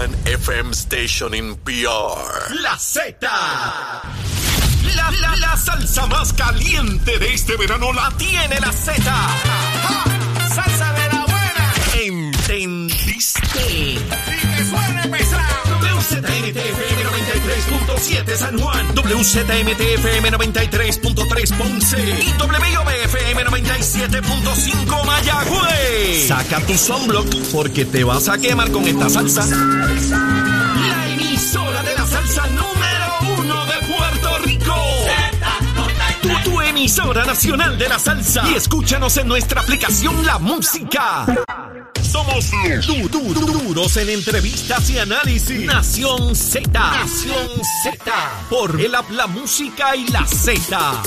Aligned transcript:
one 0.00 0.16
FM 0.24 0.72
station 0.74 1.34
in 1.34 1.56
PR. 1.56 2.54
La 2.62 2.76
Z. 2.78 3.20
La, 4.96 5.10
la, 5.20 5.36
la 5.36 5.56
salsa 5.56 6.06
más 6.06 6.32
caliente 6.32 7.18
de 7.18 7.34
este 7.34 7.56
verano 7.58 7.92
la 7.92 8.10
tiene 8.16 8.58
la 8.60 8.72
Z. 8.72 9.02
Salsa 10.54 10.92
de 10.94 11.06
la 11.12 11.24
buena. 11.26 11.74
¿Entendiste? 12.02 13.60
Y 13.70 13.98
que 14.56 14.64
suene 14.64 15.08
pesado. 15.08 15.49
WZMTFM 16.10 17.04
93.7 17.04 18.36
San 18.36 18.58
Juan. 18.58 18.94
WZMTFM 18.96 20.32
93.3 20.32 21.56
Ponce. 21.56 21.98
Y 22.00 22.32
WIOBFM 22.42 23.44
97.5 23.44 25.06
Mayagüez. 25.06 26.26
Saca 26.26 26.60
tu 26.66 26.76
sunblock 26.76 27.28
porque 27.52 27.84
te 27.84 28.02
vas 28.02 28.28
a 28.28 28.38
quemar 28.38 28.72
con 28.72 28.88
esta 28.88 29.08
salsa. 29.08 29.46
La 29.46 31.08
emisora 31.12 31.82
de 31.84 31.94
la 31.94 32.06
salsa 32.06 32.46
número 32.48 33.38
uno 33.38 33.66
de 33.66 33.86
Puerto 33.86 34.38
Rico. 34.38 34.74
Tu, 36.22 36.50
tu 36.50 36.60
emisora 36.60 37.24
nacional 37.24 37.78
de 37.78 37.88
la 37.88 38.00
salsa. 38.00 38.48
Y 38.50 38.54
escúchanos 38.54 39.16
en 39.16 39.28
nuestra 39.28 39.60
aplicación 39.60 40.26
La 40.26 40.40
Música. 40.40 41.24
Somos 42.10 42.50
du- 42.86 43.08
du- 43.08 43.32
du- 43.34 43.46
duros 43.68 43.96
en 43.96 44.08
entrevistas 44.10 44.90
y 44.90 44.98
análisis. 44.98 45.64
Nación 45.64 46.34
Z. 46.34 46.68
Nación 46.72 47.48
Z. 47.84 48.12
Por 48.50 48.80
el 48.80 48.94
app 48.94 49.08
La 49.10 49.26
Música 49.28 49.94
y 49.94 50.08
la 50.08 50.26
Z. 50.26 51.02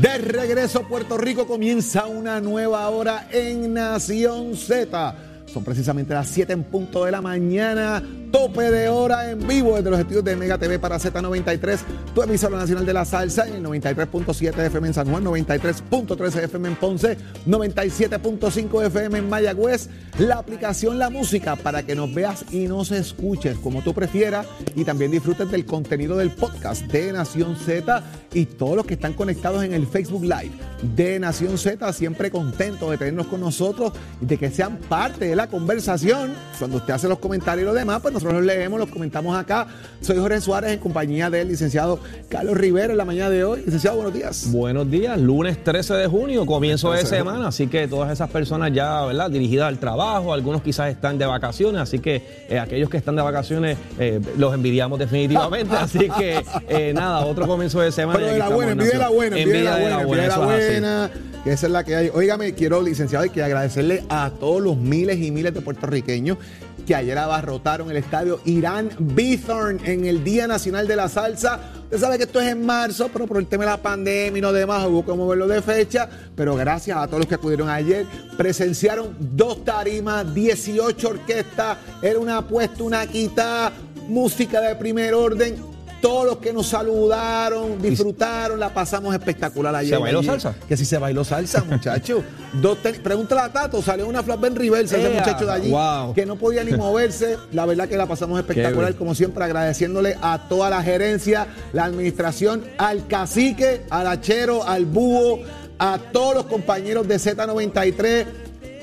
De 0.00 0.18
regreso 0.18 0.80
a 0.80 0.88
Puerto 0.88 1.16
Rico 1.16 1.46
comienza 1.46 2.04
una 2.06 2.40
nueva 2.40 2.86
hora 2.90 3.28
en 3.32 3.72
Nación 3.72 4.54
Z. 4.56 5.14
Son 5.52 5.64
precisamente 5.64 6.12
las 6.12 6.28
7 6.28 6.52
en 6.52 6.64
punto 6.64 7.04
de 7.06 7.12
la 7.12 7.22
mañana, 7.22 8.02
tope 8.36 8.70
de 8.70 8.86
hora 8.90 9.30
en 9.30 9.48
vivo 9.48 9.76
desde 9.76 9.88
los 9.88 9.98
estudios 9.98 10.22
de 10.22 10.36
Mega 10.36 10.58
TV 10.58 10.78
para 10.78 10.98
Z93, 10.98 11.78
tu 12.14 12.22
emisora 12.22 12.58
nacional 12.58 12.84
de 12.84 12.92
la 12.92 13.06
salsa 13.06 13.48
en 13.48 13.54
el 13.54 13.64
93.7 13.64 14.66
FM 14.66 14.88
en 14.88 14.92
San 14.92 15.08
Juan, 15.10 15.24
93.13 15.24 16.44
FM 16.44 16.68
en 16.68 16.76
Ponce, 16.76 17.16
97.5 17.46 18.84
FM 18.88 19.18
en 19.20 19.28
Mayagüez, 19.30 19.88
la 20.18 20.34
aplicación 20.34 20.98
La 20.98 21.08
Música 21.08 21.56
para 21.56 21.84
que 21.84 21.94
nos 21.94 22.12
veas 22.12 22.44
y 22.52 22.68
nos 22.68 22.90
escuches 22.90 23.56
como 23.56 23.80
tú 23.80 23.94
prefieras 23.94 24.46
y 24.74 24.84
también 24.84 25.12
disfrutes 25.12 25.50
del 25.50 25.64
contenido 25.64 26.18
del 26.18 26.30
podcast 26.30 26.82
de 26.88 27.12
Nación 27.12 27.56
Z 27.56 28.04
y 28.34 28.44
todos 28.44 28.76
los 28.76 28.84
que 28.84 28.94
están 28.94 29.14
conectados 29.14 29.64
en 29.64 29.72
el 29.72 29.86
Facebook 29.86 30.24
Live 30.24 30.52
de 30.94 31.18
Nación 31.18 31.56
Z, 31.56 31.90
siempre 31.94 32.30
contentos 32.30 32.90
de 32.90 32.98
tenernos 32.98 33.28
con 33.28 33.40
nosotros 33.40 33.94
y 34.20 34.26
de 34.26 34.36
que 34.36 34.50
sean 34.50 34.76
parte 34.76 35.26
de 35.26 35.36
la 35.36 35.46
conversación. 35.46 36.34
Cuando 36.58 36.76
usted 36.76 36.92
hace 36.92 37.08
los 37.08 37.18
comentarios 37.18 37.62
y 37.62 37.66
lo 37.66 37.72
demás, 37.72 38.02
pues 38.02 38.12
nosotros 38.12 38.25
los 38.32 38.44
leemos, 38.44 38.78
los 38.78 38.88
comentamos 38.88 39.36
acá. 39.36 39.66
Soy 40.00 40.18
Jorge 40.18 40.40
Suárez 40.40 40.72
en 40.72 40.78
compañía 40.78 41.30
del 41.30 41.48
licenciado 41.48 42.00
Carlos 42.28 42.56
Rivera 42.56 42.92
en 42.92 42.98
la 42.98 43.04
mañana 43.04 43.30
de 43.30 43.44
hoy. 43.44 43.62
Licenciado, 43.64 43.96
buenos 43.96 44.14
días. 44.14 44.50
Buenos 44.50 44.90
días, 44.90 45.18
lunes 45.20 45.62
13 45.62 45.94
de 45.94 46.06
junio, 46.06 46.46
comienzo 46.46 46.90
de 46.90 46.98
13 46.98 47.14
de 47.14 47.18
semana, 47.18 47.48
así 47.48 47.66
que 47.66 47.88
todas 47.88 48.12
esas 48.12 48.30
personas 48.30 48.72
ya, 48.72 49.04
¿verdad? 49.04 49.30
Dirigidas 49.30 49.68
al 49.68 49.78
trabajo, 49.78 50.32
algunos 50.32 50.62
quizás 50.62 50.90
están 50.90 51.18
de 51.18 51.26
vacaciones, 51.26 51.80
así 51.80 51.98
que 51.98 52.46
eh, 52.48 52.58
aquellos 52.58 52.90
que 52.90 52.96
están 52.96 53.16
de 53.16 53.22
vacaciones 53.22 53.78
eh, 53.98 54.20
los 54.36 54.54
envidiamos 54.54 54.98
definitivamente, 54.98 55.74
así 55.76 56.08
que 56.18 56.42
eh, 56.68 56.92
nada, 56.94 57.24
otro 57.24 57.46
comienzo 57.46 57.80
de 57.80 57.92
semana. 57.92 58.18
Pero 58.18 58.32
de 58.32 58.38
la 58.38 58.48
buena, 58.48 58.72
envidia 58.72 58.92
de 58.92 58.98
la 58.98 59.08
buena, 59.08 59.38
envidia 59.38 59.58
de 59.58 59.64
la 59.64 59.76
buena, 59.76 60.02
envidia 60.02 60.22
de 60.22 60.28
la 60.28 60.34
así. 60.34 60.44
buena. 60.44 61.10
que 61.44 61.52
Esa 61.52 61.66
es 61.66 61.72
la 61.72 61.84
que 61.84 61.96
hay. 61.96 62.10
Óigame, 62.12 62.54
quiero, 62.54 62.82
licenciado, 62.82 63.24
y 63.24 63.30
que 63.30 63.42
agradecerle 63.42 64.04
a 64.08 64.30
todos 64.38 64.60
los 64.62 64.76
miles 64.76 65.18
y 65.18 65.30
miles 65.30 65.54
de 65.54 65.60
puertorriqueños 65.60 66.38
que 66.86 66.94
ayer 66.94 67.18
abarrotaron 67.18 67.90
el 67.90 67.96
estadio 67.96 68.40
Irán 68.44 68.90
Bithorn 68.98 69.80
en 69.84 70.06
el 70.06 70.22
Día 70.22 70.46
Nacional 70.46 70.86
de 70.86 70.96
la 70.96 71.08
Salsa. 71.08 71.60
Usted 71.84 71.98
sabe 71.98 72.16
que 72.16 72.24
esto 72.24 72.40
es 72.40 72.48
en 72.48 72.64
marzo, 72.64 73.10
pero 73.12 73.26
por 73.26 73.38
el 73.38 73.46
tema 73.46 73.64
de 73.64 73.70
la 73.70 73.82
pandemia 73.82 74.38
y 74.38 74.40
no 74.40 74.52
demás 74.52 74.86
hubo 74.86 75.04
que 75.04 75.12
moverlo 75.12 75.48
de 75.48 75.60
fecha. 75.60 76.08
Pero 76.34 76.54
gracias 76.54 76.96
a 76.96 77.06
todos 77.06 77.18
los 77.18 77.26
que 77.26 77.34
acudieron 77.34 77.68
ayer, 77.68 78.06
presenciaron 78.36 79.16
dos 79.18 79.64
tarimas, 79.64 80.32
18 80.32 81.08
orquestas, 81.08 81.76
era 82.00 82.18
una 82.18 82.38
apuesta, 82.38 82.84
una 82.84 83.06
quita, 83.06 83.72
música 84.08 84.60
de 84.60 84.76
primer 84.76 85.12
orden. 85.12 85.75
Todos 86.06 86.24
los 86.24 86.36
que 86.36 86.52
nos 86.52 86.68
saludaron, 86.68 87.82
disfrutaron, 87.82 88.60
la 88.60 88.72
pasamos 88.72 89.12
espectacular 89.12 89.74
ayer. 89.74 89.96
¿Se 89.96 90.00
bailó 90.00 90.22
salsa? 90.22 90.54
Que 90.68 90.76
si 90.76 90.84
se 90.84 90.98
bailó 90.98 91.24
salsa, 91.24 91.64
muchacho. 91.64 92.22
Dos 92.52 92.78
Pregúntale 93.02 93.40
a 93.40 93.52
Tato, 93.52 93.82
salió 93.82 94.06
una 94.06 94.22
flat 94.22 94.38
Ben 94.38 94.54
reversa 94.54 94.98
ese 94.98 95.08
muchacho 95.08 95.44
de 95.44 95.52
allí 95.52 95.70
wow. 95.70 96.14
que 96.14 96.24
no 96.24 96.36
podía 96.36 96.62
ni 96.62 96.72
moverse. 96.76 97.36
La 97.50 97.66
verdad 97.66 97.88
que 97.88 97.96
la 97.96 98.06
pasamos 98.06 98.38
espectacular, 98.38 98.94
como 98.94 99.16
siempre, 99.16 99.42
agradeciéndole 99.42 100.16
a 100.22 100.46
toda 100.48 100.70
la 100.70 100.80
gerencia, 100.80 101.48
la 101.72 101.86
administración, 101.86 102.62
al 102.78 103.08
cacique, 103.08 103.82
al 103.90 104.06
hachero, 104.06 104.62
al 104.62 104.84
búho, 104.84 105.40
a 105.80 105.98
todos 106.12 106.36
los 106.36 106.46
compañeros 106.46 107.08
de 107.08 107.16
Z93. 107.16 108.26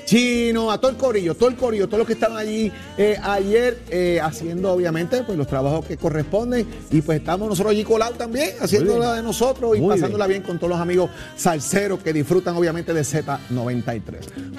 Chino, 0.04 0.70
a 0.70 0.78
todo 0.78 0.90
el 0.90 0.96
corillo, 0.96 1.34
todo 1.34 1.48
el 1.48 1.56
corillo, 1.56 1.86
todos 1.86 1.98
los 1.98 2.06
que 2.06 2.12
estaban 2.12 2.36
allí 2.36 2.70
eh, 2.98 3.16
ayer 3.22 3.78
eh, 3.90 4.20
haciendo 4.22 4.72
obviamente 4.72 5.22
pues 5.24 5.36
los 5.38 5.46
trabajos 5.46 5.84
que 5.86 5.96
corresponden 5.96 6.66
y 6.90 7.00
pues 7.00 7.18
estamos 7.20 7.48
nosotros 7.48 7.72
allí 7.72 7.84
colados 7.84 8.18
también 8.18 8.50
haciendo 8.60 8.98
la 8.98 9.14
de 9.14 9.22
nosotros 9.22 9.76
y 9.76 9.80
Muy 9.80 9.94
pasándola 9.94 10.26
bien. 10.26 10.42
con 10.42 10.58
todos 10.58 10.70
los 10.70 10.80
amigos 10.80 11.10
salseros 11.36 12.00
que 12.00 12.12
disfrutan 12.12 12.56
obviamente 12.56 12.92
de 12.92 13.02
Z93. 13.02 14.02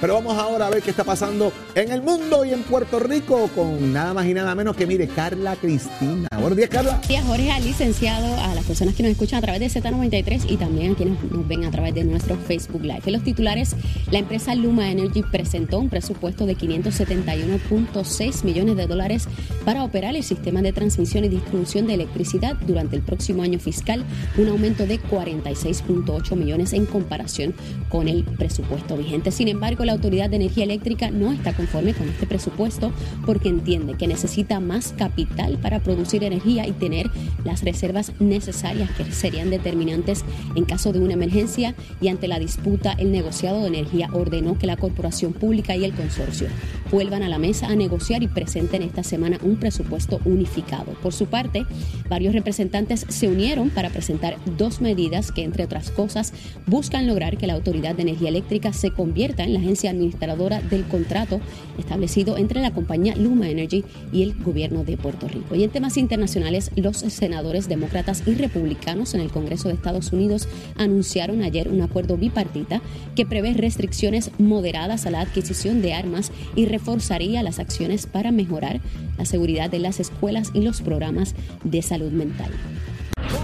Pero 0.01 0.13
vamos 0.15 0.37
ahora 0.37 0.67
a 0.67 0.69
ver 0.69 0.81
qué 0.81 0.89
está 0.89 1.03
pasando 1.03 1.51
en 1.75 1.91
el 1.91 2.01
mundo 2.01 2.43
y 2.45 2.51
en 2.51 2.63
Puerto 2.63 2.99
Rico 2.99 3.49
con 3.53 3.93
nada 3.93 4.13
más 4.13 4.25
y 4.25 4.33
nada 4.33 4.55
menos 4.55 4.75
que 4.75 4.85
mire 4.87 5.07
Carla 5.07 5.55
Cristina. 5.55 6.27
Buenos 6.39 6.57
días 6.57 6.69
Carla. 6.69 6.91
Buenos 6.91 7.07
días, 7.07 7.23
Jorge, 7.25 7.51
al 7.51 7.63
licenciado, 7.63 8.35
a 8.41 8.55
las 8.55 8.65
personas 8.65 8.95
que 8.95 9.03
nos 9.03 9.11
escuchan 9.11 9.39
a 9.39 9.41
través 9.41 9.59
de 9.73 9.81
Z93 9.81 10.45
y 10.49 10.57
también 10.57 10.93
a 10.93 10.95
quienes 10.95 11.23
nos 11.23 11.47
ven 11.47 11.65
a 11.65 11.71
través 11.71 11.93
de 11.93 12.03
nuestro 12.03 12.35
Facebook 12.37 12.81
Live. 12.83 13.01
En 13.05 13.13
los 13.13 13.23
titulares, 13.23 13.75
la 14.11 14.19
empresa 14.19 14.55
Luma 14.55 14.89
Energy 14.89 15.23
presentó 15.35 15.79
un 15.79 15.89
presupuesto 15.89 16.45
de 16.45 16.55
571.6 16.55 18.45
millones 18.45 18.77
de 18.77 18.87
dólares 18.87 19.27
para 19.65 19.83
operar 19.83 20.15
el 20.15 20.23
sistema 20.23 20.61
de 20.61 20.71
transmisión 20.71 21.25
y 21.25 21.27
distribución 21.27 21.87
de 21.87 21.95
electricidad 21.95 22.55
durante 22.65 22.95
el 22.95 23.01
próximo 23.01 23.43
año 23.43 23.59
fiscal, 23.59 24.05
un 24.37 24.47
aumento 24.47 24.87
de 24.87 24.97
46.8 24.97 26.37
millones 26.37 26.71
en 26.71 26.85
comparación 26.85 27.53
con 27.89 28.07
el 28.07 28.23
presupuesto 28.23 28.95
vigente. 28.95 29.29
Sin 29.31 29.49
embargo, 29.49 29.83
la 29.83 29.91
Autoridad 29.91 30.29
de 30.29 30.37
Energía 30.37 30.63
Eléctrica 30.63 31.11
no 31.11 31.33
está 31.33 31.51
conforme 31.51 31.93
con 31.93 32.07
este 32.07 32.25
presupuesto 32.25 32.93
porque 33.25 33.49
entiende 33.49 33.95
que 33.97 34.07
necesita 34.07 34.61
más 34.61 34.93
capital 34.97 35.57
para 35.57 35.81
producir 35.81 36.23
energía 36.23 36.65
y 36.65 36.71
tener 36.71 37.11
las 37.43 37.61
reservas 37.61 38.13
necesarias 38.21 38.89
que 38.91 39.11
serían 39.11 39.49
determinantes 39.49 40.23
en 40.55 40.63
caso 40.63 40.93
de 40.93 40.99
una 40.99 41.15
emergencia 41.15 41.75
y 41.99 42.07
ante 42.07 42.29
la 42.29 42.39
disputa 42.39 42.93
el 42.93 43.11
negociado 43.11 43.59
de 43.63 43.67
energía 43.67 44.07
ordenó 44.13 44.57
que 44.57 44.67
la 44.67 44.77
corporación 44.77 45.24
pública 45.33 45.75
y 45.75 45.85
el 45.85 45.93
consorcio 45.93 46.47
vuelvan 46.91 47.23
a 47.23 47.29
la 47.29 47.39
mesa 47.39 47.67
a 47.67 47.75
negociar 47.75 48.23
y 48.23 48.27
presenten 48.27 48.83
esta 48.83 49.03
semana 49.03 49.39
un 49.43 49.57
presupuesto 49.57 50.19
unificado. 50.25 50.93
Por 51.01 51.13
su 51.13 51.25
parte, 51.25 51.65
varios 52.09 52.33
representantes 52.33 53.05
se 53.09 53.27
unieron 53.27 53.69
para 53.69 53.89
presentar 53.89 54.37
dos 54.57 54.81
medidas 54.81 55.31
que, 55.31 55.43
entre 55.43 55.63
otras 55.63 55.91
cosas, 55.91 56.33
buscan 56.67 57.07
lograr 57.07 57.37
que 57.37 57.47
la 57.47 57.53
Autoridad 57.53 57.95
de 57.95 58.03
Energía 58.03 58.29
Eléctrica 58.29 58.71
se 58.73 58.91
convierta 58.91 59.43
en 59.43 59.53
la 59.53 59.59
agencia 59.59 59.89
administradora 59.89 60.61
del 60.61 60.85
contrato 60.85 61.39
establecido 61.77 62.37
entre 62.37 62.61
la 62.61 62.71
compañía 62.71 63.15
Luma 63.15 63.49
Energy 63.49 63.83
y 64.13 64.23
el 64.23 64.35
gobierno 64.41 64.83
de 64.83 64.97
Puerto 64.97 65.27
Rico. 65.27 65.55
Y 65.55 65.63
en 65.63 65.71
temas 65.71 65.97
internacionales, 65.97 66.71
los 66.75 66.97
senadores 66.97 67.67
demócratas 67.67 68.23
y 68.25 68.35
republicanos 68.35 69.13
en 69.13 69.21
el 69.21 69.31
Congreso 69.31 69.67
de 69.67 69.73
Estados 69.73 70.13
Unidos 70.13 70.47
anunciaron 70.77 71.41
ayer 71.41 71.69
un 71.69 71.81
acuerdo 71.81 72.17
bipartita 72.17 72.81
que 73.15 73.25
prevé 73.25 73.53
restricciones 73.53 74.31
moderadas 74.37 75.05
a 75.05 75.11
la 75.11 75.14
adquisición 75.21 75.81
de 75.81 75.93
armas 75.93 76.31
y 76.55 76.65
reforzaría 76.65 77.43
las 77.43 77.59
acciones 77.59 78.05
para 78.07 78.31
mejorar 78.31 78.81
la 79.17 79.25
seguridad 79.25 79.69
de 79.69 79.79
las 79.79 79.99
escuelas 79.99 80.51
y 80.53 80.61
los 80.61 80.81
programas 80.81 81.35
de 81.63 81.81
salud 81.81 82.11
mental. 82.11 82.51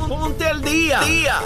Ponte 0.08 0.46
al 0.46 0.62
día. 0.62 1.00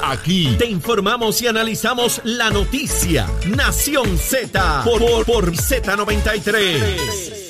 Aquí 0.04 0.56
te 0.57 0.66
informamos 0.66 1.42
y 1.42 1.48
analizamos 1.48 2.22
la 2.24 2.50
noticia. 2.50 3.27
Nación 3.56 4.18
Z 4.18 4.81
por, 4.83 5.00
por, 5.00 5.25
por 5.25 5.51
Z93. 5.56 7.45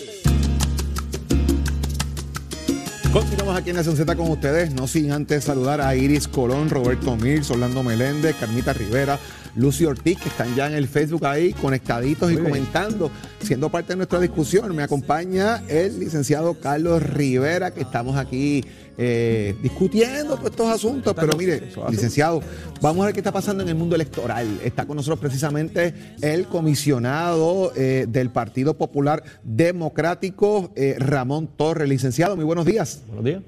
Continuamos 3.16 3.56
aquí 3.56 3.70
en 3.70 3.78
Nación 3.78 3.96
Z 3.96 4.14
con 4.18 4.30
ustedes, 4.30 4.74
no 4.74 4.88
sin 4.88 5.14
antes 5.14 5.46
saludar 5.46 5.80
a 5.80 5.96
Iris 5.96 6.28
Colón, 6.28 6.70
Roberto 6.70 7.16
Mirs, 7.16 7.50
Orlando 7.50 7.82
Meléndez, 7.82 8.36
Carmita 8.36 8.74
Rivera, 8.74 9.18
Lucy 9.56 9.86
Ortiz, 9.86 10.20
que 10.20 10.30
están 10.30 10.56
ya 10.56 10.68
en 10.68 10.74
el 10.74 10.88
Facebook 10.88 11.26
ahí, 11.26 11.54
conectaditos 11.54 12.32
y 12.32 12.38
comentando, 12.38 13.10
siendo 13.40 13.70
parte 13.70 13.94
de 13.94 13.98
nuestra 13.98 14.20
discusión. 14.20 14.76
Me 14.76 14.84
acompaña 14.84 15.62
el 15.68 16.00
licenciado 16.00 16.60
Carlos 16.60 17.02
Rivera, 17.02 17.72
que 17.72 17.82
estamos 17.82 18.18
aquí 18.18 18.64
eh, 18.98 19.56
discutiendo 19.62 20.36
todos 20.36 20.52
estos 20.52 20.68
asuntos. 20.70 21.14
Pero 21.14 21.38
mire, 21.38 21.70
licenciado, 21.90 22.42
vamos 22.82 23.04
a 23.04 23.06
ver 23.08 23.14
qué 23.14 23.20
está 23.20 23.32
pasando 23.32 23.64
en 23.64 23.70
el 23.70 23.76
mundo 23.76 23.96
electoral. 23.96 24.48
Está 24.64 24.86
con 24.86 24.98
nosotros 24.98 25.20
precisamente 25.20 25.94
el 26.22 26.46
comisionado 26.46 27.72
eh, 27.76 28.06
del 28.08 28.30
Partido 28.32 28.78
Popular 28.78 29.24
Democrático, 29.44 30.72
eh, 30.76 30.96
Ramón 30.98 31.48
Torres. 31.56 31.90
Licenciado, 31.90 32.36
muy 32.36 32.46
buenos 32.46 32.66
días. 32.66 33.04
Buenos 33.08 33.26
días. 33.26 33.42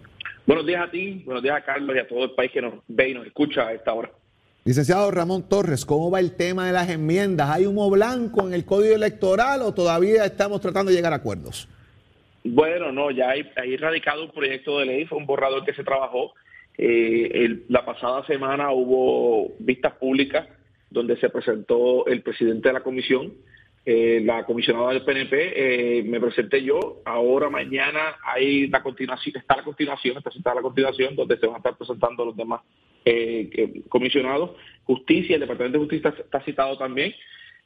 Buenos 0.45 0.65
días 0.65 0.87
a 0.87 0.89
ti, 0.89 1.23
buenos 1.25 1.43
días 1.43 1.57
a 1.57 1.61
Carlos 1.65 1.93
y 1.93 1.99
a 1.99 2.07
todo 2.07 2.23
el 2.23 2.31
país 2.31 2.51
que 2.53 2.61
nos 2.61 2.75
ve 2.87 3.09
y 3.09 3.13
nos 3.13 3.27
escucha 3.27 3.67
a 3.67 3.73
esta 3.73 3.93
hora. 3.93 4.09
Licenciado 4.67 5.09
Ramón 5.11 5.47
Torres, 5.47 5.85
¿cómo 5.85 6.11
va 6.11 6.19
el 6.19 6.35
tema 6.35 6.67
de 6.67 6.73
las 6.73 6.89
enmiendas? 6.89 7.49
¿Hay 7.49 7.65
humo 7.65 7.89
blanco 7.89 8.45
en 8.45 8.53
el 8.53 8.65
código 8.65 8.95
electoral 8.95 9.61
o 9.61 9.73
todavía 9.73 10.25
estamos 10.25 10.59
tratando 10.59 10.91
de 10.91 10.97
llegar 10.97 11.13
a 11.13 11.15
acuerdos? 11.15 11.69
Bueno, 12.43 12.91
no, 12.91 13.09
ya 13.09 13.29
hay, 13.29 13.77
radicado 13.77 14.25
un 14.25 14.31
proyecto 14.31 14.79
de 14.79 14.85
ley, 14.87 15.05
fue 15.05 15.19
un 15.19 15.25
borrador 15.25 15.63
que 15.63 15.73
se 15.73 15.85
trabajó. 15.85 16.33
Eh, 16.77 17.63
la 17.69 17.85
pasada 17.85 18.25
semana 18.25 18.73
hubo 18.73 19.53
vistas 19.59 19.93
públicas 19.93 20.45
donde 20.89 21.15
se 21.15 21.29
presentó 21.29 22.05
el 22.05 22.21
presidente 22.21 22.67
de 22.67 22.73
la 22.73 22.81
comisión, 22.81 23.35
eh, 23.89 24.21
la 24.21 24.43
comisionada 24.43 24.89
del 24.89 25.05
PNP, 25.05 25.53
eh, 25.55 26.03
me 26.03 26.19
presenté 26.19 26.61
yo. 26.61 27.01
Ahora 27.05 27.49
mañana 27.49 28.17
hay 28.21 28.67
la 28.67 28.83
continuación, 28.83 29.37
está 29.37 29.55
la 29.55 29.63
continuación, 29.63 30.17
está 30.17 30.29
sentada 30.29 30.57
la 30.57 30.61
continuación, 30.61 31.15
donde 31.15 31.37
se 31.37 31.47
van 31.47 31.55
a 31.55 31.59
estar 31.59 31.77
presentando 31.77 32.25
los 32.25 32.35
demás 32.35 32.61
comisionados. 33.87 34.51
Justicia, 34.83 35.35
el 35.35 35.39
Departamento 35.39 35.77
de 35.77 35.85
Justicia 35.85 36.13
está 36.19 36.41
citado 36.43 36.77
también. 36.77 37.13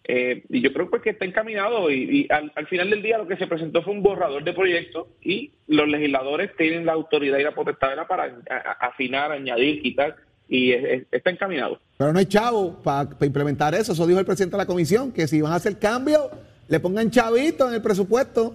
Eh, 0.04 0.44
y 0.50 0.62
yo 0.62 0.74
creo 0.74 0.90
pues 0.90 1.02
que 1.02 1.12
está 1.12 1.26
encaminado 1.26 1.92
y, 1.92 2.28
al, 2.30 2.68
final 2.68 2.90
del 2.90 3.04
día 3.04 3.20
lo 3.20 3.28
que 3.28 3.38
se 3.38 3.46
presentó 3.46 3.84
fue 3.84 3.94
un 3.94 4.02
borrador 4.02 4.44
de 4.44 4.54
proyecto 4.54 5.10
y 5.22 5.52
los 5.68 5.88
legisladores 5.88 6.56
tienen 6.56 6.88
la 6.88 6.94
autoridad 6.94 7.38
y 7.38 7.44
la 7.44 7.54
potestad 7.54 8.08
para 8.08 8.36
afinar, 8.80 9.32
añadir, 9.32 9.82
quitar 9.82 10.16
y 10.52 10.74
está 10.74 11.30
encaminado. 11.30 11.80
Pero 11.98 12.12
no 12.12 12.20
hay 12.20 12.26
chavo 12.26 12.74
para 12.84 13.08
implementar 13.22 13.74
eso, 13.74 13.94
eso 13.94 14.06
dijo 14.06 14.20
el 14.20 14.26
presidente 14.26 14.58
de 14.58 14.58
la 14.58 14.66
comisión, 14.66 15.14
que 15.14 15.26
si 15.26 15.40
van 15.42 15.54
a 15.54 15.56
hacer 15.56 15.80
cambio, 15.80 16.30
le 16.68 16.78
pongan 16.82 17.10
chavito 17.10 17.70
en 17.70 17.76
el 17.76 17.82
presupuesto. 17.82 18.54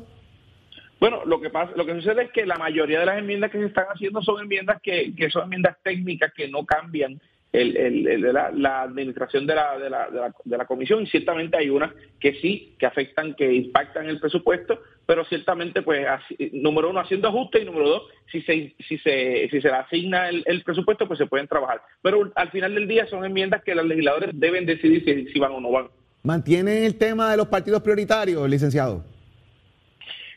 Bueno, 1.00 1.24
lo 1.24 1.40
que 1.40 1.48
pasa, 1.48 1.72
lo 1.74 1.86
que 1.86 1.94
sucede 1.94 2.24
es 2.24 2.32
que 2.32 2.44
la 2.44 2.56
mayoría 2.56 3.00
de 3.00 3.06
las 3.06 3.18
enmiendas 3.18 3.50
que 3.50 3.58
se 3.58 3.64
están 3.64 3.86
haciendo 3.86 4.20
son 4.20 4.42
enmiendas 4.42 4.78
que, 4.82 5.14
que 5.16 5.30
son 5.30 5.44
enmiendas 5.44 5.78
técnicas 5.82 6.34
que 6.34 6.48
no 6.48 6.66
cambian 6.66 7.18
el, 7.56 8.32
la, 8.32 8.82
administración 8.82 9.46
de 9.46 9.54
la, 9.54 9.78
de, 9.78 9.90
la, 9.90 10.32
de, 10.44 10.56
la, 10.56 10.66
comisión 10.66 11.02
y 11.02 11.06
ciertamente 11.06 11.56
hay 11.56 11.70
unas 11.70 11.92
que 12.20 12.34
sí, 12.34 12.74
que 12.78 12.86
afectan, 12.86 13.34
que 13.34 13.52
impactan 13.52 14.08
el 14.08 14.20
presupuesto, 14.20 14.80
pero 15.06 15.24
ciertamente, 15.24 15.82
pues, 15.82 16.06
número 16.52 16.90
uno, 16.90 17.00
haciendo 17.00 17.28
ajustes 17.28 17.62
y 17.62 17.64
número 17.64 17.88
dos, 17.88 18.02
si 18.30 18.42
se, 18.42 18.74
si 18.86 18.98
se, 18.98 19.48
si 19.50 19.60
se 19.60 19.68
asigna 19.68 20.28
el, 20.28 20.62
presupuesto, 20.64 21.06
pues 21.06 21.18
se 21.18 21.26
pueden 21.26 21.48
trabajar. 21.48 21.80
Pero 22.02 22.30
al 22.34 22.50
final 22.50 22.74
del 22.74 22.88
día 22.88 23.06
son 23.06 23.24
enmiendas 23.24 23.62
que 23.62 23.74
los 23.74 23.86
legisladores 23.86 24.30
deben 24.34 24.66
decidir 24.66 25.04
si, 25.04 25.32
si 25.32 25.38
van 25.38 25.52
o 25.52 25.60
no 25.60 25.70
van. 25.70 25.88
¿Mantienen 26.22 26.84
el 26.84 26.96
tema 26.96 27.30
de 27.30 27.36
los 27.36 27.46
partidos 27.46 27.82
prioritarios, 27.82 28.48
licenciado? 28.50 29.15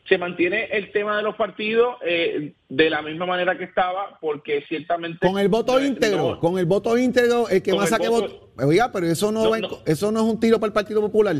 Se 0.09 0.17
mantiene 0.17 0.65
el 0.71 0.91
tema 0.91 1.15
de 1.15 1.23
los 1.23 1.35
partidos 1.35 1.97
eh, 2.03 2.53
de 2.67 2.89
la 2.89 3.03
misma 3.03 3.27
manera 3.27 3.57
que 3.57 3.63
estaba, 3.63 4.17
porque 4.19 4.65
ciertamente... 4.67 5.25
Con 5.25 5.39
el 5.39 5.47
voto 5.47 5.79
íntegro, 5.79 6.39
con 6.39 6.57
el 6.57 6.65
voto 6.65 6.97
íntegro, 6.97 7.47
el 7.47 7.61
que 7.61 7.73
más 7.73 7.89
saque 7.89 8.09
voto... 8.09 8.49
Oiga, 8.57 8.91
pero 8.91 9.05
eso 9.05 9.31
no, 9.31 9.51
eso 9.85 10.11
no 10.11 10.19
es 10.19 10.25
un 10.25 10.39
tiro 10.39 10.59
para 10.59 10.69
el 10.69 10.73
Partido 10.73 10.99
Popular. 10.99 11.35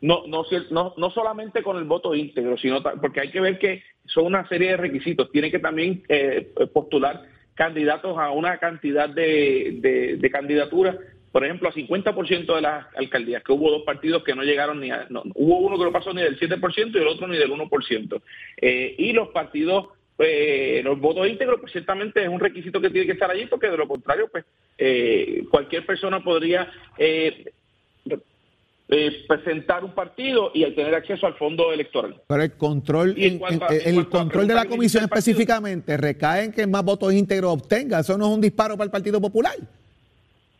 No, 0.00 0.26
no, 0.26 0.44
no, 0.70 0.94
no 0.96 1.10
solamente 1.10 1.62
con 1.62 1.76
el 1.76 1.84
voto 1.84 2.14
íntegro, 2.14 2.56
sino 2.56 2.82
porque 2.82 3.20
hay 3.20 3.30
que 3.30 3.40
ver 3.40 3.58
que 3.58 3.82
son 4.06 4.26
una 4.26 4.48
serie 4.48 4.70
de 4.70 4.76
requisitos. 4.78 5.30
Tiene 5.30 5.50
que 5.50 5.58
también 5.58 6.02
eh, 6.08 6.52
postular 6.72 7.22
candidatos 7.54 8.18
a 8.18 8.30
una 8.30 8.58
cantidad 8.58 9.08
de, 9.08 9.78
de, 9.80 10.16
de 10.16 10.30
candidaturas 10.30 10.96
por 11.34 11.44
ejemplo, 11.44 11.68
a 11.68 11.72
50% 11.72 12.54
de 12.54 12.60
las 12.60 12.86
alcaldías, 12.94 13.42
que 13.42 13.50
hubo 13.50 13.68
dos 13.68 13.82
partidos 13.82 14.22
que 14.22 14.36
no 14.36 14.44
llegaron 14.44 14.78
ni 14.78 14.92
a, 14.92 15.08
no, 15.10 15.24
hubo 15.34 15.58
uno 15.66 15.76
que 15.76 15.82
no 15.82 15.90
pasó 15.90 16.14
ni 16.14 16.22
del 16.22 16.38
7% 16.38 16.94
y 16.94 16.98
el 16.98 17.08
otro 17.08 17.26
ni 17.26 17.36
del 17.36 17.50
1%. 17.50 18.22
Eh, 18.58 18.94
y 18.98 19.12
los 19.12 19.30
partidos, 19.30 19.88
eh, 20.20 20.80
los 20.84 21.00
votos 21.00 21.26
íntegros, 21.26 21.58
pues 21.58 21.72
ciertamente 21.72 22.22
es 22.22 22.28
un 22.28 22.38
requisito 22.38 22.80
que 22.80 22.88
tiene 22.88 23.08
que 23.08 23.14
estar 23.14 23.28
allí, 23.28 23.46
porque 23.46 23.68
de 23.68 23.76
lo 23.76 23.88
contrario, 23.88 24.28
pues 24.30 24.44
eh, 24.78 25.42
cualquier 25.50 25.84
persona 25.84 26.22
podría 26.22 26.72
presentar 29.26 29.82
un 29.82 29.92
partido 29.92 30.52
y 30.54 30.64
tener 30.70 30.94
acceso 30.94 31.26
al 31.26 31.34
fondo 31.34 31.72
electoral. 31.72 32.22
Pero 32.28 32.42
el 32.44 32.52
control, 32.52 33.12
el 33.18 34.08
control 34.08 34.46
de 34.46 34.54
la 34.54 34.66
comisión 34.66 35.02
específicamente 35.02 35.96
recae 35.96 36.44
en 36.44 36.52
que 36.52 36.64
más 36.64 36.84
votos 36.84 37.12
íntegros 37.12 37.54
obtenga. 37.54 37.98
Eso 37.98 38.16
no 38.16 38.28
es 38.28 38.34
un 38.36 38.40
disparo 38.40 38.76
para 38.76 38.84
el 38.84 38.92
Partido 38.92 39.20
Popular. 39.20 39.56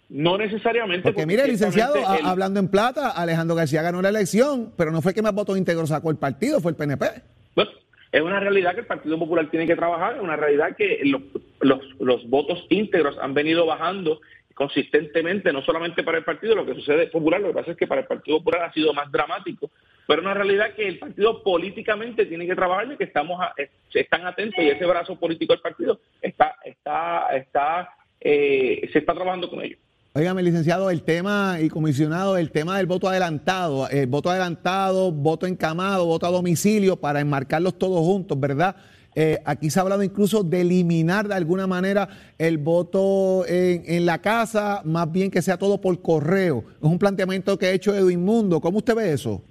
No 0.08 0.36
necesariamente. 0.38 1.02
Porque, 1.02 1.26
mire, 1.26 1.46
licenciado, 1.46 1.94
hablando 2.24 2.60
en 2.60 2.68
plata, 2.68 3.10
Alejandro 3.10 3.56
García 3.56 3.82
ganó 3.82 4.02
la 4.02 4.10
elección, 4.10 4.72
pero 4.76 4.90
no 4.90 5.02
fue 5.02 5.14
que 5.14 5.22
más 5.22 5.34
votos 5.34 5.56
íntegros 5.56 5.88
sacó 5.88 6.10
el 6.10 6.16
partido, 6.16 6.60
fue 6.60 6.72
el 6.72 6.76
PNP. 6.76 7.06
Bueno, 7.54 7.70
es 8.12 8.20
una 8.20 8.38
realidad 8.38 8.74
que 8.74 8.80
el 8.80 8.86
Partido 8.86 9.18
Popular 9.18 9.50
tiene 9.50 9.66
que 9.66 9.76
trabajar, 9.76 10.16
es 10.16 10.22
una 10.22 10.36
realidad 10.36 10.76
que 10.76 11.00
los, 11.04 11.82
los, 11.98 12.28
votos 12.28 12.64
íntegros 12.68 13.18
han 13.18 13.34
venido 13.34 13.66
bajando 13.66 14.20
consistentemente, 14.54 15.52
no 15.52 15.62
solamente 15.62 16.04
para 16.04 16.18
el 16.18 16.24
partido, 16.24 16.54
lo 16.54 16.64
que 16.64 16.74
sucede 16.74 17.08
popular, 17.08 17.40
lo 17.40 17.48
que 17.48 17.54
pasa 17.54 17.70
es 17.72 17.76
que 17.76 17.88
para 17.88 18.02
el 18.02 18.06
Partido 18.06 18.38
Popular 18.38 18.62
ha 18.62 18.72
sido 18.72 18.94
más 18.94 19.10
dramático, 19.10 19.70
pero 20.06 20.20
es 20.20 20.26
una 20.26 20.34
realidad 20.34 20.74
que 20.74 20.86
el 20.86 21.00
partido 21.00 21.42
políticamente 21.42 22.26
tiene 22.26 22.46
que 22.46 22.54
trabajar 22.54 22.92
y 22.92 22.96
que 22.96 23.04
estamos 23.04 23.44
están 23.92 24.26
atentos 24.26 24.62
y 24.62 24.68
ese 24.68 24.86
brazo 24.86 25.18
político 25.18 25.54
del 25.54 25.62
partido 25.62 25.98
está 26.22 26.54
está 26.64 27.28
está 27.34 27.88
eh, 28.20 28.88
se 28.92 29.00
está 29.00 29.12
trabajando 29.12 29.50
con 29.50 29.60
ellos. 29.60 29.78
Óigame, 30.16 30.44
licenciado, 30.44 30.90
el 30.90 31.02
tema 31.02 31.58
y 31.60 31.68
comisionado, 31.68 32.36
el 32.36 32.52
tema 32.52 32.76
del 32.76 32.86
voto 32.86 33.08
adelantado, 33.08 33.88
el 33.88 34.06
voto 34.06 34.30
adelantado, 34.30 35.10
voto 35.10 35.44
encamado, 35.44 36.06
voto 36.06 36.24
a 36.24 36.30
domicilio 36.30 36.94
para 36.94 37.18
enmarcarlos 37.18 37.76
todos 37.76 37.98
juntos, 37.98 38.38
¿verdad? 38.38 38.76
Eh, 39.16 39.38
aquí 39.44 39.70
se 39.70 39.80
ha 39.80 39.82
hablado 39.82 40.04
incluso 40.04 40.44
de 40.44 40.60
eliminar 40.60 41.26
de 41.26 41.34
alguna 41.34 41.66
manera 41.66 42.08
el 42.38 42.58
voto 42.58 43.44
en, 43.48 44.06
la 44.06 44.22
casa, 44.22 44.82
más 44.84 45.10
bien 45.10 45.32
que 45.32 45.42
sea 45.42 45.58
todo 45.58 45.80
por 45.80 46.00
correo. 46.00 46.62
Es 46.76 46.88
un 46.88 47.00
planteamiento 47.00 47.58
que 47.58 47.66
ha 47.66 47.72
hecho 47.72 47.92
Edwin 47.92 48.24
Mundo. 48.24 48.60
¿Cómo 48.60 48.78
usted 48.78 48.94
ve 48.94 49.12
eso? 49.12 49.42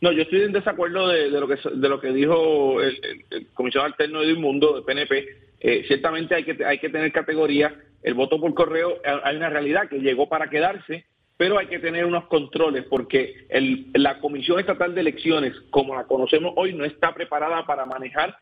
No, 0.00 0.10
yo 0.10 0.22
estoy 0.22 0.42
en 0.42 0.52
desacuerdo 0.52 1.06
de, 1.06 1.30
lo, 1.30 1.46
que, 1.46 1.54
de 1.72 1.88
lo 1.88 2.00
que 2.00 2.12
dijo 2.12 2.82
el, 2.82 3.46
comisionado 3.54 3.92
alterno 3.92 4.20
Edwin 4.20 4.40
Mundo, 4.40 4.74
de 4.74 4.82
PNP. 4.82 5.49
Eh, 5.60 5.84
ciertamente 5.86 6.34
hay 6.34 6.44
que, 6.44 6.64
hay 6.64 6.78
que 6.78 6.88
tener 6.88 7.12
categorías 7.12 7.72
el 8.02 8.14
voto 8.14 8.40
por 8.40 8.54
correo, 8.54 8.96
eh, 9.04 9.20
hay 9.22 9.36
una 9.36 9.50
realidad 9.50 9.88
que 9.88 10.00
llegó 10.00 10.28
para 10.28 10.48
quedarse, 10.48 11.04
pero 11.36 11.58
hay 11.58 11.66
que 11.66 11.78
tener 11.78 12.04
unos 12.04 12.26
controles 12.26 12.84
porque 12.84 13.46
la 13.94 14.18
Comisión 14.20 14.58
Estatal 14.58 14.94
de 14.94 15.00
Elecciones, 15.00 15.54
como 15.70 15.94
la 15.94 16.04
conocemos 16.04 16.52
hoy, 16.56 16.74
no 16.74 16.84
está 16.84 17.14
preparada 17.14 17.64
para 17.66 17.86
manejar 17.86 18.38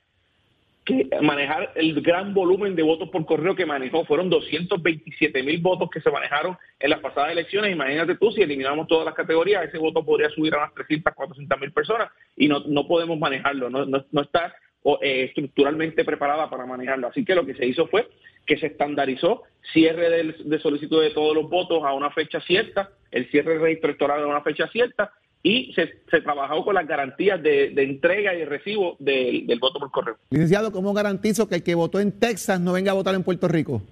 que 0.88 1.06
manejar 1.20 1.72
el 1.74 2.00
gran 2.00 2.32
volumen 2.32 2.74
de 2.74 2.82
votos 2.82 3.10
por 3.10 3.26
correo 3.26 3.54
que 3.54 3.66
manejó. 3.66 4.06
Fueron 4.06 4.30
227 4.30 5.42
mil 5.42 5.60
votos 5.60 5.90
que 5.90 6.00
se 6.00 6.10
manejaron 6.10 6.56
en 6.80 6.88
las 6.88 7.00
pasadas 7.00 7.30
elecciones. 7.30 7.72
Imagínate 7.72 8.14
tú, 8.14 8.32
si 8.32 8.40
eliminamos 8.40 8.88
todas 8.88 9.04
las 9.04 9.14
categorías, 9.14 9.64
ese 9.64 9.76
voto 9.76 10.02
podría 10.02 10.30
subir 10.30 10.54
a 10.54 10.58
unas 10.58 10.72
300, 10.72 11.12
400 11.14 11.60
mil 11.60 11.72
personas 11.72 12.10
y 12.36 12.48
no, 12.48 12.60
no 12.60 12.88
podemos 12.88 13.18
manejarlo, 13.18 13.68
no, 13.68 13.84
no, 13.84 14.22
está 14.22 14.54
eh, 15.02 15.24
estructuralmente 15.24 16.04
preparada 16.04 16.48
para 16.48 16.66
manejarlo. 16.66 17.08
Así 17.08 17.24
que 17.24 17.34
lo 17.34 17.44
que 17.44 17.54
se 17.54 17.66
hizo 17.66 17.86
fue 17.88 18.08
que 18.46 18.58
se 18.58 18.66
estandarizó 18.66 19.42
cierre 19.72 20.32
de 20.32 20.58
solicitud 20.60 21.02
de 21.02 21.10
todos 21.10 21.34
los 21.34 21.50
votos 21.50 21.82
a 21.84 21.92
una 21.92 22.10
fecha 22.10 22.40
cierta, 22.40 22.90
el 23.10 23.30
cierre 23.30 23.52
del 23.52 23.62
registro 23.62 23.90
electoral 23.90 24.22
a 24.22 24.26
una 24.26 24.40
fecha 24.40 24.66
cierta 24.68 25.12
y 25.42 25.72
se, 25.74 26.00
se 26.10 26.20
trabajó 26.20 26.64
con 26.64 26.74
las 26.74 26.86
garantías 26.86 27.42
de, 27.42 27.72
entrega 27.76 28.34
y 28.34 28.44
recibo 28.44 28.96
del 28.98 29.58
voto 29.60 29.78
por 29.78 29.90
correo. 29.90 30.16
Licenciado, 30.30 30.72
¿cómo 30.72 30.92
garantizo 30.92 31.48
que 31.48 31.56
el 31.56 31.62
que 31.62 31.74
votó 31.74 32.00
en 32.00 32.18
Texas 32.18 32.60
no 32.60 32.72
venga 32.72 32.90
a 32.90 32.94
votar 32.94 33.14
en 33.14 33.22
Puerto 33.22 33.48
Rico? 33.48 33.82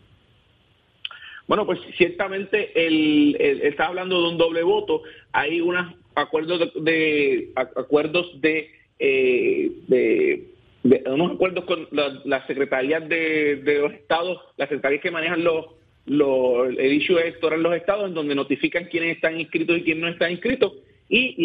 Bueno, 1.46 1.64
pues 1.64 1.78
ciertamente 1.96 2.86
el, 2.86 3.36
está 3.62 3.86
hablando 3.86 4.20
de 4.20 4.28
un 4.30 4.38
doble 4.38 4.62
voto. 4.64 5.02
Hay 5.32 5.60
unos 5.60 5.94
acuerdos 6.16 6.72
de, 6.74 7.52
acuerdos 7.54 8.40
de, 8.40 8.70
eh, 8.98 9.70
de 9.86 10.55
unos 11.06 11.32
acuerdos 11.32 11.64
con 11.64 11.88
las 11.90 12.24
la 12.24 12.46
secretarías 12.46 13.08
de, 13.08 13.78
los 13.80 13.92
estados, 13.92 14.40
las 14.56 14.68
secretarías 14.68 15.02
que 15.02 15.10
manejan 15.10 15.44
los, 15.44 15.66
los 16.06 16.68
el 16.68 16.92
issue 16.92 17.18
electoral 17.18 17.58
en 17.58 17.62
los 17.64 17.76
estados, 17.76 18.08
en 18.08 18.14
donde 18.14 18.34
notifican 18.34 18.86
quiénes 18.86 19.16
están 19.16 19.40
inscritos 19.40 19.78
y 19.78 19.82
quiénes 19.82 20.02
no 20.02 20.08
están 20.08 20.32
inscritos. 20.32 20.72
Y 21.08 21.36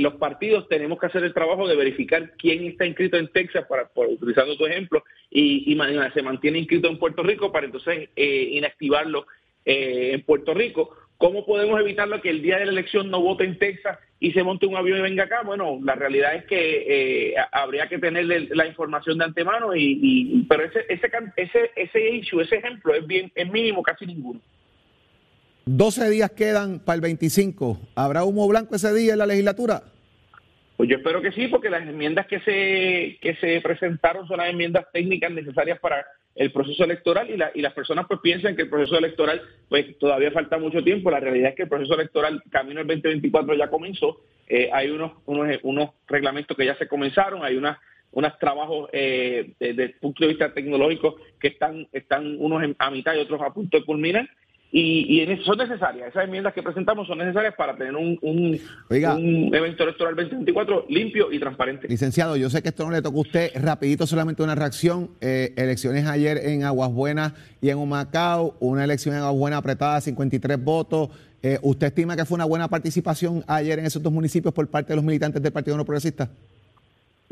los 0.00 0.14
partidos 0.14 0.68
tenemos 0.68 0.98
que 0.98 1.06
hacer 1.06 1.22
el 1.22 1.34
trabajo 1.34 1.68
de 1.68 1.76
verificar 1.76 2.32
quién 2.38 2.64
está 2.64 2.86
inscrito 2.86 3.18
en 3.18 3.28
Texas, 3.28 3.66
para, 3.68 3.88
por, 3.88 4.08
utilizando 4.08 4.56
tu 4.56 4.64
ejemplo, 4.64 5.04
y, 5.30 5.70
y, 5.70 5.78
se 6.14 6.22
mantiene 6.22 6.60
inscrito 6.60 6.88
en 6.88 6.98
Puerto 6.98 7.22
Rico 7.22 7.52
para 7.52 7.66
entonces 7.66 8.08
eh, 8.16 8.48
inactivarlo 8.52 9.26
eh, 9.64 10.12
en 10.14 10.22
Puerto 10.22 10.54
Rico 10.54 10.96
¿Cómo 11.22 11.46
podemos 11.46 11.80
evitarlo 11.80 12.20
que 12.20 12.30
el 12.30 12.42
día 12.42 12.58
de 12.58 12.66
la 12.66 12.72
elección 12.72 13.08
no 13.08 13.20
vote 13.20 13.44
en 13.44 13.56
Texas 13.56 13.96
y 14.18 14.32
se 14.32 14.42
monte 14.42 14.66
un 14.66 14.74
avión 14.74 14.98
y 14.98 15.02
venga 15.02 15.22
acá? 15.22 15.42
Bueno, 15.44 15.78
la 15.80 15.94
realidad 15.94 16.34
es 16.34 16.46
que 16.46 17.30
eh, 17.30 17.34
habría 17.52 17.88
que 17.88 17.98
tener 17.98 18.24
la 18.24 18.66
información 18.66 19.18
de 19.18 19.26
antemano, 19.26 19.70
y, 19.72 20.44
pero 20.48 20.64
ese, 20.64 20.80
ese, 20.88 21.08
ese, 21.36 21.70
ese 21.76 22.10
issue, 22.10 22.40
ese 22.40 22.56
ejemplo 22.56 22.92
es, 22.92 23.06
bien, 23.06 23.30
es 23.36 23.48
mínimo, 23.48 23.84
casi 23.84 24.04
ninguno. 24.04 24.40
12 25.66 26.10
días 26.10 26.32
quedan 26.32 26.80
para 26.80 26.96
el 26.96 27.02
25. 27.02 27.78
¿Habrá 27.94 28.24
humo 28.24 28.48
blanco 28.48 28.74
ese 28.74 28.92
día 28.92 29.12
en 29.12 29.20
la 29.20 29.26
legislatura? 29.26 29.84
Pues 30.76 30.90
yo 30.90 30.96
espero 30.96 31.22
que 31.22 31.30
sí, 31.30 31.46
porque 31.46 31.70
las 31.70 31.86
enmiendas 31.86 32.26
que 32.26 32.40
se, 32.40 33.18
que 33.20 33.36
se 33.40 33.60
presentaron 33.60 34.26
son 34.26 34.38
las 34.38 34.50
enmiendas 34.50 34.86
técnicas 34.92 35.30
necesarias 35.30 35.78
para 35.78 36.04
el 36.34 36.52
proceso 36.52 36.84
electoral 36.84 37.30
y, 37.30 37.36
la, 37.36 37.50
las 37.54 37.72
personas 37.72 38.06
pues 38.08 38.20
piensan 38.20 38.56
que 38.56 38.62
el 38.62 38.70
proceso 38.70 38.96
electoral 38.96 39.42
pues 39.68 39.98
todavía 39.98 40.30
falta 40.30 40.58
mucho 40.58 40.82
tiempo. 40.82 41.10
La 41.10 41.20
realidad 41.20 41.50
es 41.50 41.56
que 41.56 41.62
el 41.64 41.68
proceso 41.68 41.94
electoral 41.94 42.42
camino 42.50 42.80
al 42.80 42.86
2024 42.86 43.54
ya 43.54 43.68
comenzó. 43.68 44.20
Eh, 44.48 44.70
hay 44.72 44.90
unos, 44.90 45.12
unos, 45.26 45.58
unos 45.62 45.90
reglamentos 46.06 46.56
que 46.56 46.66
ya 46.66 46.76
se 46.76 46.88
comenzaron, 46.88 47.44
hay 47.44 47.56
unas 47.56 47.78
unos 48.12 48.38
trabajos 48.38 48.90
eh, 48.92 49.54
desde 49.58 49.84
el 49.84 49.94
punto 49.94 50.24
de 50.24 50.28
vista 50.28 50.52
tecnológico 50.52 51.16
que 51.40 51.48
están, 51.48 51.88
están 51.92 52.36
unos 52.38 52.62
a 52.78 52.90
mitad 52.90 53.14
y 53.14 53.20
otros 53.20 53.40
a 53.40 53.54
punto 53.54 53.78
de 53.78 53.84
culminar 53.84 54.28
y, 54.74 55.20
y 55.20 55.44
son 55.44 55.58
necesarias, 55.58 56.08
esas 56.08 56.24
enmiendas 56.24 56.54
que 56.54 56.62
presentamos 56.62 57.06
son 57.06 57.18
necesarias 57.18 57.54
para 57.54 57.76
tener 57.76 57.94
un, 57.94 58.18
un, 58.22 58.58
evento 58.88 59.82
electoral 59.82 60.16
2024 60.16 60.86
limpio 60.88 61.30
y 61.30 61.38
transparente. 61.38 61.86
Licenciado, 61.88 62.36
yo 62.36 62.48
sé 62.48 62.62
que 62.62 62.70
esto 62.70 62.86
no 62.86 62.90
le 62.90 63.02
toca 63.02 63.18
a 63.18 63.20
usted, 63.20 63.50
rapidito 63.56 64.06
solamente 64.06 64.42
una 64.42 64.54
reacción, 64.54 65.10
eh, 65.20 65.52
elecciones 65.58 66.06
ayer 66.06 66.38
en 66.38 66.64
Aguas 66.64 66.90
Buenas 66.90 67.34
y 67.60 67.68
en 67.68 67.76
Humacao, 67.76 68.56
una 68.60 68.84
elección 68.84 69.14
en 69.14 69.20
Aguas 69.20 69.38
Buenas 69.38 69.58
apretada, 69.58 70.00
53 70.00 70.64
votos, 70.64 71.10
eh, 71.42 71.58
¿usted 71.60 71.88
estima 71.88 72.16
que 72.16 72.24
fue 72.24 72.36
una 72.36 72.46
buena 72.46 72.68
participación 72.68 73.44
ayer 73.48 73.78
en 73.78 73.84
esos 73.84 74.02
dos 74.02 74.12
municipios 74.12 74.54
por 74.54 74.66
parte 74.68 74.92
de 74.94 74.96
los 74.96 75.04
militantes 75.04 75.42
del 75.42 75.52
Partido 75.52 75.76
No 75.76 75.84
Progresista? 75.84 76.30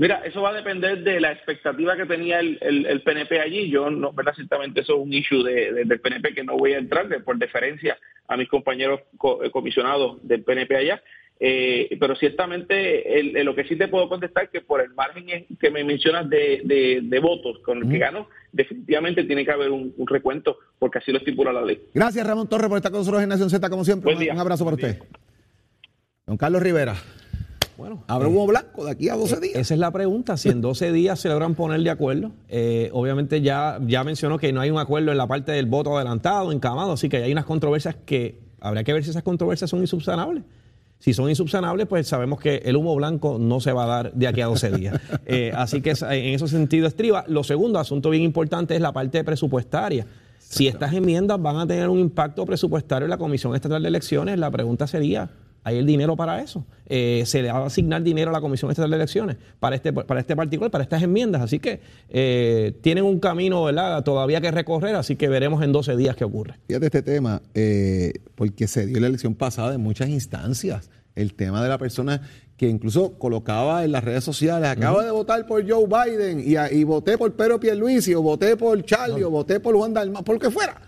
Mira, 0.01 0.23
eso 0.25 0.41
va 0.41 0.49
a 0.49 0.55
depender 0.55 1.05
de 1.05 1.21
la 1.21 1.31
expectativa 1.31 1.95
que 1.95 2.07
tenía 2.07 2.41
el, 2.41 2.57
el, 2.63 3.03
PNP 3.03 3.39
allí. 3.39 3.69
Yo, 3.69 3.91
no, 3.91 4.15
¿verdad? 4.15 4.33
Ciertamente 4.35 4.81
eso 4.81 4.95
es 4.95 4.99
un 4.99 5.13
issue 5.13 5.43
de, 5.43 5.85
del 5.85 6.01
PNP 6.01 6.33
que 6.33 6.43
no 6.43 6.57
voy 6.57 6.73
a 6.73 6.79
entrar 6.79 7.07
por 7.23 7.37
deferencia 7.37 7.99
a 8.27 8.39
mis 8.39 8.49
compañeros 8.49 9.03
eh, 9.45 9.51
comisionados 9.51 10.17
del 10.27 10.43
PNP 10.43 10.75
allá. 10.75 11.03
Eh, 11.39 11.99
pero 12.01 12.17
ciertamente 12.17 13.05
lo 13.45 13.55
que 13.55 13.65
sí 13.65 13.77
te 13.77 13.89
puedo 13.89 14.09
contestar 14.09 14.45
es 14.45 14.51
que 14.51 14.63
por 14.63 14.81
el 14.81 14.89
margen 14.95 15.27
que 15.61 15.71
me 15.71 15.85
mencionas 15.85 16.31
de, 16.31 16.63
de, 16.65 17.19
votos 17.19 17.59
con 17.59 17.83
el 17.83 17.91
que 17.91 17.99
ganó, 17.99 18.27
definitivamente 18.53 19.25
tiene 19.25 19.45
que 19.45 19.53
haber 19.53 19.71
un, 19.71 19.93
recuento 20.07 20.57
porque 20.79 20.97
así 20.97 21.13
lo 21.13 21.19
estipula 21.19 21.53
la 21.53 21.63
ley. 21.63 21.79
Gracias 21.93 22.27
Ramón 22.27 22.49
Torres 22.49 22.69
por 22.69 22.79
estar 22.79 22.91
con 22.91 23.01
nosotros 23.01 23.23
en 23.23 23.29
Nación 23.29 23.51
Z 23.51 23.69
como 23.69 23.85
siempre. 23.85 24.15
Un, 24.15 24.39
abrazo 24.39 24.65
para 24.65 24.77
usted. 24.77 24.99
Don 26.25 26.39
Carlos 26.39 26.63
Rivera. 26.63 26.95
Bueno, 27.81 28.05
¿Habrá 28.09 28.29
eh, 28.29 28.31
humo 28.31 28.47
blanco 28.47 28.85
de 28.85 28.91
aquí 28.91 29.09
a 29.09 29.17
12 29.17 29.35
eh, 29.37 29.41
días? 29.41 29.57
Esa 29.57 29.73
es 29.73 29.81
la 29.81 29.91
pregunta. 29.91 30.37
Si 30.37 30.51
en 30.51 30.61
12 30.61 30.93
días 30.93 31.19
se 31.19 31.31
logran 31.31 31.55
poner 31.55 31.81
de 31.81 31.89
acuerdo, 31.89 32.31
eh, 32.51 32.91
obviamente 32.93 33.41
ya, 33.41 33.81
ya 33.87 34.05
mencionó 34.05 34.37
que 34.37 34.53
no 34.53 34.61
hay 34.61 34.71
un 34.71 34.79
acuerdo 34.79 35.13
en 35.13 35.17
la 35.17 35.27
parte 35.27 35.53
del 35.53 35.65
voto 35.65 35.97
adelantado, 35.97 36.53
encamado, 36.53 36.93
así 36.93 37.09
que 37.09 37.17
hay 37.17 37.33
unas 37.33 37.47
controversias 37.47 37.97
que 38.05 38.39
habría 38.61 38.85
que 38.85 38.93
ver 38.93 39.03
si 39.03 39.09
esas 39.09 39.23
controversias 39.23 39.71
son 39.71 39.81
insubsanables. 39.81 40.45
Si 40.99 41.15
son 41.15 41.31
insubsanables, 41.31 41.87
pues 41.87 42.07
sabemos 42.07 42.39
que 42.39 42.57
el 42.57 42.77
humo 42.77 42.95
blanco 42.97 43.39
no 43.41 43.61
se 43.61 43.73
va 43.73 43.85
a 43.85 43.87
dar 43.87 44.13
de 44.13 44.27
aquí 44.27 44.43
a 44.43 44.47
12 44.49 44.73
días. 44.73 45.01
así 45.55 45.81
que 45.81 45.93
en 45.93 46.35
ese 46.35 46.49
sentido 46.49 46.87
estriba. 46.87 47.25
Lo 47.29 47.45
segundo, 47.45 47.79
asunto 47.79 48.11
bien 48.11 48.25
importante, 48.25 48.75
es 48.75 48.83
la 48.83 48.93
parte 48.93 49.25
presupuestaria. 49.25 50.07
Si 50.39 50.69
estas 50.69 50.93
enmiendas 50.93 51.41
van 51.41 51.57
a 51.57 51.67
tener 51.67 51.89
un 51.89 51.99
impacto 51.99 52.45
presupuestario 52.45 53.07
en 53.07 53.11
la 53.11 53.17
Comisión 53.17 53.55
Estatal 53.55 53.81
de 53.81 53.89
Elecciones, 53.89 54.39
la 54.39 54.51
pregunta 54.51 54.87
sería, 54.87 55.31
hay 55.63 55.79
el 55.79 55.87
dinero 55.87 56.17
para 56.17 56.41
eso. 56.43 56.65
Eh, 56.87 57.23
se 57.27 57.43
le 57.43 57.53
va 57.53 57.59
a 57.59 57.67
asignar 57.67 58.03
dinero 58.03 58.31
a 58.31 58.33
la 58.33 58.41
Comisión 58.41 58.71
Estatal 58.71 58.91
de 58.91 58.97
Elecciones 58.97 59.37
para 59.59 59.77
este, 59.77 59.93
para 59.93 60.21
este 60.21 60.35
particular, 60.35 60.71
para 60.71 60.83
estas 60.83 61.03
enmiendas. 61.03 61.43
Así 61.43 61.59
que 61.59 61.81
eh, 62.09 62.77
tienen 62.81 63.05
un 63.05 63.21
camino 63.21 63.65
¿verdad? 63.65 64.03
todavía 64.03 64.41
que 64.41 64.51
recorrer, 64.51 64.95
así 64.97 65.17
que 65.17 65.29
veremos 65.29 65.63
en 65.63 65.73
12 65.73 65.97
días 65.97 66.17
qué 66.17 66.25
ocurre. 66.25 66.55
Fíjate 66.67 66.87
este 66.87 67.03
tema, 67.03 67.43
eh, 67.55 68.15
porque 68.35 68.67
se 68.67 68.87
dio 68.87 68.99
la 69.01 69.07
elección 69.07 69.35
pasada 69.35 69.75
en 69.75 69.81
muchas 69.83 70.09
instancias. 70.09 70.91
El 71.15 71.35
tema 71.35 71.63
de 71.63 71.69
la 71.69 71.77
persona 71.77 72.23
que 72.57 72.69
incluso 72.69 73.19
colocaba 73.19 73.85
en 73.85 73.93
las 73.93 74.05
redes 74.05 74.23
sociales, 74.23 74.69
acaba 74.69 75.05
de 75.05 75.11
votar 75.11 75.47
por 75.47 75.69
Joe 75.69 75.87
Biden 75.87 76.41
y, 76.41 76.57
y, 76.75 76.85
voté 76.85 77.17
por 77.17 77.33
Pedro 77.33 77.59
Pierluisi, 77.59 78.15
o 78.15 78.23
voté 78.23 78.57
por 78.57 78.83
Charlie, 78.85 79.25
o 79.25 79.31
voté 79.31 79.61
por 79.61 79.75
Juan 79.75 79.95
Dalmau, 79.95 80.23
por 80.23 80.35
lo 80.35 80.41
que 80.41 80.51
fuera. 80.51 80.81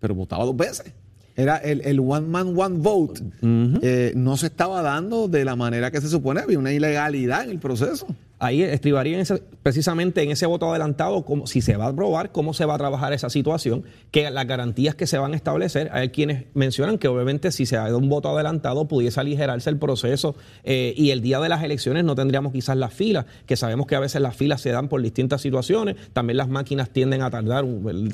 Pero 0.00 0.14
votaba 0.14 0.44
dos 0.44 0.56
veces 0.56 0.92
era 1.36 1.56
el, 1.56 1.80
el, 1.82 2.00
one 2.00 2.26
man, 2.26 2.54
one 2.56 2.78
vote, 2.78 3.22
eh, 3.42 4.12
no 4.14 4.36
se 4.36 4.46
estaba 4.46 4.82
dando 4.82 5.28
de 5.28 5.44
la 5.44 5.56
manera 5.56 5.90
que 5.90 6.00
se 6.00 6.08
supone, 6.08 6.40
había 6.40 6.58
una 6.58 6.72
ilegalidad 6.72 7.44
en 7.44 7.50
el 7.50 7.58
proceso 7.58 8.06
ahí 8.42 8.62
estribaría 8.62 9.22
precisamente 9.62 10.20
en 10.20 10.32
ese 10.32 10.46
voto 10.46 10.68
adelantado, 10.68 11.24
como, 11.24 11.46
si 11.46 11.60
se 11.60 11.76
va 11.76 11.84
a 11.84 11.88
aprobar, 11.88 12.32
cómo 12.32 12.54
se 12.54 12.64
va 12.64 12.74
a 12.74 12.78
trabajar 12.78 13.12
esa 13.12 13.30
situación, 13.30 13.84
que 14.10 14.28
las 14.30 14.46
garantías 14.48 14.96
que 14.96 15.06
se 15.06 15.16
van 15.16 15.32
a 15.32 15.36
establecer. 15.36 15.90
Hay 15.92 16.08
quienes 16.08 16.46
mencionan 16.52 16.98
que 16.98 17.06
obviamente 17.06 17.52
si 17.52 17.66
se 17.66 17.76
da 17.76 17.96
un 17.96 18.08
voto 18.08 18.30
adelantado 18.30 18.88
pudiese 18.88 19.20
aligerarse 19.20 19.70
el 19.70 19.78
proceso 19.78 20.34
eh, 20.64 20.92
y 20.96 21.10
el 21.10 21.22
día 21.22 21.38
de 21.38 21.48
las 21.48 21.62
elecciones 21.62 22.02
no 22.02 22.16
tendríamos 22.16 22.52
quizás 22.52 22.76
las 22.76 22.92
filas, 22.92 23.26
que 23.46 23.56
sabemos 23.56 23.86
que 23.86 23.94
a 23.94 24.00
veces 24.00 24.20
las 24.20 24.34
filas 24.34 24.60
se 24.60 24.70
dan 24.70 24.88
por 24.88 25.00
distintas 25.00 25.40
situaciones, 25.40 25.94
también 26.12 26.36
las 26.36 26.48
máquinas 26.48 26.90
tienden 26.90 27.22
a 27.22 27.30
tardar, 27.30 27.64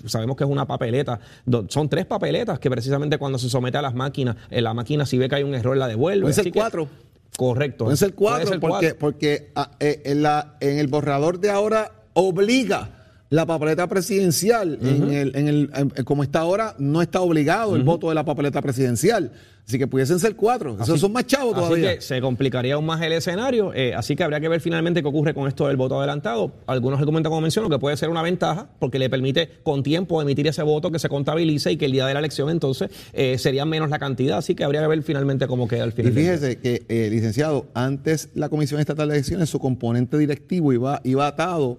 sabemos 0.04 0.36
que 0.36 0.44
es 0.44 0.50
una 0.50 0.66
papeleta, 0.66 1.20
son 1.68 1.88
tres 1.88 2.04
papeletas 2.04 2.58
que 2.58 2.68
precisamente 2.68 3.16
cuando 3.16 3.38
se 3.38 3.48
somete 3.48 3.78
a 3.78 3.82
las 3.82 3.94
máquinas, 3.94 4.36
en 4.50 4.62
la 4.62 4.74
máquina 4.74 5.06
si 5.06 5.16
ve 5.16 5.30
que 5.30 5.36
hay 5.36 5.42
un 5.42 5.54
error 5.54 5.74
la 5.78 5.88
devuelve. 5.88 6.20
Puede 6.20 6.34
ser 6.34 6.52
cuatro. 6.52 6.86
Correcto. 7.38 7.84
Puede 7.84 7.96
ser 7.96 8.14
cuatro, 8.14 8.58
porque, 8.58 8.94
porque 8.96 9.52
ah, 9.54 9.70
eh, 9.78 10.02
en, 10.06 10.24
la, 10.24 10.56
en 10.58 10.78
el 10.78 10.88
borrador 10.88 11.38
de 11.38 11.50
ahora 11.50 11.92
obliga 12.14 12.97
la 13.30 13.44
papeleta 13.44 13.86
presidencial, 13.86 14.78
en 14.80 15.12
el, 15.12 15.36
en 15.36 15.48
el, 15.48 16.04
como 16.04 16.22
está 16.22 16.40
ahora, 16.40 16.74
no 16.78 17.02
está 17.02 17.20
obligado 17.20 17.76
el 17.76 17.82
voto 17.82 18.08
de 18.08 18.14
la 18.14 18.24
papeleta 18.24 18.62
presidencial. 18.62 19.32
Así 19.68 19.78
que 19.78 19.86
pudiesen 19.86 20.18
ser 20.18 20.34
cuatro. 20.34 20.78
Esos 20.80 20.98
son 20.98 21.12
más 21.12 21.26
chavos 21.26 21.54
todavía. 21.54 21.90
Así 21.90 21.96
que 21.98 22.00
se 22.00 22.22
complicaría 22.22 22.76
aún 22.76 22.86
más 22.86 23.02
el 23.02 23.12
escenario. 23.12 23.74
Eh, 23.74 23.94
así 23.94 24.16
que 24.16 24.24
habría 24.24 24.40
que 24.40 24.48
ver 24.48 24.62
finalmente 24.62 25.02
qué 25.02 25.08
ocurre 25.08 25.34
con 25.34 25.46
esto 25.46 25.68
del 25.68 25.76
voto 25.76 25.98
adelantado. 25.98 26.54
Algunos 26.66 26.98
argumentan, 26.98 27.28
como 27.28 27.42
menciono, 27.42 27.68
que 27.68 27.78
puede 27.78 27.94
ser 27.98 28.08
una 28.08 28.22
ventaja 28.22 28.70
porque 28.78 28.98
le 28.98 29.10
permite 29.10 29.50
con 29.62 29.82
tiempo 29.82 30.22
emitir 30.22 30.46
ese 30.46 30.62
voto 30.62 30.90
que 30.90 30.98
se 30.98 31.10
contabilice 31.10 31.70
y 31.70 31.76
que 31.76 31.84
el 31.84 31.92
día 31.92 32.06
de 32.06 32.14
la 32.14 32.20
elección 32.20 32.48
entonces 32.48 32.88
eh, 33.12 33.36
sería 33.36 33.66
menos 33.66 33.90
la 33.90 33.98
cantidad. 33.98 34.38
Así 34.38 34.54
que 34.54 34.64
habría 34.64 34.80
que 34.80 34.86
ver 34.86 35.02
finalmente 35.02 35.46
cómo 35.46 35.68
queda 35.68 35.84
el 35.84 35.92
final. 35.92 36.12
Y 36.12 36.14
fíjese 36.14 36.56
que, 36.60 36.86
eh, 36.88 37.10
licenciado, 37.10 37.66
antes 37.74 38.30
la 38.34 38.48
Comisión 38.48 38.80
Estatal 38.80 39.08
de 39.08 39.16
Elecciones, 39.16 39.50
su 39.50 39.58
componente 39.58 40.16
directivo 40.16 40.72
iba, 40.72 41.02
iba 41.04 41.26
atado 41.26 41.78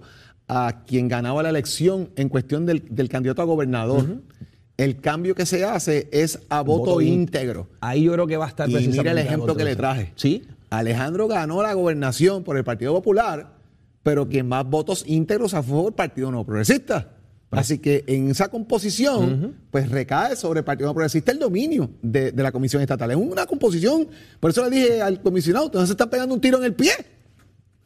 a 0.52 0.82
quien 0.84 1.06
ganaba 1.06 1.44
la 1.44 1.48
elección 1.48 2.10
en 2.16 2.28
cuestión 2.28 2.66
del, 2.66 3.08
candidato 3.08 3.40
a 3.40 3.44
gobernador. 3.44 4.20
El 4.76 5.00
cambio 5.00 5.36
que 5.36 5.46
se 5.46 5.64
hace 5.64 6.08
es 6.10 6.40
a 6.48 6.62
voto, 6.62 7.00
íntegro. 7.00 7.68
Ahí 7.80 8.02
yo 8.04 8.12
creo 8.14 8.26
que 8.26 8.36
va 8.36 8.46
a 8.46 8.48
estar 8.48 8.68
Y 8.68 8.88
mira 8.88 9.12
el 9.12 9.18
ejemplo 9.18 9.56
que 9.56 9.64
le 9.64 9.76
traje. 9.76 10.12
Sí. 10.16 10.42
Alejandro 10.70 11.28
ganó 11.28 11.62
la 11.62 11.72
gobernación 11.74 12.42
por 12.42 12.56
el 12.56 12.64
Partido 12.64 12.92
Popular, 12.92 13.54
pero 14.02 14.28
quien 14.28 14.48
más 14.48 14.64
votos 14.66 15.04
íntegros 15.06 15.54
fue 15.64 15.86
el 15.86 15.92
Partido 15.92 16.32
No 16.32 16.44
Progresista. 16.44 17.10
Pues 17.48 17.60
Así 17.60 17.78
que 17.78 18.04
en 18.08 18.30
esa 18.30 18.48
composición, 18.48 19.54
pues 19.70 19.88
recae 19.88 20.34
sobre 20.34 20.60
el 20.60 20.64
Partido 20.64 20.88
No 20.88 20.94
Progresista 20.94 21.30
el 21.30 21.38
dominio 21.38 21.90
de, 22.02 22.32
de, 22.32 22.42
la 22.42 22.50
Comisión 22.50 22.82
Estatal. 22.82 23.12
Es 23.12 23.16
una 23.16 23.46
composición, 23.46 24.08
por 24.40 24.50
eso 24.50 24.68
le 24.68 24.70
dije 24.70 25.00
al 25.00 25.20
comisionado, 25.20 25.66
entonces 25.66 25.90
se 25.90 25.92
están 25.92 26.10
pegando 26.10 26.34
un 26.34 26.40
tiro 26.40 26.58
en 26.58 26.64
el 26.64 26.74
pie. 26.74 26.92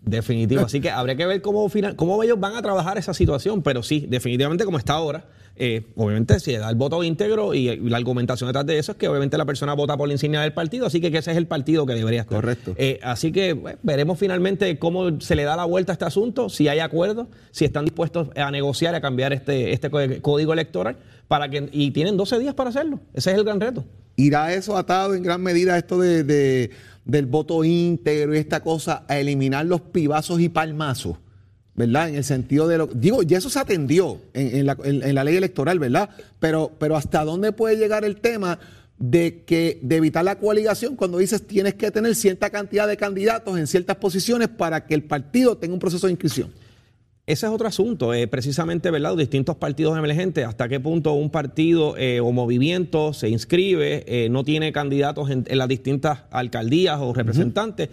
Definitivo. 0.05 0.63
Así 0.63 0.81
que 0.81 0.91
habría 0.91 1.17
que 1.17 1.27
ver 1.27 1.41
cómo, 1.41 1.69
final, 1.69 1.97
cómo 1.97 2.23
ellos 2.23 2.39
van 2.39 2.55
a 2.57 2.63
trabajar 2.63 2.99
esa 2.99 3.15
situación. 3.15 3.63
Pero 3.63 3.83
sí, 3.83 4.07
definitivamente 4.09 4.65
como 4.65 4.79
está 4.79 4.95
ahora, 4.95 5.27
eh, 5.57 5.87
obviamente 5.95 6.41
si 6.41 6.53
da 6.57 6.69
el 6.69 6.75
voto 6.75 7.05
íntegro 7.05 7.55
y, 7.55 7.77
la 7.89 7.97
argumentación 7.97 8.49
detrás 8.49 8.67
de 8.67 8.79
eso 8.79 8.93
es 8.93 8.99
que 8.99 9.09
obviamente 9.09 9.39
la 9.39 9.45
persona 9.45 9.73
vota 9.75 9.97
por 9.97 10.09
la 10.09 10.15
insignia 10.15 10.41
del 10.41 10.53
partido, 10.53 10.87
así 10.87 11.01
que, 11.01 11.07
ese 11.17 11.31
es 11.31 11.37
el 11.37 11.47
partido 11.47 11.87
que 11.87 11.95
debería 11.95 12.23
estar. 12.23 12.41
Correcto. 12.41 12.75
Eh, 12.77 12.99
así 13.03 13.31
que 13.31 13.79
veremos 13.83 14.19
finalmente 14.19 14.79
cómo 14.79 15.21
se 15.21 15.37
le 15.37 15.45
da 15.45 15.57
la 15.57 15.65
vuelta 15.65 15.93
a 15.93 15.95
este 15.95 16.05
asunto, 16.05 16.49
si 16.49 16.67
hay 16.69 16.81
acuerdo, 16.81 17.29
si 17.53 17.65
están 17.65 17.85
dispuestos 17.85 18.29
a 18.37 18.51
negociar, 18.51 18.95
a 18.95 19.01
cambiar 19.01 19.33
este, 19.33 19.73
este 19.73 19.91
código 20.21 20.53
electoral, 20.53 20.97
para 21.29 21.49
que 21.49 21.69
y 21.73 21.93
tienen 21.93 22.17
12 22.17 22.39
días 22.41 22.55
para 22.55 22.71
hacerlo. 22.71 23.01
Ese 23.15 23.31
es 23.31 23.39
el 23.39 23.45
gran 23.45 23.61
reto. 23.61 23.85
¿Irá 24.17 24.53
eso 24.53 24.77
atado 24.77 25.15
en 25.15 25.23
gran 25.23 25.43
medida 25.43 25.75
a 25.75 25.79
esto 25.79 25.99
de 25.99 26.71
del 27.05 27.27
voto 27.27 27.65
íntegro 27.65 28.35
y 28.35 28.39
esta 28.39 28.61
cosa 28.61 29.05
a 29.09 29.19
eliminar 29.19 29.67
los 29.67 29.81
pibazos 29.81 30.41
y 30.41 30.49
palmazos, 30.49 31.19
¿verdad? 31.75 32.09
En 32.09 32.17
el 32.17 32.25
sentido 32.25 32.67
de 32.69 32.79
lo. 32.79 32.87
Digo, 32.87 33.23
ya 33.23 33.39
eso 33.39 33.51
se 33.51 33.59
atendió 33.59 34.21
en, 34.33 34.67
la, 34.67 35.25
ley 35.25 35.37
electoral, 35.37 35.79
¿verdad? 35.79 36.11
Pero, 36.41 36.73
pero 36.79 36.97
¿hasta 36.97 37.25
dónde 37.25 37.53
puede 37.53 37.77
llegar 37.77 38.05
el 38.05 38.21
tema? 38.21 38.59
de 38.97 39.43
que 39.45 39.81
de 39.83 39.97
evitar 39.97 40.25
la 40.25 40.39
coaligación 40.39 40.95
cuando 40.95 41.19
dices 41.19 41.49
tienes 41.49 41.75
que 41.75 41.91
tener 41.91 42.15
cierta 42.15 42.51
cantidad 42.51 42.87
de 42.87 42.97
candidatos 42.97 43.59
en 43.59 43.67
ciertas 43.67 43.97
posiciones 43.97 44.47
para 44.47 44.87
que 44.87 44.95
el 44.95 45.03
partido 45.03 45.57
tenga 45.57 45.75
un 45.75 45.81
proceso 45.81 46.07
de 46.07 46.13
inscripción. 46.13 46.53
Ese 47.27 47.47
es 47.47 47.53
otro 47.53 47.67
asunto, 47.67 48.13
eh, 48.13 48.27
precisamente, 48.29 48.91
¿verdad? 48.91 49.13
Los 49.13 49.19
distintos 49.21 49.57
partidos 49.57 49.97
emergentes, 49.97 50.47
hasta 50.47 50.69
qué 50.69 50.79
punto 50.79 51.15
un 51.15 51.31
partido 51.31 51.97
eh, 51.97 52.21
o 52.21 52.33
movimiento 52.33 53.15
se 53.15 53.31
inscribe, 53.31 54.05
eh, 54.07 54.29
no 54.29 54.45
tiene 54.45 54.73
candidatos 54.73 55.31
en, 55.31 55.47
las 55.49 55.67
distintas 55.67 56.25
alcaldías 56.31 57.01
o 57.01 57.15
representantes, 57.15 57.89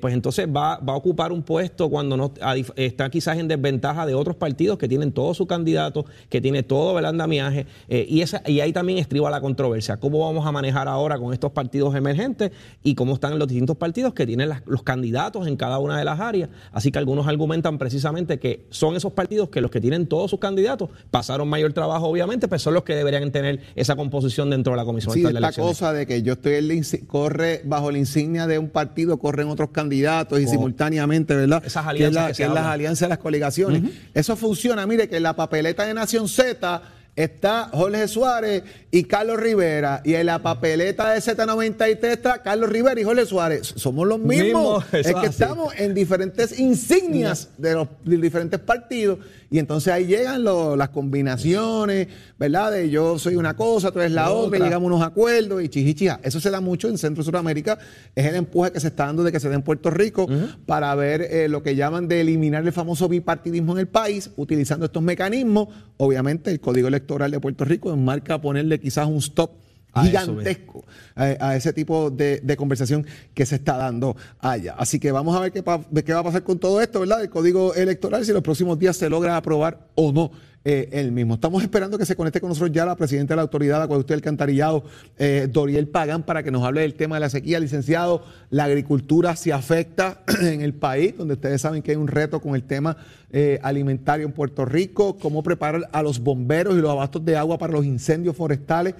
pues 0.00 0.14
entonces 0.14 0.46
va, 0.46 0.78
va, 0.78 0.92
a 0.92 0.96
ocupar 0.96 1.32
un 1.32 1.42
puesto 1.42 1.88
cuando 1.88 2.16
no 2.16 2.34
está 2.76 3.10
quizás 3.10 3.38
en 3.38 3.48
desventaja 3.48 4.06
de 4.06 4.14
otros 4.14 4.36
partidos 4.36 4.78
que 4.78 4.88
tienen 4.88 5.12
todos 5.12 5.36
sus 5.36 5.46
candidatos, 5.46 6.04
que 6.28 6.40
tiene 6.40 6.62
todo 6.62 6.98
el 6.98 7.04
andamiaje, 7.04 7.66
y, 7.88 8.20
esa, 8.20 8.42
y 8.46 8.60
ahí 8.60 8.72
también 8.72 8.98
estriba 8.98 9.30
la 9.30 9.40
controversia. 9.40 9.98
¿Cómo 9.98 10.20
vamos 10.20 10.46
a 10.46 10.52
manejar 10.52 10.88
ahora 10.88 11.18
con 11.18 11.32
estos 11.32 11.52
partidos 11.52 11.94
emergentes 11.94 12.50
y 12.82 12.94
cómo 12.94 13.14
están 13.14 13.38
los 13.38 13.48
distintos 13.48 13.76
partidos 13.76 14.14
que 14.14 14.26
tienen 14.26 14.50
los 14.66 14.82
candidatos 14.82 15.46
en 15.46 15.56
cada 15.56 15.78
una 15.78 15.96
de 15.96 16.04
las 16.04 16.20
áreas? 16.20 16.50
Así 16.72 16.90
que 16.90 16.98
algunos 16.98 17.26
argumentan 17.28 17.78
precisamente 17.78 18.38
que 18.38 18.51
son 18.70 18.96
esos 18.96 19.12
partidos 19.12 19.48
que 19.48 19.60
los 19.60 19.70
que 19.70 19.80
tienen 19.80 20.06
todos 20.06 20.30
sus 20.30 20.40
candidatos 20.40 20.90
pasaron 21.10 21.48
mayor 21.48 21.72
trabajo, 21.72 22.06
obviamente, 22.06 22.48
pero 22.48 22.58
son 22.58 22.74
los 22.74 22.84
que 22.84 22.94
deberían 22.94 23.30
tener 23.30 23.60
esa 23.74 23.96
composición 23.96 24.50
dentro 24.50 24.72
de 24.72 24.76
la 24.76 24.84
comisión. 24.84 25.14
Sí, 25.14 25.24
esta 25.24 25.52
cosa 25.52 25.92
de 25.92 26.06
que 26.06 26.22
yo 26.22 26.34
estoy 26.34 26.54
en 26.54 26.82
corre 27.06 27.62
bajo 27.64 27.90
la 27.90 27.98
insignia 27.98 28.46
de 28.46 28.58
un 28.58 28.68
partido, 28.68 29.18
corren 29.18 29.48
otros 29.48 29.70
candidatos 29.70 30.40
y 30.40 30.46
simultáneamente, 30.46 31.34
¿verdad? 31.34 31.62
Esas 31.64 31.86
alianzas. 31.86 32.36
Que, 32.36 32.44
es, 32.44 32.50
las 32.50 32.66
alianzas, 32.66 33.08
las 33.08 33.18
coligaciones. 33.18 33.82
Eso 34.14 34.36
funciona, 34.36 34.86
mire, 34.86 35.08
que 35.08 35.16
en 35.16 35.22
la 35.22 35.34
papeleta 35.34 35.84
de 35.84 35.94
Nación 35.94 36.28
Z 36.28 36.82
está 37.14 37.68
Jorge 37.72 38.08
Suárez 38.08 38.62
y 38.90 39.04
Carlos 39.04 39.38
Rivera. 39.38 40.00
Y 40.04 40.14
en 40.14 40.26
la 40.26 40.40
papeleta 40.40 41.10
de 41.12 41.20
Z93 41.20 42.04
está 42.04 42.42
Carlos 42.42 42.70
Rivera 42.70 43.00
y 43.00 43.04
Jorge 43.04 43.26
Suárez. 43.26 43.74
Somos 43.76 44.06
los 44.06 44.18
mismos. 44.18 44.84
es 44.92 45.14
que 45.14 45.26
estamos 45.26 45.74
en 45.76 45.94
diferentes 45.94 46.58
insignias 46.58 47.50
de 47.58 47.74
los 47.74 47.88
diferentes 48.04 48.60
partidos. 48.60 49.18
Y 49.52 49.58
entonces 49.58 49.92
ahí 49.92 50.06
llegan 50.06 50.44
las 50.44 50.88
combinaciones, 50.88 52.08
¿verdad? 52.38 52.72
De 52.72 52.88
yo 52.88 53.18
soy 53.18 53.36
una 53.36 53.54
cosa, 53.54 53.92
tú 53.92 54.00
eres 54.00 54.12
la 54.12 54.32
otra, 54.32 54.58
llegamos 54.58 54.90
a 54.90 54.94
unos 54.94 55.06
acuerdos 55.06 55.62
y 55.62 55.68
chichichija. 55.68 56.20
Eso 56.22 56.40
se 56.40 56.50
da 56.50 56.62
mucho 56.62 56.88
en 56.88 56.96
Centro 56.96 57.20
y 57.20 57.26
Sudamérica. 57.26 57.78
Es 58.14 58.24
el 58.24 58.34
empuje 58.34 58.72
que 58.72 58.80
se 58.80 58.86
está 58.86 59.04
dando 59.04 59.22
de 59.22 59.30
que 59.30 59.38
se 59.40 59.50
dé 59.50 59.54
en 59.54 59.60
Puerto 59.60 59.90
Rico 59.90 60.26
para 60.64 60.94
ver 60.94 61.20
eh, 61.20 61.48
lo 61.50 61.62
que 61.62 61.76
llaman 61.76 62.08
de 62.08 62.22
eliminar 62.22 62.64
el 62.64 62.72
famoso 62.72 63.10
bipartidismo 63.10 63.74
en 63.74 63.80
el 63.80 63.88
país, 63.88 64.30
utilizando 64.36 64.86
estos 64.86 65.02
mecanismos. 65.02 65.68
Obviamente, 65.98 66.50
el 66.50 66.58
Código 66.58 66.88
Electoral 66.88 67.30
de 67.30 67.38
Puerto 67.38 67.66
Rico 67.66 67.92
enmarca 67.92 68.40
ponerle 68.40 68.80
quizás 68.80 69.06
un 69.06 69.18
stop 69.18 69.50
gigantesco 69.94 70.84
a, 71.14 71.56
ese 71.56 71.72
tipo 71.72 72.10
de, 72.10 72.56
conversación 72.56 73.06
que 73.34 73.46
se 73.46 73.56
está 73.56 73.76
dando 73.76 74.16
allá. 74.40 74.74
Así 74.78 74.98
que 74.98 75.12
vamos 75.12 75.36
a 75.36 75.40
ver 75.40 75.52
qué, 75.52 75.62
qué 76.04 76.12
va 76.14 76.20
a 76.20 76.24
pasar 76.24 76.42
con 76.42 76.58
todo 76.58 76.80
esto, 76.80 77.00
¿verdad? 77.00 77.22
El 77.22 77.30
código 77.30 77.74
electoral, 77.74 78.24
si 78.24 78.32
los 78.32 78.42
próximos 78.42 78.78
días 78.78 78.96
se 78.96 79.08
logra 79.08 79.36
aprobar 79.36 79.88
o 79.94 80.12
no 80.12 80.30
eh, 80.64 80.88
el 80.92 81.10
mismo. 81.10 81.34
Estamos 81.34 81.60
esperando 81.64 81.98
que 81.98 82.06
se 82.06 82.14
conecte 82.14 82.40
con 82.40 82.48
nosotros 82.48 82.70
ya 82.70 82.86
la 82.86 82.94
presidenta 82.94 83.34
de 83.34 83.36
la 83.36 83.42
autoridad, 83.42 83.88
la 83.88 83.96
usted 83.96 84.14
alcantarillado, 84.14 84.84
eh, 85.18 85.48
Doriel 85.50 85.88
Pagán, 85.88 86.22
para 86.22 86.44
que 86.44 86.52
nos 86.52 86.62
hable 86.62 86.82
del 86.82 86.94
tema 86.94 87.16
de 87.16 87.20
la 87.20 87.30
sequía. 87.30 87.58
Licenciado, 87.58 88.24
la 88.48 88.64
agricultura 88.64 89.34
se 89.34 89.52
afecta 89.52 90.22
en 90.40 90.60
el 90.60 90.72
país, 90.74 91.16
donde 91.18 91.34
ustedes 91.34 91.60
saben 91.60 91.82
que 91.82 91.90
hay 91.90 91.96
un 91.96 92.06
reto 92.06 92.40
con 92.40 92.54
el 92.54 92.62
tema 92.62 92.96
eh, 93.32 93.58
alimentario 93.64 94.24
en 94.24 94.32
Puerto 94.32 94.64
Rico, 94.64 95.18
cómo 95.18 95.42
preparar 95.42 95.88
a 95.90 96.00
los 96.00 96.20
bomberos 96.20 96.76
y 96.76 96.80
los 96.80 96.90
abastos 96.92 97.24
de 97.24 97.36
agua 97.36 97.58
para 97.58 97.72
los 97.72 97.84
incendios 97.84 98.36
forestales 98.36 98.94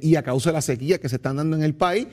y 0.00 0.14
a 0.14 0.22
causa 0.22 0.50
de 0.50 0.54
la 0.54 0.60
sequía 0.60 0.98
que 0.98 1.08
se 1.08 1.16
están 1.16 1.36
dando 1.36 1.56
en 1.56 1.64
el 1.64 1.74
país. 1.74 2.06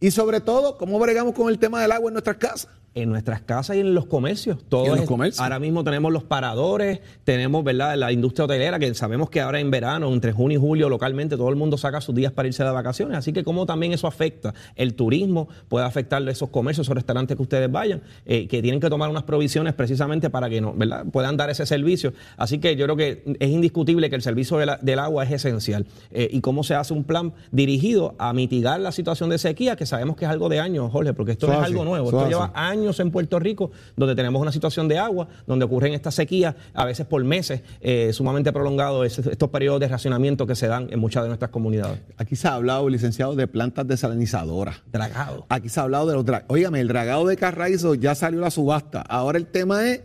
Y 0.00 0.10
sobre 0.10 0.40
todo, 0.40 0.76
cómo 0.78 0.98
bregamos 0.98 1.32
con 1.34 1.48
el 1.48 1.60
tema 1.60 1.80
del 1.80 1.92
agua 1.92 2.08
en 2.08 2.14
nuestras 2.14 2.38
casas 2.38 2.68
en 2.94 3.10
nuestras 3.10 3.40
casas 3.40 3.76
y 3.76 3.80
en 3.80 3.94
los 3.94 4.06
comercios. 4.06 4.58
Todos 4.68 4.88
en 4.88 4.96
los 4.96 5.04
comercios? 5.06 5.40
Ahora 5.40 5.58
mismo 5.58 5.82
tenemos 5.84 6.12
los 6.12 6.24
paradores, 6.24 7.00
tenemos 7.24 7.64
¿verdad? 7.64 7.96
la 7.96 8.12
industria 8.12 8.44
hotelera, 8.44 8.78
que 8.78 8.94
sabemos 8.94 9.30
que 9.30 9.40
ahora 9.40 9.60
en 9.60 9.70
verano, 9.70 10.12
entre 10.12 10.32
junio 10.32 10.58
y 10.58 10.60
julio, 10.60 10.88
localmente, 10.88 11.36
todo 11.36 11.48
el 11.48 11.56
mundo 11.56 11.78
saca 11.78 12.00
sus 12.00 12.14
días 12.14 12.32
para 12.32 12.48
irse 12.48 12.64
de 12.64 12.70
vacaciones. 12.70 13.16
Así 13.16 13.32
que 13.32 13.44
cómo 13.44 13.66
también 13.66 13.92
eso 13.92 14.06
afecta 14.06 14.54
el 14.76 14.94
turismo, 14.94 15.48
puede 15.68 15.86
afectar 15.86 16.26
esos 16.28 16.50
comercios, 16.50 16.86
esos 16.86 16.94
restaurantes 16.94 17.36
que 17.36 17.42
ustedes 17.42 17.70
vayan, 17.70 18.02
eh, 18.26 18.46
que 18.46 18.60
tienen 18.60 18.80
que 18.80 18.90
tomar 18.90 19.08
unas 19.08 19.22
provisiones 19.22 19.74
precisamente 19.74 20.28
para 20.28 20.50
que 20.50 20.60
no, 20.60 20.74
¿verdad? 20.74 21.04
puedan 21.10 21.36
dar 21.36 21.48
ese 21.50 21.64
servicio. 21.64 22.12
Así 22.36 22.58
que 22.58 22.76
yo 22.76 22.84
creo 22.84 22.96
que 22.96 23.36
es 23.38 23.50
indiscutible 23.50 24.10
que 24.10 24.16
el 24.16 24.22
servicio 24.22 24.58
del 24.58 24.98
agua 24.98 25.24
es 25.24 25.32
esencial. 25.32 25.86
Eh, 26.10 26.28
y 26.30 26.40
cómo 26.40 26.62
se 26.62 26.74
hace 26.74 26.92
un 26.92 27.04
plan 27.04 27.32
dirigido 27.50 28.14
a 28.18 28.32
mitigar 28.32 28.80
la 28.80 28.92
situación 28.92 29.30
de 29.30 29.38
sequía, 29.38 29.76
que 29.76 29.86
sabemos 29.86 30.16
que 30.16 30.24
es 30.26 30.30
algo 30.30 30.48
de 30.48 30.60
años, 30.60 30.90
Jorge, 30.92 31.14
porque 31.14 31.32
esto 31.32 31.46
no 31.46 31.54
es 31.54 31.60
algo 31.60 31.84
nuevo, 31.84 32.06
esto 32.06 32.28
lleva 32.28 32.52
años 32.54 32.81
en 32.82 33.10
Puerto 33.10 33.38
Rico, 33.38 33.70
donde 33.96 34.14
tenemos 34.14 34.42
una 34.42 34.52
situación 34.52 34.88
de 34.88 34.98
agua, 34.98 35.28
donde 35.46 35.64
ocurren 35.64 35.94
estas 35.94 36.14
sequías, 36.14 36.54
a 36.74 36.84
veces 36.84 37.06
por 37.06 37.22
meses, 37.24 37.62
eh, 37.80 38.12
sumamente 38.12 38.52
prolongados, 38.52 39.18
estos 39.18 39.48
periodos 39.50 39.80
de 39.80 39.88
racionamiento 39.88 40.46
que 40.46 40.54
se 40.54 40.66
dan 40.66 40.88
en 40.90 40.98
muchas 40.98 41.22
de 41.22 41.28
nuestras 41.28 41.50
comunidades. 41.50 42.00
Aquí 42.16 42.36
se 42.36 42.48
ha 42.48 42.54
hablado, 42.54 42.88
licenciado, 42.88 43.36
de 43.36 43.46
plantas 43.46 43.86
desalinizadoras. 43.86 44.82
Dragado. 44.90 45.46
Aquí 45.48 45.68
se 45.68 45.80
ha 45.80 45.84
hablado 45.84 46.06
de 46.06 46.14
los 46.14 46.24
dragados. 46.24 46.50
Óigame, 46.50 46.80
el 46.80 46.88
dragado 46.88 47.26
de 47.26 47.36
Carraízo 47.36 47.94
ya 47.94 48.14
salió 48.14 48.40
la 48.40 48.50
subasta. 48.50 49.00
Ahora 49.02 49.38
el 49.38 49.46
tema 49.46 49.88
es 49.88 50.00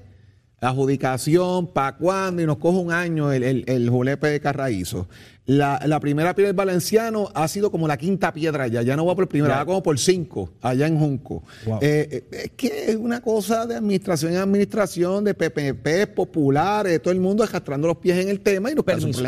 adjudicación, 0.62 1.68
para 1.68 1.98
cuándo, 1.98 2.42
y 2.42 2.46
nos 2.46 2.58
coge 2.58 2.78
un 2.80 2.92
año 2.92 3.32
el, 3.32 3.44
el, 3.44 3.64
el 3.68 3.90
julepe 3.90 4.28
de 4.28 4.40
Carraízo. 4.40 5.08
La, 5.48 5.80
la, 5.86 6.02
primera 6.02 6.36
piedra 6.36 6.50
del 6.50 6.58
Valenciano 6.58 7.30
ha 7.34 7.48
sido 7.48 7.72
como 7.72 7.88
la 7.88 7.96
quinta 7.96 8.34
piedra 8.34 8.68
ya, 8.68 8.82
ya 8.82 8.98
no 8.98 9.06
va 9.06 9.16
por 9.16 9.30
primera, 9.30 9.56
va 9.56 9.66
como 9.66 9.82
por 9.82 9.98
cinco, 9.98 10.50
allá 10.62 10.88
en 10.88 11.00
Junco. 11.00 11.42
Eh, 11.82 12.26
eh, 12.32 12.44
es 12.44 12.52
que 12.58 12.92
es 12.92 12.98
una 12.98 13.22
cosa 13.22 13.66
de 13.66 13.76
administración 13.76 14.34
en 14.34 14.40
administración, 14.40 15.24
de 15.24 15.34
PPP, 15.34 16.14
populares, 16.14 17.02
todo 17.02 17.14
el 17.14 17.22
mundo 17.22 17.44
arrastrando 17.44 17.88
los 17.88 17.96
pies 17.96 18.18
en 18.18 18.28
el 18.28 18.42
tema 18.42 18.72
y 18.72 18.76
nos 18.76 18.84
Permiso, 18.84 19.22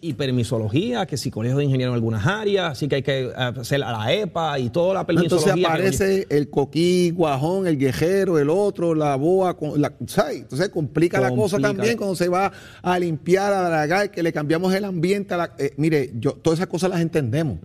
Y 0.00 0.14
permisología, 0.14 1.06
que 1.06 1.16
si 1.16 1.30
colegio 1.30 1.58
de 1.58 1.64
ingenieros 1.64 1.92
en 1.92 1.94
algunas 1.94 2.26
áreas, 2.26 2.72
así 2.72 2.88
que 2.88 2.96
hay 2.96 3.02
que 3.02 3.32
hacer 3.36 3.78
la 3.78 4.12
EPA 4.12 4.58
y 4.58 4.70
toda 4.70 4.94
la 4.94 5.06
permisología. 5.06 5.52
Entonces 5.52 5.70
aparece 5.70 6.26
el 6.30 6.50
coquí, 6.50 7.10
guajón, 7.10 7.68
el 7.68 7.78
guejero, 7.78 8.40
el 8.40 8.50
otro, 8.50 8.94
la 8.94 9.14
boa, 9.14 9.56
la, 9.76 9.92
¿sabes? 10.06 10.38
Entonces 10.38 10.68
complica, 10.70 11.20
la 11.20 11.30
cosa 11.30 11.60
también 11.60 11.96
cuando 11.96 12.16
se 12.16 12.28
va 12.28 12.50
a 12.82 12.98
limpiar, 12.98 13.52
a 13.52 13.68
dragar, 13.68 14.10
que 14.10 14.20
le 14.22 14.32
cambiamos 14.32 14.74
el 14.74 14.84
ambiente 14.84 15.34
a 15.34 15.36
la 15.36 15.43
eh, 15.58 15.74
mire, 15.76 16.12
yo, 16.14 16.32
todas 16.32 16.58
esas 16.58 16.68
cosas 16.68 16.90
las 16.90 17.00
entendemos, 17.00 17.58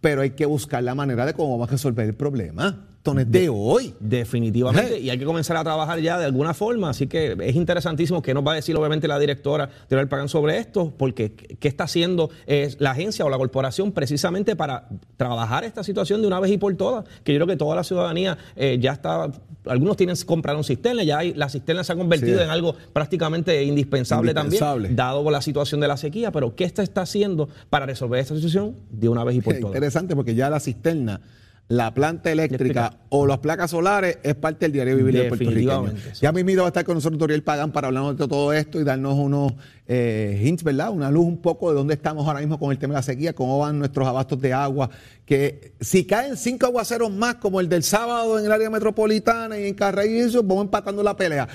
pero 0.00 0.22
hay 0.22 0.30
que 0.30 0.46
buscar 0.46 0.82
la 0.82 0.94
manera 0.94 1.26
de 1.26 1.34
cómo 1.34 1.52
vamos 1.52 1.68
a 1.68 1.72
resolver 1.72 2.06
el 2.06 2.14
problema 2.14 2.93
de 3.12 3.48
hoy. 3.50 3.94
Definitivamente. 4.00 4.98
Y 4.98 5.10
hay 5.10 5.18
que 5.18 5.24
comenzar 5.24 5.56
a 5.56 5.64
trabajar 5.64 6.00
ya 6.00 6.18
de 6.18 6.24
alguna 6.24 6.54
forma. 6.54 6.90
Así 6.90 7.06
que 7.06 7.36
es 7.38 7.54
interesantísimo 7.54 8.22
que 8.22 8.32
nos 8.32 8.46
va 8.46 8.52
a 8.52 8.54
decir, 8.54 8.74
obviamente, 8.76 9.06
la 9.06 9.18
directora 9.18 9.68
de 9.88 10.06
Pagan 10.06 10.28
sobre 10.28 10.58
esto, 10.58 10.92
porque 10.96 11.32
qué 11.32 11.68
está 11.68 11.84
haciendo 11.84 12.30
es 12.46 12.80
la 12.80 12.92
agencia 12.92 13.24
o 13.24 13.28
la 13.28 13.36
corporación 13.36 13.92
precisamente 13.92 14.56
para 14.56 14.88
trabajar 15.16 15.64
esta 15.64 15.82
situación 15.82 16.20
de 16.20 16.26
una 16.26 16.40
vez 16.40 16.50
y 16.50 16.58
por 16.58 16.74
todas. 16.76 17.04
Que 17.22 17.32
yo 17.32 17.38
creo 17.38 17.46
que 17.46 17.56
toda 17.56 17.76
la 17.76 17.84
ciudadanía 17.84 18.38
eh, 18.56 18.78
ya 18.80 18.92
está. 18.92 19.30
Algunos 19.66 19.96
tienen 19.96 20.16
compraron 20.26 20.62
cisternas, 20.62 21.06
ya 21.06 21.18
hay, 21.18 21.34
las 21.34 21.52
cisternas 21.52 21.86
se 21.86 21.92
han 21.92 21.98
convertido 21.98 22.42
en 22.42 22.50
algo 22.50 22.74
prácticamente 22.92 23.64
indispensable, 23.64 24.34
también, 24.34 24.62
dado 24.94 25.30
la 25.30 25.40
situación 25.40 25.80
de 25.80 25.88
la 25.88 25.96
sequía. 25.96 26.30
Pero 26.32 26.54
¿qué 26.54 26.64
está, 26.64 26.82
está 26.82 27.02
haciendo 27.02 27.48
para 27.70 27.86
resolver 27.86 28.20
esta 28.20 28.34
situación 28.34 28.76
de 28.90 29.08
una 29.08 29.24
vez 29.24 29.36
y 29.36 29.40
por 29.40 29.54
todas? 29.54 29.74
Interesante, 29.74 30.14
porque 30.14 30.34
ya 30.34 30.50
la 30.50 30.60
cisterna 30.60 31.20
la 31.68 31.94
planta 31.94 32.30
eléctrica 32.30 32.98
o 33.08 33.26
las 33.26 33.38
placas 33.38 33.70
solares 33.70 34.18
es 34.22 34.34
parte 34.34 34.66
del 34.66 34.72
diario 34.72 34.96
vivir 34.96 35.14
de 35.14 35.28
Puerto 35.28 35.50
Rico. 35.50 35.88
Ya 36.20 36.32
mismo 36.32 36.60
va 36.60 36.64
a 36.64 36.68
estar 36.68 36.84
con 36.84 36.96
nosotros 36.96 37.18
Toriel 37.18 37.42
Pagan 37.42 37.72
para 37.72 37.88
hablarnos 37.88 38.16
de 38.16 38.28
todo 38.28 38.52
esto 38.52 38.80
y 38.80 38.84
darnos 38.84 39.14
unos 39.14 39.52
eh, 39.86 40.40
hints, 40.42 40.62
¿verdad? 40.62 40.90
Una 40.90 41.10
luz 41.10 41.26
un 41.26 41.38
poco 41.38 41.68
de 41.68 41.76
dónde 41.76 41.94
estamos 41.94 42.26
ahora 42.26 42.40
mismo 42.40 42.58
con 42.58 42.72
el 42.72 42.78
tema 42.78 42.94
de 42.94 42.98
la 42.98 43.02
sequía, 43.02 43.34
cómo 43.34 43.58
van 43.58 43.78
nuestros 43.78 44.08
abastos 44.08 44.40
de 44.40 44.52
agua, 44.52 44.88
que 45.26 45.74
si 45.80 46.06
caen 46.06 46.36
cinco 46.36 46.66
aguaceros 46.66 47.10
más 47.10 47.36
como 47.36 47.60
el 47.60 47.68
del 47.68 47.82
sábado 47.82 48.38
en 48.38 48.46
el 48.46 48.52
área 48.52 48.70
metropolitana 48.70 49.58
y 49.58 49.68
en 49.68 49.74
Carraízo, 49.74 50.42
vamos 50.42 50.64
empatando 50.64 51.02
la 51.02 51.14
pelea. 51.16 51.46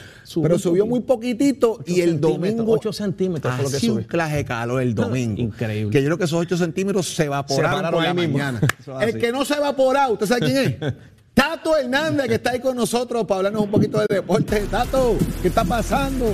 Pero 0.41 0.59
subió 0.59 0.85
muy 0.85 1.01
poquitito 1.01 1.79
y 1.85 2.01
el 2.01 2.19
domingo... 2.19 2.73
8 2.79 2.93
centímetros 2.93 3.55
fue 3.55 3.63
lo 3.63 3.71
que 3.71 3.79
subió. 3.79 3.93
un 3.95 4.03
claje 4.03 4.45
calor 4.45 4.81
el 4.81 4.93
domingo. 4.95 5.41
Increíble. 5.41 5.91
Que 5.91 6.01
yo 6.01 6.07
creo 6.07 6.17
que 6.17 6.25
esos 6.25 6.39
8 6.39 6.57
centímetros 6.57 7.07
se 7.07 7.25
evaporaron 7.25 7.91
por 7.91 8.03
la 8.03 8.13
mañana. 8.13 8.61
el 9.01 9.17
que 9.17 9.31
no 9.31 9.43
se 9.43 9.55
evapora, 9.55 10.07
¿usted 10.09 10.27
sabe 10.27 10.41
quién 10.41 10.57
es? 10.57 10.93
Tato 11.33 11.75
Hernández, 11.75 12.27
que 12.27 12.35
está 12.35 12.51
ahí 12.51 12.59
con 12.59 12.75
nosotros 12.75 13.25
para 13.25 13.37
hablarnos 13.37 13.63
un 13.63 13.71
poquito 13.71 13.99
de 13.99 14.07
deporte. 14.09 14.59
Tato, 14.69 15.15
¿qué 15.41 15.47
está 15.47 15.63
pasando? 15.63 16.33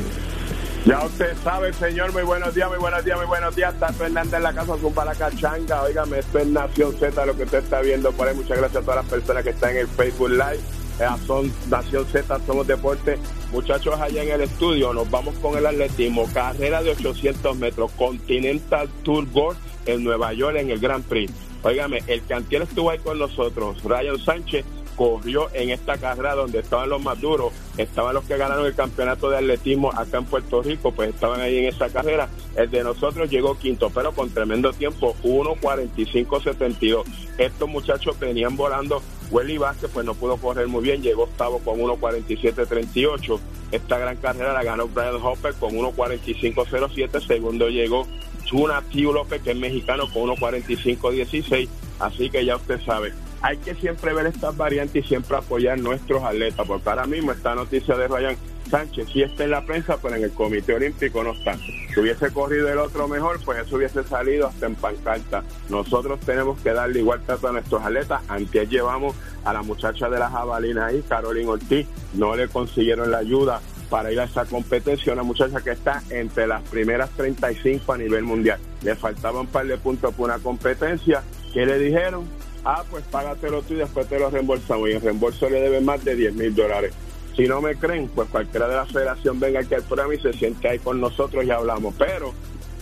Ya 0.85 1.03
usted 1.03 1.35
sabe, 1.43 1.73
señor, 1.73 2.13
muy 2.13 2.21
buenos 2.21 2.53
días, 2.53 2.69
muy 2.69 2.77
buenos 2.77 3.03
días, 3.03 3.17
muy 3.17 3.25
buenos 3.25 3.55
días. 3.55 3.73
Tato 3.79 4.05
Hernández 4.05 4.35
en 4.35 4.43
la 4.43 4.53
casa, 4.53 4.77
Zumba 4.77 5.03
la 5.03 5.15
cachanga. 5.15 5.81
Óigame, 5.81 6.19
esto 6.19 6.37
es 6.37 6.45
Nación 6.45 6.95
Z, 6.99 7.25
lo 7.25 7.35
que 7.35 7.43
usted 7.43 7.57
está 7.57 7.81
viendo 7.81 8.11
por 8.11 8.27
ahí. 8.27 8.35
Muchas 8.35 8.59
gracias 8.59 8.83
a 8.83 8.85
todas 8.85 9.03
las 9.03 9.11
personas 9.11 9.43
que 9.43 9.49
están 9.49 9.71
en 9.71 9.77
el 9.77 9.87
Facebook 9.87 10.29
Live. 10.29 10.59
Eh, 10.99 11.07
son 11.25 11.51
Nación 11.71 12.05
Z, 12.05 12.39
somos 12.45 12.67
deporte. 12.67 13.17
Muchachos, 13.51 13.99
allá 13.99 14.21
en 14.21 14.29
el 14.29 14.41
estudio, 14.41 14.93
nos 14.93 15.09
vamos 15.09 15.33
con 15.39 15.57
el 15.57 15.65
atletismo. 15.65 16.29
Carrera 16.31 16.83
de 16.83 16.91
800 16.91 17.57
metros, 17.57 17.89
Continental 17.93 18.87
Tour 19.01 19.25
Board 19.25 19.57
en 19.87 20.03
Nueva 20.03 20.33
York 20.33 20.55
en 20.57 20.69
el 20.69 20.79
Grand 20.79 21.03
Prix. 21.03 21.33
Óigame, 21.63 22.03
el 22.05 22.23
cantier 22.27 22.61
estuvo 22.61 22.91
ahí 22.91 22.99
con 22.99 23.17
nosotros, 23.17 23.83
Ryan 23.83 24.19
Sánchez 24.19 24.63
corrió 24.95 25.49
en 25.53 25.69
esta 25.69 25.97
carrera 25.97 26.35
donde 26.35 26.59
estaban 26.59 26.89
los 26.89 27.01
más 27.01 27.19
duros, 27.19 27.53
estaban 27.77 28.13
los 28.13 28.23
que 28.25 28.37
ganaron 28.37 28.65
el 28.65 28.75
campeonato 28.75 29.29
de 29.29 29.37
atletismo 29.37 29.91
acá 29.91 30.17
en 30.17 30.25
Puerto 30.25 30.61
Rico, 30.61 30.91
pues 30.91 31.09
estaban 31.09 31.41
ahí 31.41 31.57
en 31.57 31.65
esa 31.65 31.89
carrera. 31.89 32.29
El 32.55 32.71
de 32.71 32.83
nosotros 32.83 33.29
llegó 33.29 33.57
quinto, 33.57 33.89
pero 33.93 34.11
con 34.13 34.29
tremendo 34.29 34.71
tiempo, 34.73 35.15
1.45.72. 35.23 37.03
Estos 37.37 37.69
muchachos 37.69 38.17
venían 38.19 38.55
volando. 38.55 39.01
Welly 39.31 39.57
Vázquez 39.57 39.89
pues 39.93 40.05
no 40.05 40.13
pudo 40.13 40.37
correr 40.37 40.67
muy 40.67 40.83
bien, 40.83 41.01
llegó 41.01 41.23
octavo 41.23 41.59
con 41.59 41.79
1.47.38. 41.79 43.39
Esta 43.71 43.97
gran 43.97 44.17
carrera 44.17 44.53
la 44.53 44.63
ganó 44.63 44.87
Brian 44.87 45.15
Hopper 45.15 45.53
con 45.55 45.73
1.45.07. 45.73 47.25
Segundo 47.25 47.69
llegó 47.69 48.07
Chuna 48.45 48.81
Tío 48.91 49.11
López, 49.11 49.41
que 49.41 49.51
es 49.51 49.57
mexicano, 49.57 50.07
con 50.13 50.29
1.45.16. 50.29 51.67
Así 51.99 52.29
que 52.29 52.45
ya 52.45 52.55
usted 52.55 52.79
sabe, 52.85 53.13
hay 53.45 53.57
que 53.57 53.75
siempre 53.75 54.11
ver 54.11 54.25
estas 54.25 54.57
variantes 54.57 55.05
y 55.05 55.07
siempre 55.07 55.37
apoyar 55.37 55.79
nuestros 55.79 56.23
atletas, 56.23 56.65
porque 56.65 56.89
ahora 56.89 57.05
mismo 57.05 57.31
esta 57.31 57.53
noticia 57.53 57.95
de 57.95 58.07
Ryan 58.07 58.35
Sánchez 58.71 59.07
sí 59.13 59.21
está 59.21 59.43
en 59.43 59.51
la 59.51 59.63
prensa, 59.63 59.99
pero 60.01 60.15
en 60.15 60.23
el 60.23 60.31
Comité 60.31 60.73
Olímpico 60.73 61.23
no 61.23 61.33
está. 61.33 61.55
Si 61.55 61.99
hubiese 61.99 62.31
corrido 62.31 62.69
el 62.69 62.79
otro 62.79 63.07
mejor, 63.07 63.39
pues 63.45 63.59
eso 63.59 63.75
hubiese 63.75 64.03
salido 64.03 64.47
hasta 64.47 64.65
en 64.65 64.73
pancarta. 64.73 65.43
Nosotros 65.69 66.19
tenemos 66.21 66.59
que 66.61 66.71
darle 66.71 67.01
igual 67.01 67.21
trato 67.23 67.49
a 67.49 67.51
nuestros 67.51 67.83
atletas. 67.83 68.23
Antes 68.27 68.67
llevamos 68.67 69.15
a 69.43 69.53
la 69.53 69.61
muchacha 69.61 70.09
de 70.09 70.17
la 70.17 70.31
jabalina 70.31 70.87
ahí, 70.87 71.03
Carolina 71.07 71.51
Ortiz, 71.51 71.85
no 72.15 72.35
le 72.35 72.47
consiguieron 72.47 73.11
la 73.11 73.19
ayuda 73.19 73.61
para 73.91 74.11
ir 74.11 74.19
a 74.21 74.23
esa 74.23 74.45
competencia, 74.45 75.13
una 75.13 75.21
muchacha 75.21 75.61
que 75.61 75.69
está 75.69 76.01
entre 76.09 76.47
las 76.47 76.63
primeras 76.63 77.11
35 77.11 77.93
a 77.93 77.97
nivel 77.99 78.23
mundial. 78.23 78.59
Le 78.81 78.95
faltaban 78.95 79.41
un 79.41 79.47
par 79.47 79.67
de 79.67 79.77
puntos 79.77 80.15
por 80.15 80.31
una 80.31 80.39
competencia. 80.39 81.21
¿Qué 81.53 81.63
le 81.67 81.77
dijeron? 81.77 82.25
Ah, 82.65 82.83
pues 82.89 83.03
págatelo 83.05 83.61
tú 83.61 83.75
y 83.75 83.77
después 83.77 84.07
te 84.07 84.19
lo 84.19 84.29
reembolsamos. 84.29 84.89
Y 84.89 84.93
el 84.93 85.01
reembolso 85.01 85.49
le 85.49 85.61
debe 85.61 85.79
más 85.79 86.03
de 86.03 86.15
10 86.15 86.33
mil 86.33 86.53
dólares. 86.53 86.93
Si 87.35 87.47
no 87.47 87.61
me 87.61 87.75
creen, 87.75 88.09
pues 88.09 88.29
cualquiera 88.29 88.67
de 88.67 88.75
la 88.75 88.85
federación 88.85 89.39
venga 89.39 89.59
aquí 89.59 89.73
al 89.73 89.83
programa 89.83 90.15
y 90.15 90.19
se 90.19 90.33
siente 90.33 90.67
ahí 90.69 90.79
con 90.79 90.99
nosotros 90.99 91.43
y 91.45 91.51
hablamos. 91.51 91.93
Pero, 91.97 92.33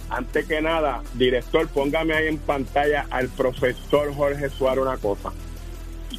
antes 0.10 0.46
que 0.46 0.62
nada, 0.62 1.02
director, 1.16 1.68
póngame 1.68 2.14
ahí 2.14 2.28
en 2.28 2.38
pantalla 2.38 3.06
al 3.10 3.30
profesor 3.30 4.14
Jorge 4.14 4.50
Suárez 4.50 4.84
una 4.84 4.98
cosa. 4.98 5.32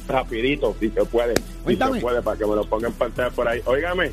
Rapidito, 0.07 0.75
si 0.79 0.89
se 0.89 1.05
puede. 1.05 1.33
Si 1.65 1.75
se 1.75 2.01
puede, 2.01 2.21
para 2.21 2.37
que 2.37 2.45
me 2.45 2.55
lo 2.55 2.65
ponga 2.65 2.89
en 2.89 2.93
pantalla 2.93 3.29
por 3.29 3.47
ahí. 3.47 3.61
Óigame, 3.65 4.11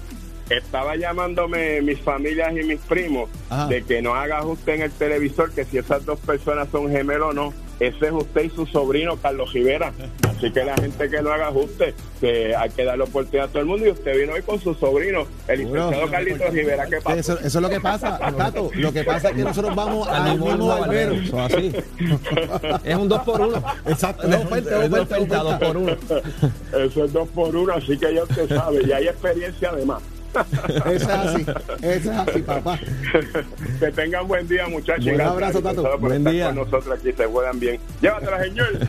estaba 0.49 0.97
llamándome 0.97 1.83
mis 1.83 2.01
familias 2.01 2.53
y 2.53 2.63
mis 2.65 2.81
primos 2.81 3.29
de 3.69 3.83
que 3.83 4.01
no 4.03 4.15
haga 4.15 4.39
ajuste 4.39 4.75
en 4.77 4.83
el 4.83 4.93
televisor, 4.93 5.51
que 5.51 5.65
si 5.65 5.79
esas 5.79 6.05
dos 6.05 6.21
personas 6.21 6.69
son 6.71 6.89
gemelos 6.91 7.31
o 7.31 7.33
no 7.33 7.53
ese 7.87 8.07
es 8.07 8.13
usted 8.13 8.45
y 8.45 8.51
su 8.51 8.67
sobrino 8.67 9.17
Carlos 9.17 9.53
Rivera. 9.53 9.93
Así 10.29 10.51
que 10.53 10.65
la 10.65 10.75
gente 10.77 11.11
que 11.11 11.23
no 11.23 11.33
haga 11.33 11.49
ajuste, 11.49 11.95
que 12.21 12.55
hay 12.55 12.71
que 12.71 12.85
darle 12.85 13.05
oportunidad 13.05 13.47
a 13.47 13.49
todo 13.49 13.61
el 13.61 13.67
mundo. 13.67 13.87
Y 13.87 13.91
usted 13.91 14.17
vino 14.17 14.35
hoy 14.35 14.43
con 14.43 14.61
su 14.61 14.75
sobrino, 14.75 15.27
el 15.49 15.61
licenciado 15.61 16.11
Carlitos 16.11 16.51
Rivera. 16.51 16.87
¿Qué 16.87 17.01
pasa? 17.01 17.19
Eso, 17.19 17.39
es 17.41 17.55
lo 17.55 17.69
que 17.69 17.81
pasa, 17.81 18.19
Tato. 18.37 18.71
Lo 18.75 18.93
que 18.93 19.03
pasa 19.05 19.31
es 19.31 19.37
que 19.37 19.43
nosotros 19.43 19.75
vamos 19.75 20.09
al 20.09 20.39
mismo 20.39 20.69
barbero. 20.69 21.13
Eso 21.15 21.41
así. 21.41 21.73
es 22.85 22.97
un 22.97 23.09
2 23.09 23.23
por 23.23 23.41
1 23.41 23.65
Exacto. 23.87 24.29
Es 24.29 24.37
oferta, 24.37 24.85
es 24.85 24.93
oferta, 24.93 25.37
2 25.39 25.59
por 25.59 25.77
1 25.77 25.97
Eso 26.85 27.05
es 27.05 27.13
2 27.13 27.29
por 27.29 27.57
1 27.57 27.73
así 27.75 27.99
que 27.99 28.15
ya 28.15 28.23
usted 28.23 28.49
sabe. 28.49 28.83
Y 28.87 28.93
hay 28.93 29.09
experiencia 29.09 29.71
además. 29.71 30.03
Eso 30.33 30.89
es 30.91 31.09
así, 31.09 31.47
eso 31.83 32.13
es 32.13 32.19
así, 32.19 32.43
papá. 32.43 32.79
Que 33.79 33.91
tengan 33.93 34.27
buen 34.27 34.49
día, 34.49 34.67
muchachos. 34.69 35.07
Un 35.07 35.21
abrazo, 35.21 35.63
Tato. 35.63 35.99
Buen 35.99 36.25
día. 36.25 36.47
Con 36.47 36.57
nosotros 36.57 36.99
aquí 36.99 37.13
se 37.13 37.27
juegan 37.27 37.61
bien. 37.61 37.81
Llévatela, 38.01 38.43
señor. 38.43 38.89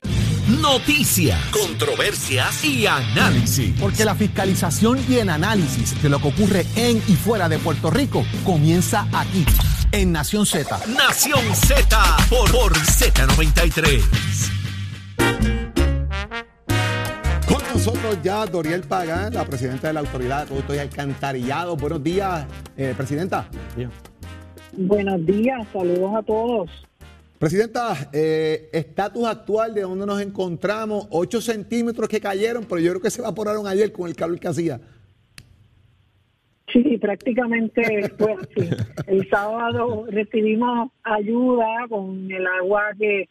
Noticias, 0.62 1.40
controversias 1.52 2.64
y 2.64 2.86
análisis. 2.86 3.80
Porque 3.80 4.06
la 4.06 4.16
fiscalización 4.16 5.00
y 5.10 5.16
el 5.16 5.30
análisis 5.30 6.02
de 6.02 6.10
lo 6.10 6.20
que 6.20 6.28
ocurre 6.28 6.66
en 6.76 6.98
y 7.08 7.16
fuera 7.16 7.50
de 7.50 7.60
Puerto 7.60 7.90
Rico 7.90 8.26
comienza 8.46 9.08
aquí, 9.14 9.46
en 9.92 10.12
Nación 10.12 10.46
Z. 10.46 10.80
Nación 10.88 11.44
Z 11.56 12.18
por, 12.30 12.52
por 12.52 12.74
Z93 12.74 14.63
nosotros 17.86 18.24
ya 18.24 18.46
Doriel 18.46 18.84
Pagán, 18.84 19.34
la 19.34 19.44
presidenta 19.44 19.88
de 19.88 19.94
la 19.94 20.00
Autoridad 20.00 20.44
de 20.44 20.48
Productos 20.48 20.78
y 20.78 20.80
Alcantarillados. 20.80 21.82
Buenos 21.82 22.02
días, 22.02 22.48
eh, 22.78 22.94
Presidenta. 22.96 23.50
Buenos 24.72 25.26
días, 25.26 25.68
saludos 25.74 26.16
a 26.16 26.24
todos. 26.24 26.72
Presidenta, 27.40 27.94
eh, 28.14 28.70
estatus 28.72 29.28
actual 29.28 29.74
de 29.74 29.82
donde 29.82 30.06
nos 30.06 30.22
encontramos, 30.22 31.08
8 31.10 31.42
centímetros 31.42 32.08
que 32.08 32.22
cayeron, 32.22 32.64
pero 32.64 32.80
yo 32.80 32.92
creo 32.92 33.02
que 33.02 33.10
se 33.10 33.20
evaporaron 33.20 33.68
ayer 33.68 33.92
con 33.92 34.08
el 34.08 34.16
calor 34.16 34.40
que 34.40 34.48
hacía. 34.48 34.80
Sí, 36.72 36.98
prácticamente 37.02 38.14
fue 38.18 38.32
así. 38.32 38.70
El 39.08 39.28
sábado 39.30 40.06
recibimos 40.08 40.90
ayuda 41.04 41.86
con 41.90 42.32
el 42.32 42.48
agua 42.48 42.84
que, 42.98 43.28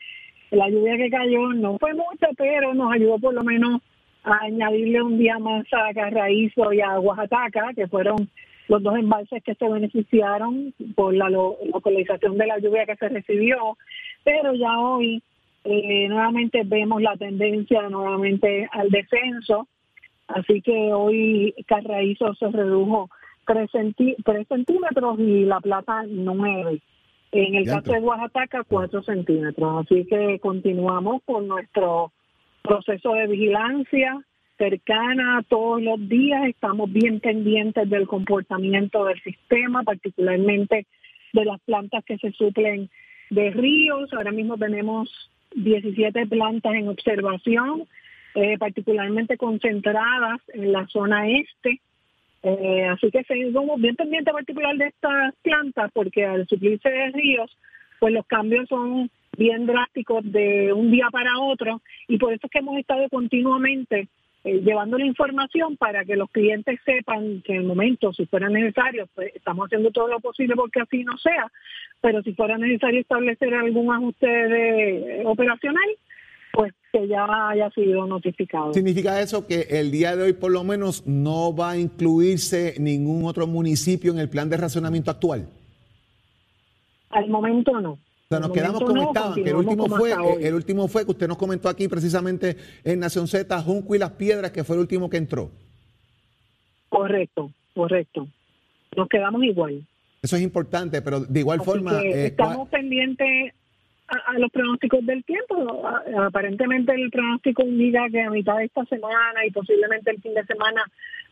la 0.51 0.69
lluvia 0.69 0.99
que 0.99 1.09
cayó, 1.09 1.55
no 1.55 1.79
fue 1.79 1.95
mucha, 1.95 2.29
pero 2.37 2.75
nos 2.75 2.93
ayudó 2.93 3.19
por 3.19 3.33
lo 3.33 3.43
menos 3.45 3.81
a 4.25 4.45
añadirle 4.45 5.03
un 5.03 5.19
día 5.19 5.39
más 5.39 5.65
a 5.73 5.93
Carraízo 5.95 6.73
y 6.73 6.81
a 6.81 6.99
Oaxaca, 7.01 7.73
que 7.75 7.89
fueron 7.89 8.29
los 8.69 8.83
dos 8.83 8.97
embalses 8.97 9.43
que 9.43 9.55
se 9.55 9.69
beneficiaron 9.69 10.73
por 10.95 11.15
la 11.15 11.29
localización 11.29 12.39
de 12.39 12.47
la 12.47 12.59
lluvia 12.59 12.87
que 12.87 12.97
se 12.97 13.09
recibió, 13.09 13.77
pero 14.25 14.55
ya 14.55 14.79
hoy 14.79 15.23
eh, 15.65 16.09
nuevamente 16.09 16.63
vemos 16.65 17.03
la 17.03 17.17
tendencia 17.17 17.89
nuevamente 17.89 18.69
al 18.73 18.89
descenso, 18.91 19.69
así 20.29 20.63
que 20.63 20.93
hoy 20.93 21.55
Carraízo 21.67 22.35
se 22.35 22.49
redujo 22.49 23.11
3, 23.47 23.71
centímetros 24.49 25.19
y 25.19 25.45
La 25.45 25.61
Plata 25.61 26.05
9. 26.09 26.81
En 27.33 27.55
el 27.55 27.65
caso 27.65 27.93
de 27.93 28.01
Oaxaca, 28.01 28.63
4 28.69 29.03
centímetros. 29.03 29.85
Así 29.87 30.05
que 30.07 30.39
continuamos 30.41 31.23
con 31.25 31.49
nuestro 31.49 32.13
proceso 32.63 33.13
de 33.15 33.27
vigilancia 33.27 34.23
cercana 34.59 35.45
todos 35.49 35.83
los 35.83 36.09
días, 36.09 36.47
estamos 36.47 36.93
bien 36.93 37.21
pendientes 37.21 37.89
del 37.91 38.07
comportamiento 38.07 39.05
del 39.05 39.21
sistema, 39.23 39.83
particularmente 39.83 40.87
de 41.33 41.45
las 41.45 41.61
plantas 41.63 42.05
que 42.05 42.19
se 42.19 42.31
suplen 42.33 42.89
de 43.31 43.51
ríos. 43.51 44.13
Ahora 44.13 44.31
mismo 44.31 44.57
tenemos 44.57 45.11
17 45.57 46.27
plantas 46.27 46.75
en 46.75 46.89
observación, 46.89 47.89
eh, 48.35 48.57
particularmente 48.59 49.37
concentradas 49.37 50.41
en 50.55 50.73
la 50.73 50.87
zona 50.87 51.29
este. 51.29 51.81
Eh, 52.45 52.85
así 52.85 53.11
que 53.11 53.25
seguimos 53.25 53.81
bien 53.81 53.97
pendientes 53.97 54.33
particular 54.33 54.77
de 54.77 54.87
estas 54.87 55.35
plantas 55.43 55.91
porque 55.93 56.25
al 56.25 56.47
suplirse 56.47 56.89
de 56.89 57.11
ríos, 57.11 57.57
pues 58.01 58.13
los 58.13 58.27
cambios 58.27 58.69
son 58.69 59.11
bien 59.37 59.67
drásticos 59.67 60.23
de 60.31 60.73
un 60.73 60.91
día 60.91 61.09
para 61.11 61.39
otro 61.39 61.81
y 62.09 62.19
por 62.19 62.33
eso 62.33 62.47
es 62.47 62.51
que 62.51 62.59
hemos 62.59 62.79
estado 62.79 63.09
continuamente 63.09 64.09
eh, 64.45 64.61
llevando 64.61 64.99
la 64.99 65.07
información 65.07 65.77
para 65.77 66.05
que 66.05 66.17
los 66.17 66.29
clientes 66.31 66.81
sepan 66.85 67.43
que 67.43 67.53
en 67.55 67.61
el 67.61 67.67
momento, 67.67 68.13
si 68.13 68.27
fuera 68.27 68.49
necesario, 68.49 69.09
pues 69.15 69.35
estamos 69.35 69.67
haciendo 69.67 69.91
todo 69.91 70.09
lo 70.09 70.21
posible 70.21 70.55
porque 70.57 70.81
así 70.81 71.05
no 71.05 71.17
sea, 71.19 71.51
pero 72.01 72.23
si 72.23 72.35
fuera 72.35 72.59
necesario 72.59 73.01
establecer 73.01 73.55
algún 73.55 73.93
ajuste 73.93 74.27
de, 74.27 75.21
eh, 75.21 75.23
operacional, 75.25 75.89
pues 76.53 76.75
que 76.93 77.09
ya 77.09 77.25
haya 77.49 77.71
sido 77.71 78.05
notificado. 78.07 78.75
¿Significa 78.75 79.21
eso 79.21 79.47
que 79.47 79.61
el 79.71 79.91
día 79.91 80.15
de 80.17 80.25
hoy 80.25 80.33
por 80.35 80.51
lo 80.51 80.65
menos 80.65 81.07
no 81.07 81.55
va 81.55 81.71
a 81.71 81.79
incluirse 81.79 82.75
ningún 82.79 83.25
otro 83.25 83.47
municipio 83.47 84.13
en 84.13 84.19
el 84.19 84.29
plan 84.29 84.51
de 84.51 84.59
racionamiento 84.59 85.11
actual? 85.11 85.49
Al 87.11 87.29
momento 87.29 87.81
no 87.81 87.99
nos 88.41 88.53
quedamos 88.53 88.83
como 88.83 89.03
estaban, 89.03 89.35
que 89.35 89.51
el 89.51 89.57
último 89.57 89.87
fue, 89.89 90.13
el 90.41 90.55
último 90.55 90.89
fue 90.89 91.05
que 91.05 91.11
usted 91.13 91.29
nos 91.29 91.39
comentó 91.39 91.69
aquí 91.69 91.89
precisamente 91.89 92.57
en 92.85 93.01
Nación 93.01 93.27
Z, 93.27 93.61
Junco 93.63 93.95
y 93.95 93.99
las 93.99 94.13
Piedras, 94.13 94.51
que 94.51 94.65
fue 94.65 94.77
el 94.77 94.81
último 94.83 95.09
que 95.09 95.17
entró. 95.17 95.51
Correcto, 96.89 97.51
correcto. 97.75 98.29
Nos 98.97 99.09
quedamos 99.09 99.43
igual. 99.43 99.87
Eso 100.23 100.37
es 100.37 100.43
importante, 100.43 101.03
pero 101.03 101.21
de 101.21 101.41
igual 101.41 101.61
forma... 101.63 102.01
Eh, 102.03 102.27
estamos 102.27 102.69
pendientes 102.69 103.55
a, 104.09 104.39
los 104.39 104.51
pronósticos 104.51 105.05
del 105.07 105.25
tiempo. 105.25 105.83
aparentemente 106.19 106.95
el 106.95 107.11
pronóstico 107.11 107.63
indica 107.63 108.09
que 108.11 108.21
a 108.21 108.31
mitad 108.31 108.59
de 108.59 108.67
esta 108.67 108.85
semana 108.85 109.47
y 109.47 109.51
posiblemente 109.51 110.11
el 110.11 110.21
fin 110.21 110.35
de 110.35 110.45
semana 110.45 110.85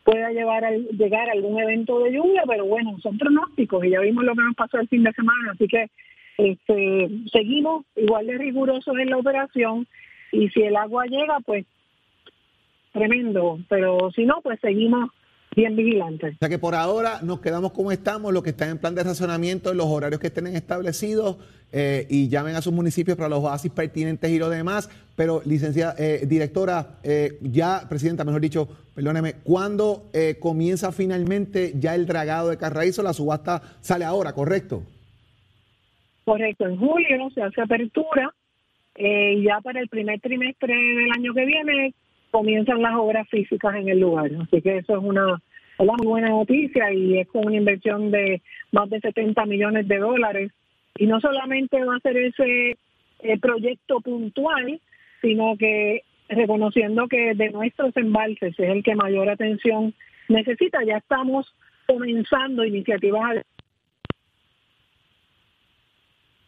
pueda 0.03 0.31
llevar 0.31 0.65
a, 0.65 0.71
llegar 0.71 1.29
algún 1.29 1.59
evento 1.59 1.99
de 1.99 2.13
lluvia, 2.13 2.43
pero 2.47 2.65
bueno, 2.65 2.97
son 3.01 3.17
pronósticos 3.17 3.85
y 3.85 3.91
ya 3.91 3.99
vimos 3.99 4.23
lo 4.23 4.33
que 4.33 4.41
nos 4.41 4.55
pasó 4.55 4.79
el 4.79 4.87
fin 4.87 5.03
de 5.03 5.13
semana, 5.13 5.51
así 5.53 5.67
que 5.67 5.89
este, 6.41 7.09
seguimos 7.31 7.85
igual 7.95 8.25
de 8.27 8.37
rigurosos 8.37 8.97
en 8.97 9.09
la 9.09 9.17
operación 9.17 9.87
y 10.31 10.49
si 10.49 10.61
el 10.63 10.75
agua 10.75 11.05
llega, 11.05 11.39
pues 11.45 11.65
tremendo, 12.93 13.59
pero 13.69 14.11
si 14.15 14.25
no, 14.25 14.41
pues 14.41 14.59
seguimos 14.59 15.09
bien 15.55 15.75
vigilantes. 15.75 16.35
O 16.35 16.37
sea 16.39 16.49
que 16.49 16.57
por 16.57 16.75
ahora 16.75 17.19
nos 17.21 17.41
quedamos 17.41 17.73
como 17.73 17.91
estamos, 17.91 18.33
los 18.33 18.41
que 18.41 18.51
están 18.51 18.69
en 18.69 18.77
plan 18.77 18.95
de 18.95 19.03
razonamiento, 19.03 19.73
los 19.73 19.85
horarios 19.87 20.19
que 20.19 20.27
estén 20.27 20.47
establecidos 20.47 21.37
eh, 21.71 22.07
y 22.09 22.29
llamen 22.29 22.55
a 22.55 22.61
sus 22.61 22.73
municipios 22.73 23.17
para 23.17 23.29
los 23.29 23.43
oasis 23.43 23.71
pertinentes 23.71 24.31
y 24.31 24.39
lo 24.39 24.49
demás. 24.49 24.89
Pero, 25.15 25.41
licenciada, 25.45 25.93
eh, 25.97 26.25
directora, 26.25 26.99
eh, 27.03 27.37
ya, 27.41 27.85
presidenta, 27.87 28.23
mejor 28.23 28.41
dicho, 28.41 28.67
perdóneme, 28.95 29.35
¿cuándo 29.43 30.09
eh, 30.13 30.37
comienza 30.39 30.91
finalmente 30.91 31.73
ya 31.77 31.93
el 31.93 32.07
dragado 32.07 32.49
de 32.49 32.57
Carraízo? 32.57 33.03
La 33.03 33.13
subasta 33.13 33.61
sale 33.81 34.05
ahora, 34.05 34.33
¿correcto? 34.33 34.83
Correcto, 36.23 36.67
en 36.67 36.77
julio 36.77 37.29
se 37.33 37.41
hace 37.41 37.61
apertura 37.61 38.31
eh, 38.95 39.35
y 39.37 39.43
ya 39.43 39.59
para 39.61 39.79
el 39.79 39.87
primer 39.87 40.19
trimestre 40.19 40.73
del 40.73 41.11
año 41.11 41.33
que 41.33 41.45
viene 41.45 41.93
comienzan 42.29 42.81
las 42.81 42.95
obras 42.95 43.27
físicas 43.29 43.75
en 43.75 43.89
el 43.89 43.99
lugar. 43.99 44.31
Así 44.41 44.61
que 44.61 44.77
eso 44.77 44.97
es 44.97 45.03
una, 45.03 45.41
una 45.77 45.93
muy 45.97 46.07
buena 46.07 46.29
noticia 46.29 46.91
y 46.93 47.19
es 47.19 47.27
con 47.27 47.45
una 47.45 47.57
inversión 47.57 48.11
de 48.11 48.41
más 48.71 48.89
de 48.89 48.99
70 48.99 49.45
millones 49.45 49.87
de 49.87 49.97
dólares. 49.97 50.51
Y 50.97 51.07
no 51.07 51.19
solamente 51.19 51.83
va 51.83 51.95
a 51.95 51.99
ser 51.99 52.17
ese 52.17 52.77
eh, 53.19 53.39
proyecto 53.39 53.99
puntual, 54.01 54.79
sino 55.21 55.57
que 55.57 56.03
reconociendo 56.29 57.07
que 57.07 57.33
de 57.33 57.49
nuestros 57.49 57.95
embalses 57.97 58.57
es 58.57 58.69
el 58.69 58.83
que 58.83 58.95
mayor 58.95 59.29
atención 59.29 59.93
necesita, 60.29 60.83
ya 60.83 60.97
estamos 60.97 61.53
comenzando 61.85 62.63
iniciativas 62.63 63.45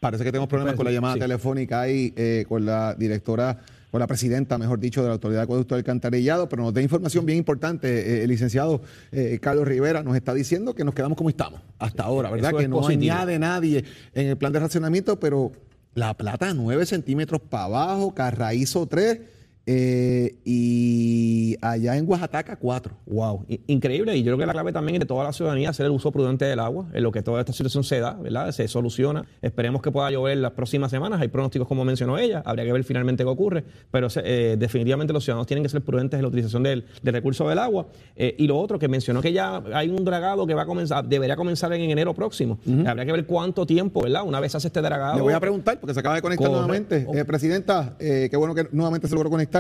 Parece 0.03 0.23
que 0.23 0.31
tenemos 0.31 0.49
problemas 0.49 0.75
con 0.75 0.85
la 0.85 0.91
llamada 0.91 1.13
Sí. 1.15 1.19
telefónica 1.21 1.81
ahí 1.81 2.13
eh, 2.15 2.45
con 2.47 2.65
la 2.65 2.93
directora, 2.93 3.59
con 3.89 3.99
la 3.99 4.07
presidenta, 4.07 4.57
mejor 4.57 4.79
dicho, 4.79 5.01
de 5.01 5.07
la 5.07 5.13
Autoridad 5.13 5.39
de 5.39 5.43
Acueducto 5.45 5.75
del 5.75 5.79
Alcantarillado, 5.79 6.49
pero 6.49 6.61
nos 6.63 6.73
da 6.73 6.81
información 6.81 7.25
bien 7.25 7.37
importante. 7.37 7.87
Eh, 7.87 8.23
el 8.23 8.29
licenciado 8.29 8.81
eh, 9.11 9.39
Carlos 9.41 9.67
Rivera 9.67 10.03
nos 10.03 10.15
está 10.15 10.33
diciendo 10.33 10.75
que 10.75 10.83
nos 10.83 10.93
quedamos 10.93 11.17
como 11.17 11.29
estamos 11.29 11.61
hasta 11.79 12.03
ahora, 12.03 12.29
¿verdad? 12.29 12.51
Eso 12.51 12.57
Que 12.59 12.67
no 12.67 12.81
positivo. 12.81 13.13
añade 13.13 13.39
nadie 13.39 13.85
en 14.13 14.27
el 14.27 14.37
plan 14.37 14.51
de 14.51 14.59
racionamiento, 14.59 15.19
pero 15.19 15.51
la 15.95 16.13
plata 16.15 16.53
9 16.53 16.85
centímetros 16.85 17.39
para 17.39 17.65
abajo, 17.65 18.13
Carraízo 18.13 18.85
3 18.87 19.19
eh, 19.65 20.35
y 20.43 21.55
allá 21.61 21.95
en 21.95 22.09
Oaxaca 22.09 22.57
4. 22.57 22.93
Wow, 23.05 23.45
increíble. 23.67 24.15
Y 24.17 24.23
yo 24.23 24.31
creo 24.31 24.37
que 24.39 24.45
la 24.45 24.53
clave 24.53 24.73
también 24.73 24.95
es 24.95 24.99
de 24.99 25.05
toda 25.05 25.23
la 25.23 25.31
ciudadanía 25.31 25.69
hacer 25.69 25.85
el 25.85 25.93
uso 25.93 26.11
prudente 26.11 26.45
del 26.45 26.59
agua, 26.59 26.87
en 26.93 27.01
lo 27.01 27.11
que 27.11 27.21
toda 27.21 27.39
esta 27.39 27.53
situación 27.53 27.83
se 27.83 27.99
da, 27.99 28.13
¿verdad? 28.13 28.51
Se 28.51 28.67
soluciona. 28.67 29.25
Esperemos 29.41 29.81
que 29.81 29.91
pueda 29.91 30.11
llover 30.11 30.37
las 30.37 30.51
próximas 30.51 30.91
semanas. 30.91 31.21
Hay 31.21 31.29
pronósticos, 31.29 31.67
como 31.67 31.85
mencionó 31.85 32.17
ella. 32.17 32.43
Habría 32.45 32.65
que 32.65 32.73
ver 32.73 32.83
finalmente 32.83 33.23
qué 33.23 33.29
ocurre. 33.29 33.63
Pero 33.89 34.07
eh, 34.23 34.57
definitivamente 34.59 35.13
los 35.13 35.23
ciudadanos 35.23 35.47
tienen 35.47 35.63
que 35.63 35.69
ser 35.69 35.81
prudentes 35.81 36.17
en 36.17 36.23
la 36.23 36.27
utilización 36.27 36.63
del, 36.63 36.85
del 37.01 37.13
recurso 37.13 37.47
del 37.47 37.59
agua. 37.59 37.87
Eh, 38.15 38.35
y 38.37 38.47
lo 38.47 38.59
otro, 38.59 38.77
que 38.77 38.89
mencionó 38.89 39.21
que 39.21 39.31
ya 39.31 39.63
hay 39.73 39.89
un 39.89 40.03
dragado 40.03 40.45
que 40.45 40.53
va 40.53 40.63
a 40.63 40.65
comenzar, 40.65 41.07
debería 41.07 41.37
comenzar 41.37 41.71
en 41.71 41.89
enero 41.89 42.13
próximo. 42.13 42.59
Habría 42.85 43.05
que 43.05 43.11
ver 43.13 43.25
cuánto 43.25 43.65
tiempo, 43.65 44.01
¿verdad? 44.01 44.23
Una 44.25 44.39
vez 44.41 44.53
hace 44.55 44.67
este 44.67 44.81
dragado. 44.81 45.15
Le 45.15 45.21
voy 45.21 45.33
a 45.33 45.39
preguntar, 45.39 45.79
porque 45.79 45.93
se 45.93 46.01
acaba 46.01 46.15
de 46.15 46.21
conectar 46.21 46.49
nuevamente. 46.49 47.07
Presidenta, 47.25 47.95
qué 47.97 48.35
bueno 48.35 48.53
que 48.53 48.67
nuevamente 48.71 49.07
se 49.07 49.15
logró 49.15 49.29
conectar. 49.29 49.52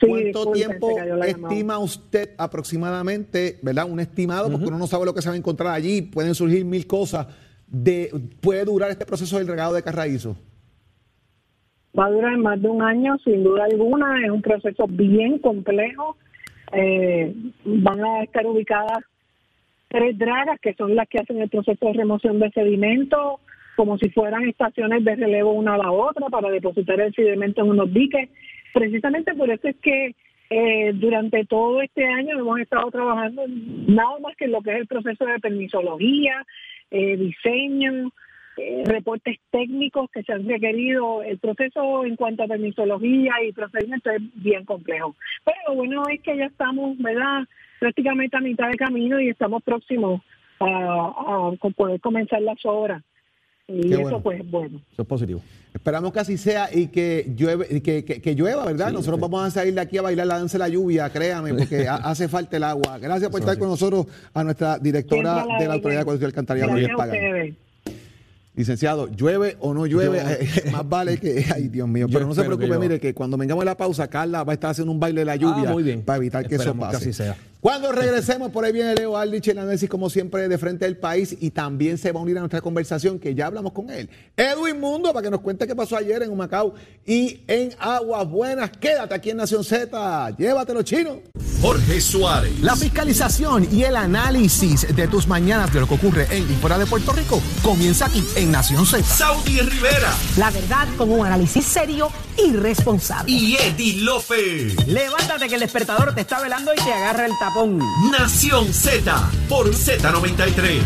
Sí, 0.00 0.06
¿Cuánto 0.06 0.52
tiempo 0.52 0.96
estima 1.26 1.78
usted 1.78 2.30
aproximadamente, 2.38 3.58
verdad? 3.62 3.84
Un 3.88 4.00
estimado, 4.00 4.50
porque 4.50 4.66
uno 4.66 4.78
no 4.78 4.86
sabe 4.86 5.04
lo 5.04 5.12
que 5.12 5.20
se 5.20 5.28
va 5.28 5.34
a 5.34 5.38
encontrar 5.38 5.74
allí, 5.74 6.00
pueden 6.00 6.34
surgir 6.34 6.64
mil 6.64 6.86
cosas. 6.86 7.26
De, 7.66 8.10
¿Puede 8.40 8.64
durar 8.64 8.90
este 8.90 9.04
proceso 9.04 9.36
del 9.38 9.46
regado 9.46 9.74
de 9.74 9.82
Carraízo? 9.82 10.36
Va 11.98 12.06
a 12.06 12.10
durar 12.10 12.36
más 12.38 12.60
de 12.62 12.68
un 12.68 12.82
año, 12.82 13.18
sin 13.24 13.44
duda 13.44 13.64
alguna. 13.64 14.24
Es 14.24 14.30
un 14.30 14.40
proceso 14.42 14.86
bien 14.88 15.38
complejo. 15.38 16.16
Eh, 16.72 17.34
van 17.64 18.02
a 18.02 18.22
estar 18.22 18.46
ubicadas 18.46 19.04
tres 19.88 20.16
dragas, 20.16 20.58
que 20.60 20.72
son 20.74 20.94
las 20.94 21.08
que 21.08 21.18
hacen 21.18 21.42
el 21.42 21.48
proceso 21.48 21.86
de 21.86 21.92
remoción 21.92 22.38
de 22.38 22.50
sedimento, 22.50 23.40
como 23.76 23.98
si 23.98 24.08
fueran 24.10 24.48
estaciones 24.48 25.04
de 25.04 25.16
relevo 25.16 25.52
una 25.52 25.74
a 25.74 25.78
la 25.78 25.90
otra 25.90 26.28
para 26.28 26.48
depositar 26.50 27.00
el 27.00 27.12
sedimento 27.12 27.62
en 27.62 27.70
unos 27.70 27.92
diques. 27.92 28.30
Precisamente 28.72 29.34
por 29.34 29.50
eso 29.50 29.68
es 29.68 29.76
que 29.76 30.14
eh, 30.52 30.92
durante 30.94 31.44
todo 31.44 31.80
este 31.80 32.04
año 32.04 32.38
hemos 32.38 32.58
estado 32.58 32.90
trabajando 32.90 33.44
nada 33.46 34.18
más 34.20 34.36
que 34.36 34.46
en 34.46 34.52
lo 34.52 34.60
que 34.62 34.72
es 34.72 34.78
el 34.78 34.86
proceso 34.86 35.24
de 35.24 35.38
permisología, 35.38 36.44
eh, 36.90 37.16
diseño, 37.16 38.10
eh, 38.56 38.82
reportes 38.84 39.38
técnicos 39.50 40.10
que 40.10 40.24
se 40.24 40.32
han 40.32 40.48
requerido. 40.48 41.22
El 41.22 41.38
proceso 41.38 42.04
en 42.04 42.16
cuanto 42.16 42.42
a 42.42 42.48
permisología 42.48 43.34
y 43.46 43.52
procedimiento 43.52 44.10
es 44.10 44.22
bien 44.34 44.64
complejo. 44.64 45.14
Pero 45.44 45.56
lo 45.68 45.74
bueno 45.76 46.02
es 46.08 46.20
que 46.20 46.36
ya 46.36 46.46
estamos, 46.46 46.98
¿verdad? 46.98 47.44
Prácticamente 47.78 48.36
a 48.36 48.40
mitad 48.40 48.68
de 48.68 48.76
camino 48.76 49.20
y 49.20 49.28
estamos 49.28 49.62
próximos 49.62 50.20
a 50.58 51.52
poder 51.74 52.00
comenzar 52.00 52.42
las 52.42 52.58
obras. 52.66 53.02
Y 53.72 53.82
Qué 53.82 53.92
eso 53.94 54.00
bueno. 54.02 54.22
pues 54.22 54.50
bueno. 54.50 54.80
Eso 54.92 55.02
es 55.02 55.08
positivo. 55.08 55.40
Esperamos 55.72 56.12
que 56.12 56.18
así 56.18 56.36
sea 56.36 56.68
y 56.74 56.88
que 56.88 57.32
llueve, 57.36 57.66
y 57.70 57.80
que, 57.80 58.04
que- 58.04 58.20
que 58.20 58.34
llueva, 58.34 58.64
¿verdad? 58.64 58.90
Nosotros 58.92 59.20
vamos 59.20 59.44
a 59.46 59.50
salir 59.50 59.72
de 59.74 59.80
aquí 59.80 59.98
a 59.98 60.02
bailar 60.02 60.26
la 60.26 60.38
danza 60.38 60.58
de 60.58 60.64
la 60.64 60.68
lluvia, 60.68 61.08
créame, 61.10 61.54
porque 61.54 61.86
ha- 61.86 61.94
hace 61.96 62.26
falta 62.28 62.56
el 62.56 62.64
agua. 62.64 62.98
Gracias 62.98 63.30
por 63.30 63.38
estar 63.40 63.56
con 63.56 63.68
nosotros 63.68 64.06
a 64.34 64.42
nuestra 64.42 64.78
directora 64.78 65.44
la 65.46 65.58
de 65.58 65.68
la 65.68 65.74
Autoridad 65.74 66.04
de 66.04 66.26
Alcantarillado, 66.26 66.72
Gracias 66.72 66.90
Lourdes 66.90 67.12
a 67.12 67.12
Pagano. 67.12 67.54
Licenciado, 68.56 69.08
llueve 69.14 69.56
o 69.60 69.72
no 69.72 69.86
llueve, 69.86 70.18
Yo- 70.18 70.28
eh, 70.68 70.70
más 70.72 70.86
vale 70.88 71.18
que, 71.18 71.46
ay 71.54 71.68
Dios 71.68 71.88
mío, 71.88 72.08
pero 72.12 72.26
no 72.26 72.34
se 72.34 72.42
preocupe, 72.42 72.76
mire 72.78 72.98
que 72.98 73.14
cuando 73.14 73.36
vengamos 73.36 73.62
a 73.62 73.66
la 73.66 73.76
pausa, 73.76 74.08
Carla 74.08 74.42
va 74.42 74.52
a 74.52 74.54
estar 74.54 74.70
haciendo 74.72 74.90
un 74.90 74.98
baile 74.98 75.20
de 75.20 75.24
la 75.24 75.36
lluvia 75.36 75.68
Ah, 75.68 75.72
muy 75.72 75.84
bien. 75.84 76.02
para 76.02 76.16
evitar 76.16 76.42
que 76.46 76.56
eso 76.56 76.64
Esperemos 76.64 76.88
que 76.88 76.92
pase. 76.96 77.08
así 77.10 77.12
sea. 77.12 77.36
Cuando 77.60 77.92
regresemos, 77.92 78.50
por 78.52 78.64
ahí 78.64 78.72
viene 78.72 78.94
Leo 78.94 79.18
Aldrich, 79.18 79.48
el 79.48 79.58
análisis 79.58 79.86
como 79.86 80.08
siempre 80.08 80.48
de 80.48 80.56
frente 80.56 80.86
del 80.86 80.96
país 80.96 81.36
y 81.38 81.50
también 81.50 81.98
se 81.98 82.10
va 82.10 82.18
a 82.18 82.22
unir 82.22 82.38
a 82.38 82.40
nuestra 82.40 82.62
conversación 82.62 83.18
que 83.18 83.34
ya 83.34 83.48
hablamos 83.48 83.72
con 83.72 83.90
él. 83.90 84.08
Edwin 84.34 84.80
Mundo, 84.80 85.12
para 85.12 85.24
que 85.24 85.30
nos 85.30 85.40
cuente 85.40 85.66
qué 85.66 85.76
pasó 85.76 85.94
ayer 85.94 86.22
en 86.22 86.30
Humacao 86.30 86.72
y 87.04 87.42
en 87.46 87.74
Aguas 87.78 88.26
Buenas. 88.30 88.70
Quédate 88.70 89.14
aquí 89.14 89.28
en 89.28 89.36
Nación 89.36 89.62
Z, 89.62 90.36
llévatelo 90.38 90.82
chino. 90.82 91.20
Jorge 91.60 92.00
Suárez. 92.00 92.58
La 92.60 92.74
fiscalización 92.74 93.68
y 93.70 93.82
el 93.82 93.94
análisis 93.94 94.96
de 94.96 95.06
tus 95.08 95.28
mañanas 95.28 95.70
de 95.70 95.80
lo 95.80 95.86
que 95.86 95.96
ocurre 95.96 96.26
en 96.30 96.50
y 96.50 96.54
fuera 96.54 96.78
de 96.78 96.86
Puerto 96.86 97.12
Rico 97.12 97.42
comienza 97.62 98.06
aquí 98.06 98.24
en 98.36 98.50
Nación 98.52 98.86
Z. 98.86 99.04
Saudi 99.04 99.60
Rivera. 99.60 100.14
La 100.38 100.50
verdad 100.50 100.88
con 100.96 101.10
un 101.10 101.26
análisis 101.26 101.66
serio 101.66 102.10
y 102.38 102.52
responsable. 102.52 103.30
Y 103.30 103.56
Eddie 103.56 104.00
Lofe. 104.00 104.74
Levántate 104.86 105.48
que 105.48 105.56
el 105.56 105.60
despertador 105.60 106.14
te 106.14 106.22
está 106.22 106.40
velando 106.40 106.72
y 106.72 106.76
te 106.76 106.90
agarra 106.90 107.26
el 107.26 107.32
tapón. 107.38 107.49
Nación 107.52 108.66
Z 108.66 109.12
por 109.48 109.66
Z93. 109.70 110.80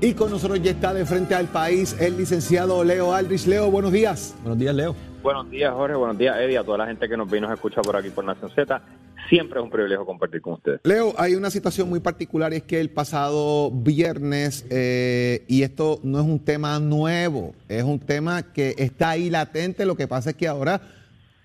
Y 0.00 0.14
con 0.14 0.30
nosotros 0.30 0.62
ya 0.62 0.70
está 0.70 0.94
de 0.94 1.04
frente 1.04 1.34
al 1.34 1.46
país 1.46 1.96
el 1.98 2.16
licenciado 2.16 2.84
Leo 2.84 3.12
Aldrich. 3.12 3.46
Leo, 3.46 3.68
buenos 3.68 3.90
días. 3.90 4.36
Buenos 4.42 4.60
días, 4.60 4.74
Leo. 4.76 4.94
Buenos 5.24 5.50
días, 5.50 5.72
Jorge. 5.74 5.96
Buenos 5.96 6.16
días, 6.16 6.36
Eddie. 6.38 6.58
A 6.58 6.64
toda 6.64 6.78
la 6.78 6.86
gente 6.86 7.08
que 7.08 7.16
nos 7.16 7.32
y 7.32 7.40
nos 7.40 7.50
escucha 7.50 7.82
por 7.82 7.96
aquí 7.96 8.10
por 8.10 8.24
Nación 8.24 8.50
Z. 8.54 8.80
Siempre 9.28 9.58
es 9.58 9.64
un 9.64 9.70
privilegio 9.70 10.06
compartir 10.06 10.40
con 10.40 10.54
ustedes. 10.54 10.80
Leo, 10.84 11.14
hay 11.18 11.34
una 11.34 11.50
situación 11.50 11.88
muy 11.88 12.00
particular 12.00 12.52
es 12.54 12.62
que 12.62 12.80
el 12.80 12.90
pasado 12.90 13.70
viernes, 13.70 14.64
eh, 14.70 15.44
y 15.48 15.62
esto 15.62 16.00
no 16.02 16.20
es 16.20 16.26
un 16.26 16.38
tema 16.38 16.78
nuevo, 16.78 17.54
es 17.68 17.82
un 17.82 17.98
tema 17.98 18.52
que 18.52 18.74
está 18.78 19.10
ahí 19.10 19.30
latente, 19.30 19.84
lo 19.84 19.96
que 19.96 20.06
pasa 20.06 20.30
es 20.30 20.36
que 20.36 20.46
ahora 20.46 20.80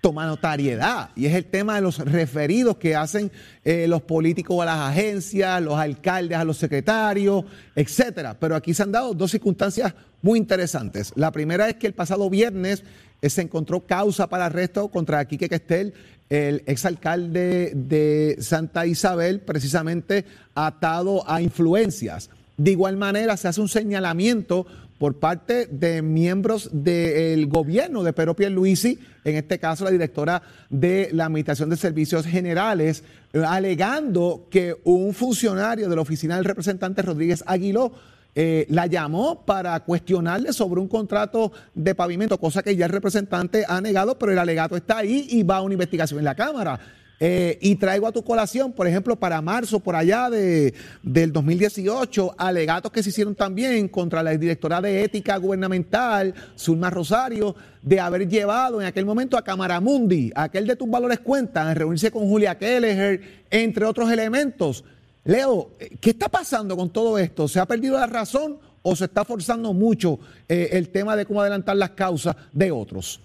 toma 0.02 0.26
notariedad 0.26 1.10
y 1.14 1.26
es 1.26 1.34
el 1.34 1.44
tema 1.44 1.76
de 1.76 1.80
los 1.80 1.98
referidos 1.98 2.76
que 2.76 2.96
hacen 2.96 3.30
eh, 3.64 3.86
los 3.86 4.02
políticos 4.02 4.60
a 4.60 4.64
las 4.64 4.78
agencias, 4.90 5.62
los 5.62 5.78
alcaldes 5.78 6.36
a 6.36 6.44
los 6.44 6.56
secretarios, 6.58 7.44
etcétera. 7.76 8.36
Pero 8.38 8.56
aquí 8.56 8.74
se 8.74 8.82
han 8.82 8.90
dado 8.90 9.14
dos 9.14 9.30
circunstancias 9.30 9.94
muy 10.20 10.40
interesantes. 10.40 11.12
La 11.14 11.30
primera 11.30 11.68
es 11.68 11.76
que 11.76 11.86
el 11.86 11.94
pasado 11.94 12.28
viernes 12.28 12.82
eh, 13.22 13.30
se 13.30 13.42
encontró 13.42 13.86
causa 13.86 14.28
para 14.28 14.46
arresto 14.46 14.88
contra 14.88 15.24
Quique 15.24 15.48
Questel, 15.48 15.94
el 16.32 16.62
exalcalde 16.64 17.72
de 17.74 18.38
Santa 18.40 18.86
Isabel, 18.86 19.40
precisamente 19.40 20.24
atado 20.54 21.28
a 21.30 21.42
influencias. 21.42 22.30
De 22.56 22.70
igual 22.70 22.96
manera, 22.96 23.36
se 23.36 23.48
hace 23.48 23.60
un 23.60 23.68
señalamiento 23.68 24.66
por 24.98 25.18
parte 25.18 25.66
de 25.66 26.00
miembros 26.00 26.70
del 26.72 27.48
gobierno 27.48 28.02
de 28.02 28.14
Pedro 28.14 28.34
Pierluisi, 28.34 28.98
en 29.24 29.36
este 29.36 29.58
caso 29.58 29.84
la 29.84 29.90
directora 29.90 30.42
de 30.70 31.10
la 31.12 31.26
Administración 31.26 31.68
de 31.68 31.76
Servicios 31.76 32.24
Generales, 32.24 33.04
alegando 33.34 34.46
que 34.50 34.74
un 34.84 35.12
funcionario 35.12 35.90
de 35.90 35.96
la 35.96 36.02
oficina 36.02 36.36
del 36.36 36.46
representante 36.46 37.02
Rodríguez 37.02 37.44
Aguiló 37.46 37.92
eh, 38.34 38.66
la 38.70 38.86
llamó 38.86 39.44
para 39.44 39.78
cuestionarle 39.80 40.52
sobre 40.52 40.80
un 40.80 40.88
contrato 40.88 41.52
de 41.74 41.94
pavimento, 41.94 42.38
cosa 42.38 42.62
que 42.62 42.74
ya 42.74 42.86
el 42.86 42.92
representante 42.92 43.64
ha 43.68 43.80
negado, 43.80 44.18
pero 44.18 44.32
el 44.32 44.38
alegato 44.38 44.76
está 44.76 44.98
ahí 44.98 45.26
y 45.28 45.42
va 45.42 45.58
a 45.58 45.62
una 45.62 45.74
investigación 45.74 46.18
en 46.18 46.24
la 46.24 46.34
Cámara. 46.34 46.80
Eh, 47.24 47.56
y 47.60 47.76
traigo 47.76 48.08
a 48.08 48.12
tu 48.12 48.24
colación, 48.24 48.72
por 48.72 48.88
ejemplo, 48.88 49.14
para 49.14 49.40
marzo, 49.40 49.78
por 49.78 49.94
allá 49.94 50.28
de, 50.28 50.74
del 51.04 51.32
2018, 51.32 52.34
alegatos 52.36 52.90
que 52.90 53.00
se 53.00 53.10
hicieron 53.10 53.36
también 53.36 53.86
contra 53.86 54.24
la 54.24 54.32
directora 54.32 54.80
de 54.80 55.04
ética 55.04 55.36
gubernamental, 55.36 56.34
Zulma 56.58 56.90
Rosario, 56.90 57.54
de 57.80 58.00
haber 58.00 58.28
llevado 58.28 58.80
en 58.80 58.88
aquel 58.88 59.04
momento 59.04 59.36
a 59.36 59.44
Camaramundi, 59.44 60.32
aquel 60.34 60.66
de 60.66 60.74
tus 60.74 60.90
valores 60.90 61.20
cuentan, 61.20 61.68
a 61.68 61.74
reunirse 61.74 62.10
con 62.10 62.28
Julia 62.28 62.58
Kelleher, 62.58 63.44
entre 63.50 63.84
otros 63.84 64.10
elementos. 64.10 64.82
Leo, 65.24 65.70
¿qué 66.00 66.10
está 66.10 66.28
pasando 66.28 66.76
con 66.76 66.92
todo 66.92 67.18
esto? 67.18 67.46
¿Se 67.46 67.60
ha 67.60 67.66
perdido 67.66 67.98
la 67.98 68.06
razón 68.06 68.58
o 68.82 68.96
se 68.96 69.04
está 69.04 69.24
forzando 69.24 69.72
mucho 69.72 70.18
eh, 70.48 70.70
el 70.72 70.90
tema 70.90 71.14
de 71.16 71.24
cómo 71.24 71.40
adelantar 71.40 71.76
las 71.76 71.90
causas 71.90 72.36
de 72.52 72.70
otros? 72.72 73.20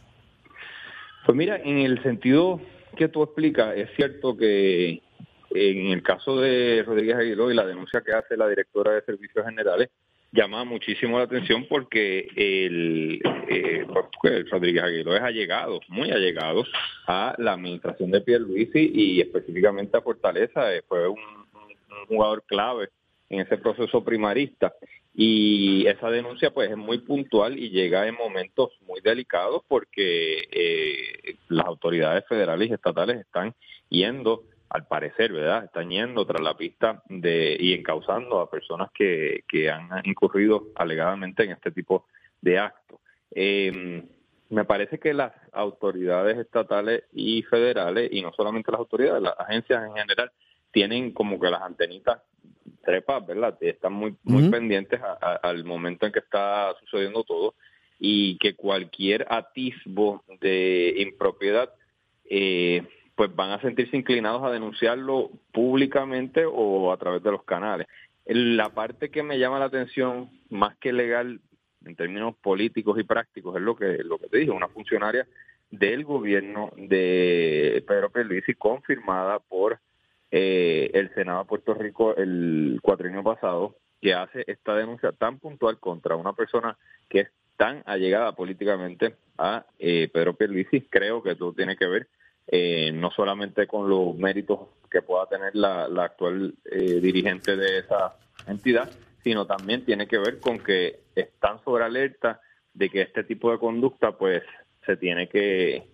Pues 1.25 1.35
mira, 1.35 1.57
en 1.57 1.79
el 1.79 2.01
sentido 2.03 2.61
que 2.95 3.07
tú 3.07 3.23
explicas, 3.23 3.75
es 3.75 3.89
cierto 3.95 4.37
que 4.37 5.01
en 5.51 5.87
el 5.87 6.03
caso 6.03 6.39
de 6.39 6.83
Rodríguez 6.85 7.15
Aguiló 7.15 7.51
y 7.51 7.55
la 7.55 7.65
denuncia 7.65 8.01
que 8.01 8.13
hace 8.13 8.37
la 8.37 8.47
directora 8.47 8.93
de 8.93 9.01
Servicios 9.01 9.45
Generales, 9.45 9.89
llama 10.31 10.63
muchísimo 10.65 11.17
la 11.17 11.23
atención 11.23 11.65
porque 11.67 12.27
el, 12.35 13.21
eh, 13.49 13.85
Rodríguez 14.51 14.83
Aguiló 14.83 15.15
es 15.15 15.21
allegado, 15.21 15.79
muy 15.87 16.11
allegado 16.11 16.65
a 17.07 17.33
la 17.37 17.53
administración 17.53 18.11
de 18.11 18.21
Pierluisi 18.21 18.91
y 18.93 19.21
específicamente 19.21 19.97
a 19.97 20.01
Fortaleza, 20.01 20.73
eh, 20.73 20.83
fue 20.87 21.07
un 21.07 21.46
jugador 22.07 22.43
clave 22.45 22.89
en 23.29 23.41
ese 23.41 23.57
proceso 23.57 24.03
primarista. 24.03 24.73
Y 25.13 25.87
esa 25.87 26.09
denuncia 26.11 26.51
pues 26.51 26.69
es 26.69 26.77
muy 26.77 26.99
puntual 26.99 27.57
y 27.57 27.69
llega 27.69 28.07
en 28.07 28.15
momentos 28.15 28.69
muy 28.85 29.01
delicados 29.01 29.63
porque 29.67 30.47
eh, 30.51 31.37
las 31.49 31.65
autoridades 31.65 32.23
federales 32.27 32.69
y 32.69 32.73
estatales 32.73 33.19
están 33.19 33.55
yendo, 33.89 34.43
al 34.69 34.85
parecer, 34.85 35.31
¿verdad? 35.33 35.63
Están 35.63 35.89
yendo 35.89 36.25
tras 36.25 36.41
la 36.41 36.55
pista 36.55 37.01
de 37.09 37.57
y 37.59 37.73
encausando 37.73 38.41
a 38.41 38.49
personas 38.49 38.91
que, 38.93 39.43
que 39.47 39.71
han 39.71 39.89
incurrido 40.03 40.67
alegadamente 40.75 41.43
en 41.43 41.51
este 41.51 41.71
tipo 41.71 42.05
de 42.41 42.59
actos. 42.59 42.99
Eh, 43.31 44.03
me 44.49 44.65
parece 44.65 44.99
que 44.99 45.13
las 45.13 45.33
autoridades 45.51 46.37
estatales 46.37 47.03
y 47.11 47.43
federales, 47.43 48.09
y 48.11 48.21
no 48.21 48.31
solamente 48.33 48.71
las 48.71 48.79
autoridades, 48.79 49.21
las 49.21 49.39
agencias 49.39 49.83
en 49.83 49.95
general, 49.95 50.31
tienen 50.71 51.11
como 51.11 51.39
que 51.39 51.49
las 51.49 51.61
antenitas 51.61 52.21
trepas, 52.83 53.25
¿verdad? 53.25 53.57
Están 53.61 53.93
muy, 53.93 54.15
muy 54.23 54.49
pendientes 54.49 54.99
al 55.43 55.63
momento 55.65 56.05
en 56.05 56.11
que 56.11 56.19
está 56.19 56.73
sucediendo 56.79 57.23
todo 57.23 57.55
y 57.99 58.37
que 58.37 58.55
cualquier 58.55 59.25
atisbo 59.29 60.23
de 60.39 60.93
impropiedad, 60.97 61.73
eh, 62.29 62.83
pues 63.15 63.35
van 63.35 63.51
a 63.51 63.61
sentirse 63.61 63.97
inclinados 63.97 64.43
a 64.43 64.51
denunciarlo 64.51 65.31
públicamente 65.51 66.45
o 66.45 66.91
a 66.91 66.97
través 66.97 67.23
de 67.23 67.31
los 67.31 67.43
canales. 67.43 67.87
La 68.25 68.69
parte 68.69 69.09
que 69.09 69.23
me 69.23 69.39
llama 69.39 69.59
la 69.59 69.65
atención, 69.65 70.29
más 70.49 70.77
que 70.77 70.93
legal, 70.93 71.41
en 71.85 71.95
términos 71.95 72.35
políticos 72.37 72.99
y 72.99 73.03
prácticos, 73.03 73.55
es 73.55 73.61
lo 73.61 73.75
que, 73.75 74.03
lo 74.03 74.17
que 74.17 74.27
te 74.27 74.37
dije, 74.37 74.51
una 74.51 74.67
funcionaria 74.67 75.27
del 75.71 76.03
gobierno 76.03 76.71
de 76.77 77.83
Pedro 77.87 78.11
Pierluisi 78.11 78.53
confirmada 78.53 79.39
por 79.39 79.79
eh, 80.31 80.91
el 80.93 81.13
Senado 81.13 81.39
de 81.39 81.45
Puerto 81.45 81.73
Rico 81.73 82.15
el 82.15 82.79
cuatrienio 82.81 83.23
pasado, 83.23 83.75
que 84.01 84.13
hace 84.13 84.43
esta 84.47 84.75
denuncia 84.75 85.11
tan 85.11 85.39
puntual 85.39 85.79
contra 85.79 86.15
una 86.15 86.33
persona 86.33 86.77
que 87.09 87.21
es 87.21 87.29
tan 87.57 87.81
allegada 87.85 88.33
políticamente 88.33 89.15
a 89.37 89.65
eh, 89.79 90.09
Pedro 90.13 90.35
Pierluisi, 90.35 90.81
creo 90.81 91.23
que 91.23 91.35
todo 91.35 91.53
tiene 91.53 91.75
que 91.75 91.87
ver 91.87 92.07
eh, 92.49 92.91
no 92.93 93.11
solamente 93.11 93.67
con 93.67 93.89
los 93.89 94.15
méritos 94.15 94.69
que 94.89 95.01
pueda 95.01 95.27
tener 95.27 95.53
la, 95.53 95.83
actual 96.01 96.53
eh, 96.71 96.99
dirigente 97.01 97.57
de 97.57 97.79
esa 97.79 98.15
entidad, 98.47 98.89
sino 99.21 99.45
también 99.45 99.83
tiene 99.83 100.07
que 100.07 100.17
ver 100.17 100.39
con 100.39 100.59
que 100.59 101.01
están 101.13 101.61
sobre 101.65 101.83
alerta 101.83 102.39
de 102.73 102.89
que 102.89 103.01
este 103.01 103.25
tipo 103.25 103.51
de 103.51 103.57
conducta, 103.57 104.13
pues, 104.13 104.43
se 104.85 104.95
tiene 104.95 105.27
que, 105.27 105.87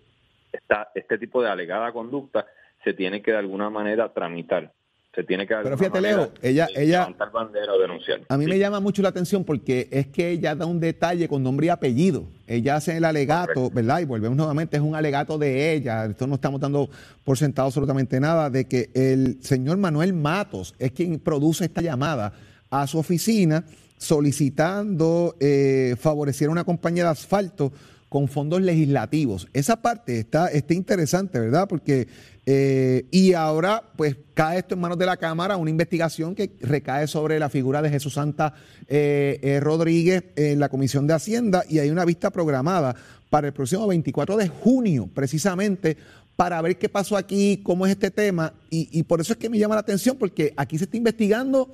está, 0.52 0.92
este 0.94 1.18
tipo 1.18 1.42
de 1.42 1.50
alegada 1.50 1.92
conducta 1.92 2.46
se 2.84 2.94
tiene 2.94 3.22
que 3.22 3.32
de 3.32 3.38
alguna 3.38 3.70
manera 3.70 4.12
tramitar. 4.14 4.74
Se 5.16 5.24
tiene 5.24 5.46
que 5.46 5.54
Pero 5.62 5.78
fíjate, 5.78 6.02
Leo, 6.02 6.32
ella, 6.42 6.68
ella 6.76 7.08
bandera 7.32 7.72
o 7.74 7.80
denunciar. 7.80 8.22
A 8.30 8.36
mí 8.36 8.48
me 8.48 8.58
llama 8.58 8.80
mucho 8.80 9.04
la 9.04 9.10
atención 9.10 9.44
porque 9.44 9.88
es 9.92 10.08
que 10.08 10.32
ella 10.32 10.56
da 10.56 10.66
un 10.66 10.80
detalle 10.80 11.28
con 11.28 11.44
nombre 11.44 11.68
y 11.68 11.70
apellido. 11.70 12.26
Ella 12.48 12.78
hace 12.78 12.98
el 12.98 13.06
alegato, 13.06 13.70
¿verdad? 13.70 14.00
Y 14.00 14.06
volvemos 14.06 14.36
nuevamente, 14.36 14.78
es 14.78 14.82
un 14.82 14.96
alegato 14.96 15.38
de 15.38 15.74
ella. 15.74 16.06
Esto 16.06 16.26
no 16.26 16.36
estamos 16.36 16.60
dando 16.60 16.90
por 17.24 17.38
sentado 17.38 17.68
absolutamente 17.68 18.20
nada 18.20 18.50
de 18.50 18.68
que 18.68 18.90
el 18.96 19.44
señor 19.44 19.78
Manuel 19.78 20.14
Matos 20.14 20.74
es 20.80 20.92
quien 20.94 21.20
produce 21.20 21.66
esta 21.66 21.82
llamada 21.82 22.34
a 22.72 22.88
su 22.88 22.98
oficina 22.98 23.66
solicitando 24.00 25.36
eh, 25.40 25.96
favorecer 26.00 26.48
a 26.48 26.52
una 26.52 26.64
compañía 26.64 27.04
de 27.04 27.12
asfalto 27.12 27.72
con 28.14 28.28
fondos 28.28 28.62
legislativos. 28.62 29.48
Esa 29.54 29.82
parte 29.82 30.20
está, 30.20 30.48
está 30.50 30.76
interesante, 30.76 31.40
¿verdad? 31.40 31.68
Porque, 31.68 32.08
eh, 32.46 33.08
y 33.10 33.34
ahora, 33.34 33.82
pues 33.96 34.16
cae 34.36 34.60
esto 34.60 34.76
en 34.76 34.82
manos 34.82 35.00
de 35.00 35.08
la 35.08 35.18
Cámara, 35.18 35.58
una 35.58 35.72
investigación 35.72 36.36
que 36.36 36.52
recae 36.62 37.08
sobre 37.08 37.40
la 37.40 37.50
figura 37.50 37.82
de 37.82 37.90
Jesús 37.90 38.14
Santa 38.14 38.54
eh, 38.88 39.40
eh, 39.42 39.60
Rodríguez 39.60 40.26
en 40.36 40.60
la 40.60 40.70
Comisión 40.70 41.08
de 41.08 41.16
Hacienda 41.16 41.64
y 41.68 41.80
hay 41.80 41.90
una 41.90 42.06
vista 42.06 42.30
programada 42.30 42.96
para 43.32 43.48
el 43.48 43.54
próximo 43.54 43.88
24 43.88 44.38
de 44.38 44.48
junio, 44.48 45.10
precisamente, 45.12 45.98
para 46.36 46.62
ver 46.62 46.78
qué 46.78 46.90
pasó 46.90 47.18
aquí, 47.18 47.62
cómo 47.64 47.88
es 47.88 47.94
este 47.94 48.12
tema. 48.12 48.54
Y, 48.70 48.90
y 48.92 49.02
por 49.02 49.22
eso 49.22 49.34
es 49.34 49.40
que 49.40 49.50
me 49.50 49.58
llama 49.58 49.74
la 49.74 49.82
atención, 49.82 50.18
porque 50.20 50.54
aquí 50.56 50.78
se 50.78 50.84
está 50.84 50.98
investigando 50.98 51.74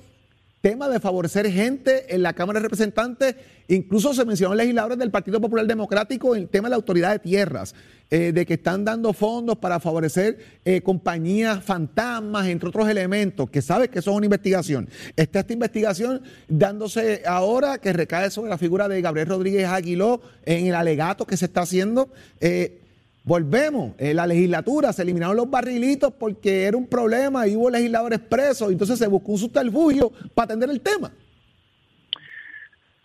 tema 0.60 0.88
de 0.88 1.00
favorecer 1.00 1.50
gente 1.50 2.14
en 2.14 2.22
la 2.22 2.34
Cámara 2.34 2.58
de 2.58 2.64
Representantes. 2.64 3.34
Incluso 3.68 4.12
se 4.12 4.24
mencionó 4.24 4.54
legisladores 4.54 4.98
del 4.98 5.10
Partido 5.10 5.40
Popular 5.40 5.66
Democrático 5.66 6.34
el 6.34 6.48
tema 6.48 6.66
de 6.66 6.70
la 6.70 6.76
autoridad 6.76 7.12
de 7.12 7.18
tierras, 7.20 7.74
eh, 8.10 8.32
de 8.32 8.44
que 8.44 8.54
están 8.54 8.84
dando 8.84 9.12
fondos 9.12 9.56
para 9.58 9.80
favorecer 9.80 10.38
eh, 10.64 10.82
compañías 10.82 11.62
fantasmas, 11.64 12.48
entre 12.48 12.68
otros 12.68 12.88
elementos, 12.88 13.48
que 13.48 13.62
sabe 13.62 13.88
que 13.88 14.00
eso 14.00 14.10
es 14.10 14.16
una 14.16 14.26
investigación. 14.26 14.88
Está 15.16 15.40
esta 15.40 15.52
investigación 15.52 16.22
dándose 16.48 17.22
ahora 17.26 17.78
que 17.78 17.92
recae 17.92 18.30
sobre 18.30 18.50
la 18.50 18.58
figura 18.58 18.88
de 18.88 19.00
Gabriel 19.00 19.28
Rodríguez 19.28 19.66
Aguiló 19.66 20.20
en 20.44 20.66
el 20.66 20.74
alegato 20.74 21.26
que 21.26 21.36
se 21.36 21.46
está 21.46 21.62
haciendo. 21.62 22.10
Eh, 22.40 22.79
Volvemos, 23.30 23.92
en 23.98 24.16
la 24.16 24.26
legislatura 24.26 24.92
se 24.92 25.02
eliminaron 25.02 25.36
los 25.36 25.48
barrilitos 25.48 26.12
porque 26.12 26.64
era 26.64 26.76
un 26.76 26.88
problema 26.88 27.46
y 27.46 27.54
hubo 27.54 27.70
legisladores 27.70 28.18
presos, 28.18 28.72
entonces 28.72 28.98
se 28.98 29.06
buscó 29.06 29.30
un 29.30 29.38
subterfugio 29.38 30.10
para 30.34 30.46
atender 30.46 30.68
el 30.68 30.80
tema. 30.80 31.12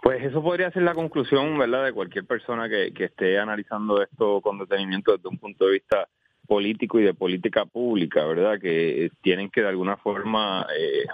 Pues 0.01 0.23
eso 0.23 0.41
podría 0.41 0.71
ser 0.71 0.81
la 0.81 0.95
conclusión, 0.95 1.55
¿verdad?, 1.59 1.85
de 1.85 1.93
cualquier 1.93 2.25
persona 2.25 2.67
que, 2.67 2.91
esté 2.97 3.37
analizando 3.37 4.01
esto 4.01 4.41
con 4.41 4.57
detenimiento 4.57 5.15
desde 5.15 5.29
un 5.29 5.37
punto 5.37 5.67
de 5.67 5.73
vista 5.73 6.07
político 6.47 6.99
y 6.99 7.03
de 7.03 7.13
política 7.13 7.65
pública, 7.65 8.25
¿verdad?, 8.25 8.59
que 8.59 9.11
tienen 9.21 9.51
que 9.51 9.61
de 9.61 9.67
alguna 9.67 9.97
forma 9.97 10.65
eh, 10.75 11.05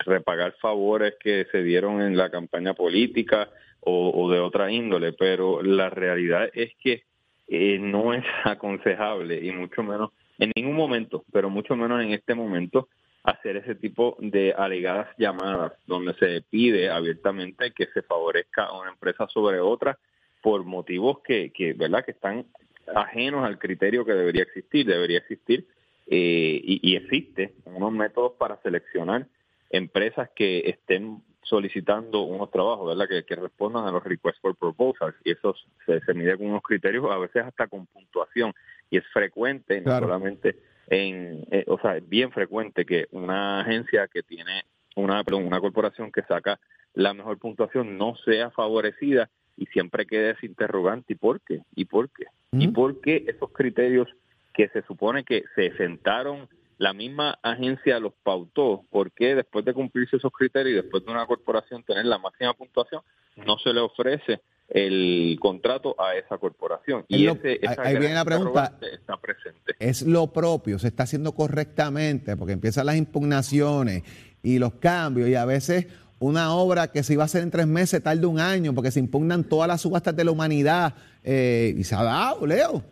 repagar 0.00 0.52
favores 0.60 1.14
que 1.18 1.46
se 1.50 1.62
dieron 1.62 2.02
en 2.02 2.18
la 2.18 2.28
campaña 2.28 2.74
política 2.74 3.48
o 3.80 4.30
de 4.30 4.38
otra 4.38 4.70
índole, 4.70 5.14
pero 5.14 5.62
la 5.62 5.88
realidad 5.88 6.50
es 6.52 6.72
que 6.78 7.07
eh, 7.48 7.78
no 7.80 8.14
es 8.14 8.24
aconsejable 8.44 9.44
y 9.44 9.50
mucho 9.52 9.82
menos 9.82 10.10
en 10.38 10.52
ningún 10.54 10.76
momento, 10.76 11.24
pero 11.32 11.50
mucho 11.50 11.74
menos 11.74 12.00
en 12.02 12.12
este 12.12 12.34
momento, 12.34 12.88
hacer 13.24 13.56
ese 13.56 13.74
tipo 13.74 14.16
de 14.20 14.54
alegadas 14.56 15.08
llamadas 15.18 15.72
donde 15.86 16.14
se 16.14 16.42
pide 16.48 16.90
abiertamente 16.90 17.72
que 17.72 17.86
se 17.86 18.02
favorezca 18.02 18.64
a 18.64 18.80
una 18.80 18.90
empresa 18.90 19.26
sobre 19.28 19.58
otra 19.58 19.98
por 20.40 20.64
motivos 20.64 21.18
que, 21.24 21.50
que 21.50 21.72
verdad 21.72 22.04
que 22.04 22.12
están 22.12 22.46
ajenos 22.94 23.44
al 23.44 23.58
criterio 23.58 24.04
que 24.04 24.12
debería 24.12 24.44
existir. 24.44 24.86
Debería 24.86 25.18
existir 25.18 25.66
eh, 26.06 26.60
y, 26.62 26.80
y 26.82 26.96
existe 26.96 27.54
unos 27.64 27.92
métodos 27.92 28.32
para 28.38 28.60
seleccionar 28.62 29.26
empresas 29.70 30.30
que 30.34 30.60
estén 30.60 31.22
solicitando 31.48 32.22
unos 32.22 32.50
trabajos, 32.50 32.88
¿verdad? 32.88 33.24
Que, 33.26 33.36
respondan 33.36 33.86
a 33.86 33.90
los 33.90 34.04
requests 34.04 34.40
for 34.40 34.54
proposals 34.56 35.14
y 35.24 35.32
eso 35.32 35.54
se, 35.86 36.14
mide 36.14 36.36
con 36.36 36.46
unos 36.46 36.62
criterios, 36.62 37.10
a 37.10 37.18
veces 37.18 37.44
hasta 37.44 37.66
con 37.66 37.86
puntuación 37.86 38.52
y 38.90 38.98
es 38.98 39.06
frecuente, 39.12 39.80
no 39.80 39.98
solamente 39.98 40.56
en, 40.88 41.44
eh, 41.50 41.64
o 41.66 41.78
sea, 41.78 41.96
es 41.96 42.08
bien 42.08 42.30
frecuente 42.32 42.84
que 42.84 43.06
una 43.10 43.60
agencia 43.60 44.08
que 44.08 44.22
tiene 44.22 44.64
una, 44.96 45.22
perdón, 45.24 45.46
una 45.46 45.60
corporación 45.60 46.10
que 46.10 46.22
saca 46.22 46.58
la 46.94 47.14
mejor 47.14 47.38
puntuación 47.38 47.96
no 47.96 48.16
sea 48.24 48.50
favorecida 48.50 49.30
y 49.56 49.66
siempre 49.66 50.06
quede 50.06 50.30
ese 50.30 50.46
interrogante, 50.46 51.12
¿y 51.12 51.16
por 51.16 51.40
qué? 51.40 51.62
¿Y 51.74 51.84
por 51.84 52.10
qué? 52.10 52.26
¿Y 52.52 52.68
por 52.68 53.00
qué 53.00 53.24
esos 53.26 53.50
criterios 53.52 54.08
que 54.54 54.68
se 54.68 54.82
supone 54.82 55.24
que 55.24 55.44
se 55.54 55.76
sentaron 55.76 56.48
la 56.78 56.92
misma 56.92 57.38
agencia 57.42 57.98
los 57.98 58.12
pautó, 58.22 58.84
porque 58.90 59.34
después 59.34 59.64
de 59.64 59.74
cumplirse 59.74 60.16
esos 60.16 60.32
criterios 60.32 60.72
y 60.72 60.82
después 60.82 61.04
de 61.04 61.10
una 61.12 61.26
corporación 61.26 61.82
tener 61.82 62.06
la 62.06 62.18
máxima 62.18 62.54
puntuación, 62.54 63.02
no 63.36 63.58
se 63.58 63.72
le 63.72 63.80
ofrece 63.80 64.40
el 64.68 65.36
contrato 65.40 65.94
a 65.98 66.14
esa 66.14 66.38
corporación. 66.38 67.04
Es 67.08 67.18
Y 67.18 67.24
lo- 67.24 67.32
ese, 67.32 67.58
esa 67.62 67.82
ahí 67.82 67.96
viene 67.98 68.14
la 68.14 68.24
pregunta. 68.24 68.78
está 68.92 69.16
presente. 69.16 69.74
es 69.78 70.02
lo 70.02 70.28
propio, 70.32 70.78
se 70.78 70.88
está 70.88 71.04
haciendo 71.04 71.32
correctamente, 71.32 72.36
porque 72.36 72.52
empiezan 72.52 72.86
las 72.86 72.96
impugnaciones 72.96 74.02
y 74.42 74.58
los 74.58 74.74
cambios, 74.74 75.28
y 75.28 75.34
a 75.34 75.44
veces 75.44 75.86
una 76.20 76.52
obra 76.54 76.88
que 76.92 77.02
se 77.02 77.12
iba 77.14 77.22
a 77.22 77.26
hacer 77.26 77.42
en 77.42 77.50
tres 77.50 77.66
meses 77.66 78.02
tarda 78.02 78.26
un 78.28 78.40
año, 78.40 78.74
porque 78.74 78.90
se 78.90 79.00
impugnan 79.00 79.44
todas 79.44 79.68
las 79.68 79.80
subastas 79.80 80.14
de 80.16 80.24
la 80.24 80.30
humanidad, 80.32 80.94
eh, 81.24 81.74
y 81.76 81.84
se 81.84 81.94
ha 81.94 82.02
dado, 82.02 82.46
Leo. 82.46 82.82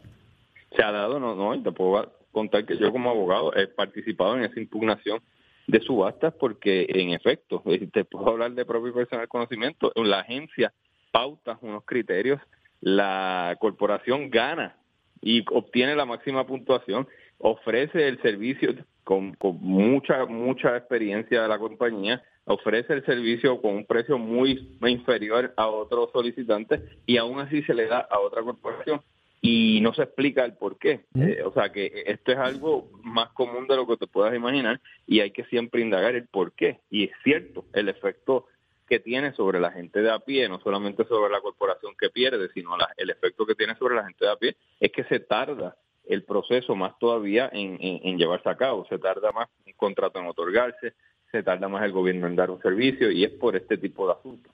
se 0.74 0.82
ha 0.82 0.92
dado, 0.92 1.18
no, 1.20 1.34
no, 1.34 1.54
y 1.54 1.62
te 1.62 1.72
puedo 1.72 1.92
contar 2.36 2.66
que 2.66 2.76
yo 2.76 2.92
como 2.92 3.08
abogado 3.08 3.56
he 3.56 3.66
participado 3.66 4.36
en 4.36 4.44
esa 4.44 4.60
impugnación 4.60 5.22
de 5.66 5.80
subastas 5.80 6.34
porque 6.34 6.84
en 6.86 7.08
efecto, 7.14 7.62
eh, 7.64 7.88
te 7.90 8.04
puedo 8.04 8.28
hablar 8.28 8.52
de 8.52 8.66
propio 8.66 8.90
y 8.90 8.92
personal 8.92 9.26
conocimiento, 9.26 9.90
la 9.94 10.20
agencia 10.20 10.70
pauta 11.10 11.58
unos 11.62 11.82
criterios, 11.86 12.38
la 12.82 13.56
corporación 13.58 14.28
gana 14.28 14.76
y 15.22 15.46
obtiene 15.50 15.96
la 15.96 16.04
máxima 16.04 16.46
puntuación, 16.46 17.08
ofrece 17.38 18.06
el 18.06 18.20
servicio 18.20 18.74
con, 19.02 19.32
con 19.32 19.58
mucha, 19.62 20.26
mucha 20.26 20.76
experiencia 20.76 21.40
de 21.40 21.48
la 21.48 21.58
compañía, 21.58 22.22
ofrece 22.44 22.92
el 22.92 23.06
servicio 23.06 23.62
con 23.62 23.76
un 23.76 23.86
precio 23.86 24.18
muy 24.18 24.76
inferior 24.82 25.54
a 25.56 25.68
otros 25.68 26.10
solicitantes 26.12 26.82
y 27.06 27.16
aún 27.16 27.40
así 27.40 27.62
se 27.62 27.72
le 27.72 27.86
da 27.86 28.00
a 28.00 28.18
otra 28.20 28.42
corporación 28.42 29.00
y 29.40 29.80
no 29.82 29.92
se 29.94 30.02
explica 30.02 30.44
el 30.44 30.54
por 30.54 30.78
qué. 30.78 31.04
Eh, 31.14 31.42
o 31.44 31.52
sea 31.52 31.70
que 31.70 32.04
esto 32.06 32.32
es 32.32 32.38
algo 32.38 32.88
más 33.02 33.30
común 33.30 33.66
de 33.68 33.76
lo 33.76 33.86
que 33.86 33.96
te 33.96 34.06
puedas 34.06 34.34
imaginar 34.34 34.80
y 35.06 35.20
hay 35.20 35.30
que 35.30 35.44
siempre 35.44 35.80
indagar 35.82 36.14
el 36.14 36.26
por 36.26 36.52
qué. 36.52 36.80
Y 36.90 37.04
es 37.04 37.12
cierto, 37.22 37.64
el 37.72 37.88
efecto 37.88 38.46
que 38.88 39.00
tiene 39.00 39.32
sobre 39.32 39.58
la 39.60 39.72
gente 39.72 40.00
de 40.00 40.10
a 40.10 40.18
pie, 40.20 40.48
no 40.48 40.60
solamente 40.60 41.04
sobre 41.06 41.32
la 41.32 41.40
corporación 41.40 41.94
que 41.98 42.08
pierde, 42.08 42.48
sino 42.54 42.76
la- 42.76 42.88
el 42.96 43.10
efecto 43.10 43.44
que 43.44 43.54
tiene 43.56 43.74
sobre 43.76 43.96
la 43.96 44.04
gente 44.04 44.24
de 44.24 44.30
a 44.30 44.36
pie, 44.36 44.56
es 44.80 44.92
que 44.92 45.04
se 45.04 45.20
tarda 45.20 45.76
el 46.08 46.22
proceso 46.22 46.76
más 46.76 46.96
todavía 47.00 47.50
en, 47.52 47.76
en- 47.80 48.00
en 48.04 48.16
llevarse 48.18 48.48
a 48.48 48.56
cabo, 48.56 48.86
se 48.88 48.98
tarda 48.98 49.32
más 49.32 49.48
un 49.66 49.72
contrato 49.72 50.20
en 50.20 50.26
otorgarse, 50.26 50.94
se 51.32 51.42
tarda 51.42 51.68
más 51.68 51.82
el 51.84 51.90
gobierno 51.90 52.28
en 52.28 52.36
dar 52.36 52.48
un 52.50 52.62
servicio 52.62 53.10
y 53.10 53.24
es 53.24 53.32
por 53.32 53.56
este 53.56 53.76
tipo 53.76 54.06
de 54.06 54.12
asuntos. 54.14 54.52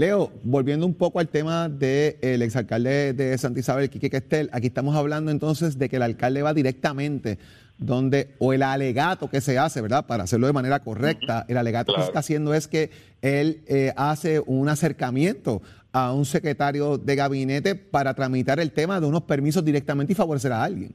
Leo, 0.00 0.32
volviendo 0.44 0.86
un 0.86 0.94
poco 0.94 1.20
al 1.20 1.28
tema 1.28 1.68
del 1.68 2.40
exalcalde 2.40 3.12
de 3.12 3.36
Santa 3.36 3.60
Isabel, 3.60 3.90
Quique 3.90 4.08
Questel, 4.08 4.48
aquí 4.50 4.68
estamos 4.68 4.96
hablando 4.96 5.30
entonces 5.30 5.78
de 5.78 5.90
que 5.90 5.96
el 5.96 6.02
alcalde 6.02 6.40
va 6.40 6.54
directamente 6.54 7.36
donde, 7.76 8.30
o 8.38 8.54
el 8.54 8.62
alegato 8.62 9.28
que 9.28 9.42
se 9.42 9.58
hace, 9.58 9.82
¿verdad? 9.82 10.06
Para 10.06 10.22
hacerlo 10.22 10.46
de 10.46 10.54
manera 10.54 10.80
correcta, 10.80 11.44
el 11.48 11.58
alegato 11.58 11.92
que 11.92 12.00
se 12.00 12.06
está 12.06 12.20
haciendo 12.20 12.54
es 12.54 12.66
que 12.66 12.90
él 13.20 13.60
eh, 13.68 13.92
hace 13.94 14.40
un 14.46 14.70
acercamiento 14.70 15.60
a 15.92 16.14
un 16.14 16.24
secretario 16.24 16.96
de 16.96 17.16
gabinete 17.16 17.74
para 17.74 18.14
tramitar 18.14 18.58
el 18.58 18.72
tema 18.72 19.00
de 19.00 19.06
unos 19.06 19.24
permisos 19.24 19.62
directamente 19.62 20.14
y 20.14 20.16
favorecer 20.16 20.52
a 20.52 20.64
alguien. 20.64 20.94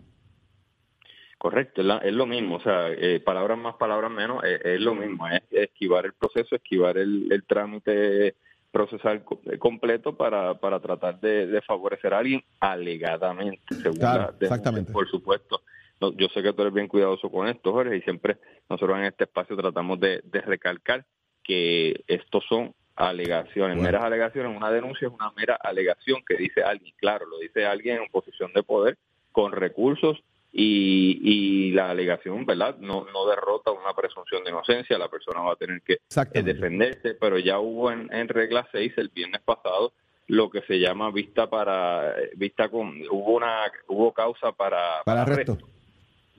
Correcto, 1.37 1.81
es, 2.01 2.13
lo 2.13 2.25
mismo, 2.25 2.55
o 2.55 2.59
sea, 2.59 2.89
eh, 2.89 3.19
palabras 3.19 3.59
más, 3.59 3.75
palabras 3.75 4.09
menos, 4.09 4.43
eh, 4.43 4.59
es, 4.63 4.81
lo 4.81 4.95
mismo, 4.95 5.27
es 5.27 5.43
esquivar 5.51 6.07
el 6.07 6.13
proceso, 6.13 6.55
esquivar 6.55 6.97
el, 6.97 7.31
el 7.31 7.43
trámite 7.43 8.33
procesal 8.75 9.23
eh, 9.45 9.57
completo 9.57 10.17
para, 10.17 10.55
para 10.55 10.81
tratar 10.81 11.21
de, 11.21 11.47
de 11.47 11.61
favorecer 11.61 12.13
a 12.13 12.17
alguien 12.17 12.43
alegadamente, 12.59 13.73
según 13.81 13.99
Claro, 13.99 14.33
la 14.37 14.45
exactamente. 14.45 14.91
por 14.91 15.09
supuesto. 15.09 15.61
No, 16.01 16.11
yo 16.11 16.27
sé 16.27 16.43
que 16.43 16.51
tú 16.51 16.61
eres 16.61 16.73
bien 16.73 16.89
cuidadoso 16.89 17.29
con 17.31 17.47
esto, 17.47 17.71
Jorge, 17.71 17.95
y 17.95 18.01
siempre 18.01 18.35
nosotros 18.69 18.97
en 18.97 19.05
este 19.05 19.23
espacio 19.23 19.55
tratamos 19.55 19.97
de, 20.01 20.19
de 20.25 20.41
recalcar 20.41 21.05
que 21.41 22.03
estos 22.07 22.43
son 22.49 22.73
alegaciones, 22.97 23.77
Bueno. 23.77 23.83
meras 23.83 24.03
alegaciones. 24.03 24.57
Una 24.57 24.69
denuncia 24.69 25.07
es 25.07 25.13
una 25.13 25.31
mera 25.37 25.55
alegación 25.55 26.21
que 26.27 26.35
dice 26.35 26.61
alguien, 26.61 26.93
claro, 26.97 27.25
lo 27.27 27.39
dice 27.39 27.65
alguien 27.65 28.01
en 28.03 28.09
posición 28.11 28.51
de 28.53 28.61
poder, 28.61 28.97
con 29.31 29.53
recursos 29.53 30.21
y, 30.57 31.19
y 31.21 31.71
la 31.71 31.89
alegación, 31.89 32.45
¿verdad? 32.45 32.77
No, 32.79 33.05
no 33.11 33.27
derrota 33.27 33.71
una 33.71 33.93
presunción 33.93 34.41
de 34.45 34.51
inocencia, 34.51 34.97
la 34.97 35.09
persona 35.09 35.41
va 35.41 35.51
a 35.51 35.57
tener 35.57 35.81
que 35.81 35.95
eh, 35.95 36.43
defenderse, 36.43 37.15
pero 37.15 37.37
ya 37.37 37.59
hubo 37.59 37.91
en, 37.91 38.11
en 38.13 38.29
regla 38.29 38.65
6 38.71 38.93
el 38.95 39.09
viernes 39.09 39.41
pasado 39.41 39.91
lo 40.27 40.49
que 40.49 40.61
se 40.61 40.79
llama 40.79 41.11
vista 41.11 41.47
para 41.49 42.17
eh, 42.17 42.31
vista 42.37 42.69
con 42.69 42.99
hubo 43.11 43.35
una 43.35 43.69
hubo 43.87 44.13
causa 44.13 44.53
para 44.53 45.03
Para 45.03 45.23
arresto. 45.23 45.57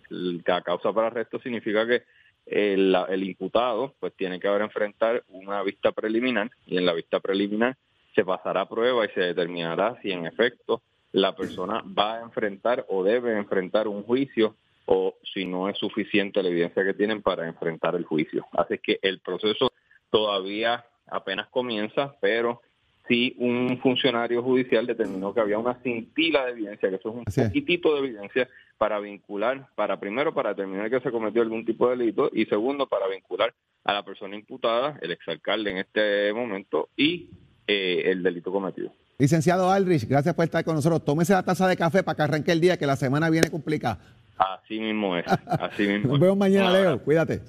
la 0.08 0.62
causa 0.62 0.92
para 0.94 1.08
arresto 1.08 1.38
significa 1.38 1.86
que 1.86 2.02
el, 2.46 2.96
el 3.08 3.22
imputado 3.22 3.94
pues 4.00 4.14
tiene 4.14 4.40
que 4.40 4.48
haber 4.48 4.62
enfrentar 4.62 5.24
una 5.28 5.62
vista 5.62 5.92
preliminar 5.92 6.50
y 6.66 6.78
en 6.78 6.86
la 6.86 6.94
vista 6.94 7.20
preliminar 7.20 7.76
se 8.14 8.24
pasará 8.24 8.62
a 8.62 8.68
prueba 8.68 9.04
y 9.04 9.10
se 9.10 9.20
determinará 9.20 10.00
si 10.00 10.10
en 10.10 10.26
efecto 10.26 10.80
la 11.12 11.34
persona 11.34 11.82
va 11.86 12.18
a 12.18 12.22
enfrentar 12.22 12.84
o 12.88 13.02
debe 13.02 13.36
enfrentar 13.36 13.88
un 13.88 14.02
juicio 14.02 14.56
o 14.86 15.16
si 15.34 15.44
no 15.44 15.68
es 15.68 15.76
suficiente 15.78 16.42
la 16.42 16.48
evidencia 16.48 16.84
que 16.84 16.94
tienen 16.94 17.22
para 17.22 17.46
enfrentar 17.46 17.94
el 17.96 18.04
juicio. 18.04 18.46
Así 18.52 18.78
que 18.78 18.98
el 19.02 19.20
proceso 19.20 19.72
todavía 20.10 20.84
apenas 21.08 21.48
comienza, 21.48 22.16
pero 22.20 22.62
sí 23.08 23.34
un 23.38 23.78
funcionario 23.82 24.42
judicial 24.42 24.86
determinó 24.86 25.34
que 25.34 25.40
había 25.40 25.58
una 25.58 25.74
cintila 25.82 26.44
de 26.44 26.52
evidencia, 26.52 26.88
que 26.88 26.96
eso 26.96 27.10
es 27.10 27.14
un 27.14 27.24
Así 27.26 27.42
poquitito 27.42 27.94
de 27.94 28.00
evidencia 28.00 28.48
para 28.78 28.98
vincular, 29.00 29.68
para 29.74 29.98
primero 29.98 30.34
para 30.34 30.50
determinar 30.50 30.90
que 30.90 31.00
se 31.00 31.10
cometió 31.10 31.42
algún 31.42 31.64
tipo 31.64 31.88
de 31.88 31.96
delito 31.96 32.30
y 32.32 32.46
segundo 32.46 32.86
para 32.86 33.08
vincular 33.08 33.54
a 33.84 33.92
la 33.92 34.04
persona 34.04 34.36
imputada, 34.36 34.98
el 35.00 35.12
exalcalde 35.12 35.70
en 35.70 35.78
este 35.78 36.32
momento 36.32 36.88
y 36.96 37.30
eh, 37.66 38.02
el 38.06 38.22
delito 38.22 38.52
cometido. 38.52 38.92
Licenciado 39.18 39.70
Aldrich, 39.70 40.06
gracias 40.06 40.34
por 40.34 40.44
estar 40.44 40.62
con 40.64 40.74
nosotros. 40.74 41.04
Tómese 41.04 41.32
la 41.32 41.42
taza 41.42 41.66
de 41.68 41.76
café 41.76 42.02
para 42.02 42.16
que 42.16 42.22
arranque 42.22 42.52
el 42.52 42.60
día, 42.60 42.76
que 42.76 42.86
la 42.86 42.96
semana 42.96 43.30
viene 43.30 43.50
complicada. 43.50 43.98
Así 44.36 44.78
mismo 44.78 45.16
es, 45.16 45.24
así 45.46 45.82
mismo. 45.86 46.10
Nos 46.12 46.20
vemos 46.20 46.36
mañana, 46.36 46.70
Leo. 46.70 47.02
Cuídate. 47.02 47.40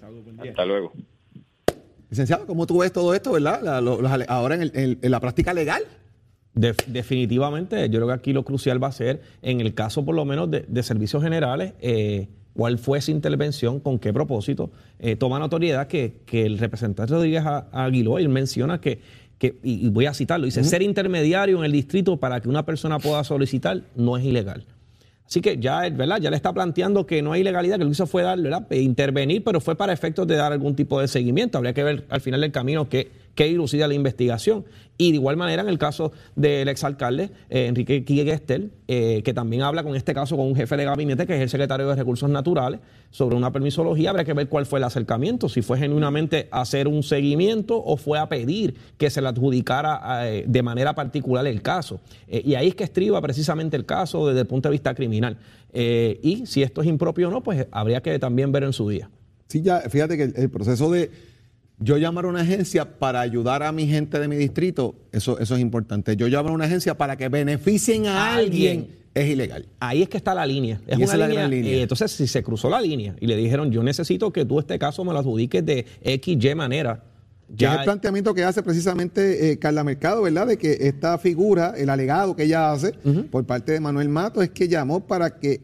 Hasta 0.49 0.65
luego. 0.65 0.93
Licenciado, 2.09 2.45
¿cómo 2.47 2.65
tú 2.65 2.78
ves 2.80 2.93
todo 2.93 3.13
esto, 3.13 3.34
verdad? 3.34 3.59
La- 3.61 3.82
lo- 3.82 4.01
los 4.01 4.09
ale- 4.09 4.26
ahora 4.30 4.55
en, 4.55 4.61
el- 4.61 4.72
en- 4.74 4.99
en 5.01 5.11
la 5.11 5.20
práctica 5.20 5.53
legal. 5.53 5.84
Def- 6.53 6.88
definitivamente, 6.88 7.82
yo 7.89 7.99
creo 7.99 8.07
que 8.07 8.13
aquí 8.13 8.32
lo 8.34 8.43
crucial 8.45 8.82
va 8.82 8.88
a 8.88 8.91
ser, 8.93 9.22
en 9.41 9.59
el 9.59 9.74
caso 9.74 10.05
por 10.05 10.15
lo 10.15 10.24
menos 10.24 10.49
de, 10.49 10.61
de 10.70 10.84
servicios 10.84 11.22
generales, 11.22 11.74
eh, 11.82 12.30
cuál 12.53 12.80
fue 12.80 12.99
esa 12.99 13.11
intervención, 13.11 13.82
con 13.82 13.99
qué 13.99 14.13
propósito. 14.13 14.72
Eh, 14.99 15.18
toma 15.18 15.38
notoriedad 15.38 15.88
que, 15.88 16.22
que 16.26 16.45
el 16.45 16.57
representante 16.57 17.11
Rodríguez 17.13 17.43
Aguiló, 17.45 18.18
él 18.20 18.30
menciona 18.30 18.80
que, 18.80 19.01
que 19.38 19.58
y, 19.64 19.86
y 19.86 19.90
voy 19.90 20.06
a 20.06 20.14
citarlo, 20.14 20.46
dice, 20.46 20.64
ser 20.64 20.82
intermediario 20.82 21.58
en 21.60 21.66
el 21.66 21.72
distrito 21.72 22.18
para 22.18 22.42
que 22.42 22.50
una 22.50 22.66
persona 22.66 23.00
pueda 23.00 23.24
solicitar 23.24 23.84
no 23.96 24.18
es 24.18 24.26
ilegal. 24.26 24.66
Así 25.28 25.42
que 25.42 25.58
ya, 25.58 25.82
¿verdad? 25.90 26.22
ya 26.22 26.30
le 26.30 26.38
está 26.38 26.54
planteando 26.54 27.06
que 27.06 27.22
no 27.22 27.34
hay 27.34 27.42
ilegalidad, 27.42 27.78
que 27.78 27.84
lo 27.84 27.90
que 27.90 27.94
hizo 27.94 28.08
fue 28.08 28.24
dar, 28.24 28.40
¿verdad? 28.40 28.66
Intervenir, 28.72 29.44
pero 29.44 29.60
fue 29.60 29.76
para 29.76 29.92
efectos 29.92 30.26
de 30.26 30.38
dar 30.38 30.54
algún 30.54 30.74
tipo 30.74 31.02
de 31.02 31.10
seguimiento. 31.10 31.58
Habría 31.58 31.74
que 31.74 31.84
ver 31.84 32.06
al 32.10 32.22
final 32.22 32.40
del 32.40 32.54
camino 32.54 32.88
qué, 32.88 33.12
qué 33.38 33.46
dilucida 33.46 33.88
la 33.88 33.94
investigación. 33.94 34.66
Y 34.98 35.12
de 35.12 35.18
igual 35.18 35.38
manera, 35.38 35.62
en 35.62 35.70
el 35.70 35.78
caso 35.78 36.12
del 36.36 36.68
exalcalde 36.70 37.30
eh, 37.52 37.68
Enrique 37.68 38.04
Quique 38.04 38.26
Gestel, 38.26 38.72
eh, 38.88 39.22
que 39.24 39.32
también 39.32 39.62
habla 39.62 39.84
con 39.84 39.96
este 39.96 40.16
caso 40.16 40.36
con 40.36 40.48
un 40.48 40.56
jefe 40.56 40.76
de 40.76 40.86
gabinete, 40.86 41.28
que 41.28 41.36
es 41.36 41.42
el 41.42 41.50
secretario 41.50 41.88
de 41.88 41.96
Recursos 41.96 42.28
Naturales, 42.32 42.80
sobre 43.12 43.36
una 43.36 43.52
permisología, 43.52 44.10
habría 44.10 44.26
que 44.26 44.34
ver 44.34 44.50
cuál 44.50 44.66
fue 44.66 44.80
el 44.80 44.86
acercamiento, 44.86 45.50
si 45.50 45.62
fue 45.62 45.78
genuinamente 45.78 46.48
hacer 46.50 46.88
un 46.88 47.04
seguimiento 47.04 47.78
o 47.78 47.96
fue 47.96 48.18
a 48.18 48.28
pedir 48.28 48.74
que 48.98 49.12
se 49.12 49.22
le 49.22 49.28
adjudicara 49.28 50.28
eh, 50.28 50.44
de 50.48 50.64
manera 50.64 50.96
particular 50.96 51.46
el 51.46 51.62
caso. 51.62 52.00
Eh, 52.28 52.42
y 52.44 52.56
ahí 52.56 52.70
es 52.70 52.76
que 52.76 52.86
estriba 52.86 53.22
precisamente 53.22 53.78
el 53.78 53.86
caso 53.86 54.28
desde 54.28 54.42
el 54.42 54.48
punto 54.48 54.68
de 54.68 54.72
vista 54.72 54.96
criminal. 54.96 55.38
Y 55.72 56.48
si 56.48 56.64
esto 56.64 56.82
es 56.82 56.88
impropio 56.88 57.28
o 57.28 57.32
no, 57.32 57.44
pues 57.44 57.68
habría 57.70 58.02
que 58.02 58.18
también 58.18 58.52
ver 58.52 58.64
en 58.64 58.74
su 58.74 58.90
día. 58.90 59.12
Sí, 59.48 59.62
ya, 59.62 59.82
fíjate 59.82 60.18
que 60.18 60.24
el 60.42 60.50
proceso 60.50 60.90
de 60.90 61.12
yo 61.80 61.97
llamar 61.97 62.25
a 62.25 62.30
una 62.30 62.41
agencia 62.41 62.97
para 62.97 63.21
ayudar 63.21 63.61
a 63.63 63.71
mi 63.71 63.88
gente 63.88 64.19
de 64.19 64.28
mi 64.28 64.36
distrito, 64.36 64.95
eso, 65.11 65.39
eso 65.39 65.55
es 65.55 65.61
importante. 65.61 66.15
Yo 66.15 66.28
llamar 66.28 66.51
a 66.51 66.55
una 66.55 66.65
agencia 66.65 66.97
para 66.97 67.15
que 67.17 67.30
beneficien 67.30 68.07
a, 68.07 68.36
alguien, 68.36 68.80
alguien. 68.80 68.97
es 69.13 69.28
ilegal. 69.30 69.67
Ahí 69.80 70.01
es 70.01 70.09
que 70.09 70.17
está 70.17 70.34
la 70.34 70.45
línea. 70.45 70.82
Es 70.88 70.97
Y 70.97 71.03
esa 71.03 71.15
una 71.15 71.19
la 71.19 71.28
línea, 71.28 71.41
gran 71.47 71.51
línea. 71.51 71.71
eh, 71.73 71.82
entonces, 71.84 72.11
si 72.11 72.25
se 72.28 72.41
cruzó 72.41 72.69
la 72.69 72.82
línea 72.82 73.15
y 73.19 73.28
le 73.28 73.36
dijeron, 73.36 73.71
yo 73.71 73.84
necesito 73.84 74.32
que 74.34 74.43
tú 74.45 74.59
este 74.59 74.80
caso 74.80 75.03
me 75.05 75.13
lo 75.13 75.19
adjudiques 75.19 75.63
de 75.65 75.86
X, 76.01 76.38
Y 76.43 76.55
manera. 76.55 77.03
Que 77.47 77.53
es 77.53 77.59
Ya, 77.59 77.75
el 77.75 77.84
planteamiento 77.86 78.34
que 78.34 78.43
hace 78.43 78.61
precisamente 78.63 79.51
eh, 79.51 79.59
Carla 79.59 79.84
Mercado, 79.84 80.23
¿verdad? 80.23 80.47
De 80.47 80.57
que 80.57 80.78
esta 80.82 81.17
figura, 81.17 81.73
el 81.78 81.89
alegado 81.89 82.36
que 82.36 82.43
ella 82.43 82.71
hace 82.73 82.91
por 83.32 83.45
parte 83.45 83.71
de 83.71 83.80
Manuel 83.80 84.09
Mato, 84.09 84.41
es 84.41 84.49
que 84.49 84.67
llamó 84.67 85.07
para 85.07 85.39
que 85.39 85.61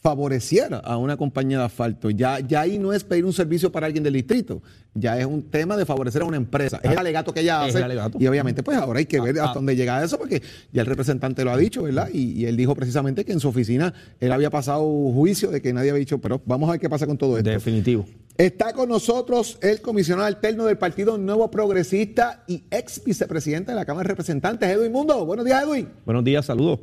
favoreciera 0.00 0.78
a 0.78 0.96
una 0.96 1.16
compañía 1.16 1.58
de 1.58 1.64
asfalto. 1.64 2.10
Ya, 2.10 2.40
ya 2.40 2.62
ahí 2.62 2.78
no 2.78 2.92
es 2.92 3.04
pedir 3.04 3.24
un 3.24 3.32
servicio 3.32 3.70
para 3.70 3.86
alguien 3.86 4.02
del 4.02 4.14
distrito, 4.14 4.62
ya 4.94 5.18
es 5.18 5.26
un 5.26 5.42
tema 5.42 5.76
de 5.76 5.84
favorecer 5.84 6.22
a 6.22 6.24
una 6.24 6.38
empresa. 6.38 6.80
Es 6.82 6.90
el 6.92 6.98
alegato 6.98 7.32
que 7.34 7.40
ella 7.40 7.62
Es 7.64 7.70
hace. 7.70 7.78
el 7.78 7.84
alegato. 7.84 8.18
Y 8.20 8.26
obviamente, 8.26 8.62
pues 8.62 8.78
ahora 8.78 8.98
hay 8.98 9.06
que 9.06 9.20
ver 9.20 9.38
Ah, 9.38 9.42
hasta 9.44 9.50
ah. 9.52 9.54
dónde 9.54 9.76
llega 9.76 10.02
eso, 10.02 10.18
porque 10.18 10.42
ya 10.72 10.80
el 10.82 10.86
representante 10.86 11.44
lo 11.44 11.50
ha 11.50 11.56
dicho, 11.56 11.82
¿verdad? 11.82 12.08
Y, 12.12 12.32
y 12.32 12.46
él 12.46 12.56
dijo 12.56 12.74
precisamente 12.74 13.24
que 13.24 13.32
en 13.32 13.40
su 13.40 13.48
oficina 13.48 13.92
él 14.20 14.32
había 14.32 14.50
pasado 14.50 14.82
juicio 15.12 15.50
de 15.50 15.60
que 15.60 15.72
nadie 15.72 15.90
había 15.90 16.00
dicho, 16.00 16.18
pero 16.18 16.40
vamos 16.46 16.68
a 16.68 16.72
ver 16.72 16.80
qué 16.80 16.88
pasa 16.88 17.06
con 17.06 17.18
todo 17.18 17.36
esto. 17.36 17.50
Definitivo. 17.50 18.06
Está 18.38 18.72
con 18.72 18.88
nosotros 18.88 19.58
el 19.60 19.82
comisionado 19.82 20.26
alterno 20.26 20.64
del 20.64 20.78
Partido 20.78 21.18
Nuevo 21.18 21.50
Progresista 21.50 22.42
y 22.46 22.64
ex 22.70 23.04
vicepresidente 23.04 23.72
de 23.72 23.76
la 23.76 23.84
Cámara 23.84 24.04
de 24.04 24.12
Representantes, 24.12 24.66
Edwin 24.66 24.92
Mundo. 24.92 25.26
Buenos 25.26 25.44
días, 25.44 25.62
Edwin. 25.62 25.88
Buenos 26.06 26.24
días, 26.24 26.46
saludos. 26.46 26.80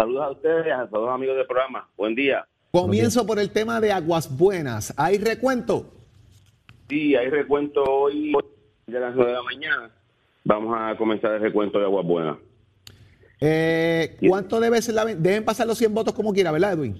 Saludos 0.00 0.22
a 0.22 0.30
ustedes 0.30 0.72
a 0.72 0.86
todos 0.88 1.04
los 1.08 1.14
amigos 1.14 1.36
del 1.36 1.44
programa. 1.46 1.86
Buen 1.94 2.14
día. 2.14 2.46
Comienzo 2.70 3.26
por 3.26 3.38
el 3.38 3.50
tema 3.50 3.82
de 3.82 3.92
Aguas 3.92 4.34
Buenas. 4.34 4.94
¿Hay 4.96 5.18
recuento? 5.18 5.92
Sí, 6.88 7.14
hay 7.14 7.28
recuento 7.28 7.84
hoy 7.84 8.32
de 8.86 8.98
las 8.98 9.14
9 9.14 9.30
de 9.30 9.36
la 9.36 9.42
mañana. 9.42 9.90
Vamos 10.42 10.74
a 10.74 10.96
comenzar 10.96 11.32
el 11.32 11.42
recuento 11.42 11.78
de 11.78 11.84
Aguas 11.84 12.06
Buenas. 12.06 12.38
Eh, 13.42 14.16
¿Cuánto 14.26 14.58
debe 14.58 14.80
ser 14.80 14.94
la 14.94 15.04
Deben 15.04 15.44
pasar 15.44 15.66
los 15.66 15.76
100 15.76 15.92
votos 15.92 16.14
como 16.14 16.32
quiera, 16.32 16.50
¿verdad, 16.50 16.72
Edwin? 16.72 16.98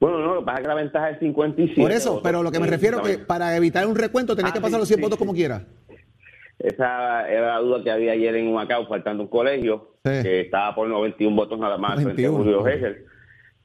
Bueno, 0.00 0.18
no, 0.18 0.34
lo 0.34 0.40
que 0.40 0.46
pasa 0.46 0.58
es 0.58 0.62
que 0.62 0.68
la 0.68 0.74
ventaja 0.74 1.10
es 1.10 1.18
57. 1.20 1.80
Por 1.80 1.92
eso, 1.92 2.20
pero 2.24 2.42
lo 2.42 2.50
que 2.50 2.58
me 2.58 2.66
refiero 2.66 2.96
que 2.96 3.10
exactamente. 3.10 3.26
para 3.26 3.56
evitar 3.56 3.86
un 3.86 3.94
recuento 3.94 4.34
tenés 4.34 4.50
Ah, 4.50 4.54
que 4.54 4.60
pasar 4.60 4.78
sí, 4.78 4.80
los 4.80 4.88
100 4.88 4.96
sí, 4.98 5.02
votos 5.02 5.16
sí. 5.16 5.24
como 5.24 5.32
quiera. 5.32 5.64
Esa 6.58 7.28
era 7.30 7.54
la 7.54 7.58
duda 7.60 7.82
que 7.84 7.90
había 7.90 8.12
ayer 8.12 8.34
en 8.34 8.48
Humacao, 8.48 8.86
faltando 8.88 9.22
un 9.22 9.28
colegio, 9.28 9.92
Sí. 10.04 10.22
que 10.22 10.40
estaba 10.42 10.74
por 10.74 10.88
91 10.88 11.36
votos 11.36 11.58
nada 11.58 11.76
más 11.78 12.02
frente 12.02 12.24
a 12.26 12.30
91. 12.30 12.38
Julio 12.62 12.66
Hegel. 12.66 13.04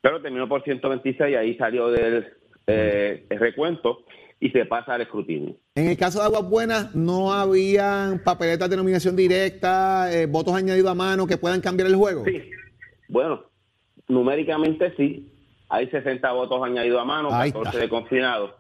Pero 0.02 0.22
terminó 0.22 0.48
por 0.50 0.64
126 0.64 1.32
y 1.32 1.36
ahí 1.36 1.56
salió 1.58 1.90
del 1.90 2.28
eh, 2.68 3.26
el 3.30 3.40
recuento 3.40 4.00
y 4.40 4.50
se 4.52 4.66
pasa 4.66 4.94
al 4.94 5.02
escrutinio. 5.02 5.56
En 5.76 5.90
el 5.90 5.98
caso 5.98 6.20
de 6.20 6.26
Aguas 6.26 6.50
Buenas, 6.50 6.94
no 6.96 7.34
habían 7.34 8.20
papeletas 8.20 8.70
de 8.70 8.78
nominación 8.78 9.16
directa, 9.16 10.14
eh, 10.14 10.26
votos 10.28 10.54
añadidos 10.54 10.92
a 10.92 10.96
mano 10.96 11.26
que 11.26 11.38
puedan 11.38 11.62
cambiar 11.62 11.88
el 11.90 11.96
juego. 11.96 12.24
Sí, 12.26 12.42
bueno, 13.10 13.44
numéricamente 14.08 14.94
sí. 14.98 15.30
Hay 15.70 15.88
60 15.90 16.32
votos 16.34 16.62
añadidos 16.64 17.02
a 17.02 17.06
mano, 17.06 17.30
Ahí 17.34 17.52
14 17.52 17.70
está. 17.70 17.82
de 17.82 17.90
confinados 17.90 18.52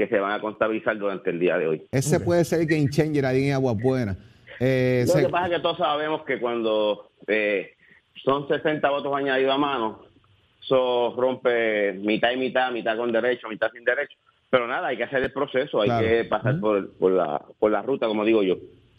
que 0.00 0.08
se 0.08 0.18
van 0.18 0.32
a 0.32 0.40
contabilizar 0.40 0.96
durante 0.98 1.28
el 1.30 1.38
día 1.38 1.58
de 1.58 1.66
hoy. 1.66 1.82
Ese 1.92 2.20
puede 2.20 2.44
ser 2.44 2.60
el 2.60 2.66
game 2.66 2.88
changer 2.88 3.26
ahí 3.26 3.48
en 3.48 3.52
Aguas 3.54 3.76
Buenas. 3.82 4.16
Eh, 4.58 5.04
Lo 5.06 5.12
se- 5.12 5.22
que 5.22 5.28
pasa 5.28 5.46
es 5.48 5.52
que 5.56 5.60
todos 5.60 5.76
sabemos 5.78 6.22
que 6.24 6.38
cuando 6.40 7.10
eh, 7.26 7.72
son 8.24 8.48
60 8.48 8.88
votos 8.90 9.14
añadidos 9.14 9.54
a 9.54 9.58
mano, 9.58 10.00
eso 10.62 11.14
rompe 11.16 11.92
mitad 11.94 12.32
y 12.32 12.36
mitad, 12.36 12.70
mitad 12.72 12.96
con 12.96 13.12
derecho, 13.12 13.48
mitad 13.48 13.70
sin 13.72 13.84
derecho. 13.84 14.16
Pero 14.48 14.66
nada, 14.66 14.88
hay 14.88 14.96
que 14.96 15.04
hacer 15.04 15.22
el 15.22 15.32
proceso, 15.32 15.80
hay 15.80 15.88
Claro. 15.88 16.06
que 16.06 16.24
pasar 16.24 16.58
por, 16.60 16.90
por, 16.94 17.12
la, 17.12 17.40
por 17.58 17.70
la 17.70 17.82
ruta, 17.82 18.06
como 18.06 18.24
digo 18.24 18.42
yo. 18.42 18.56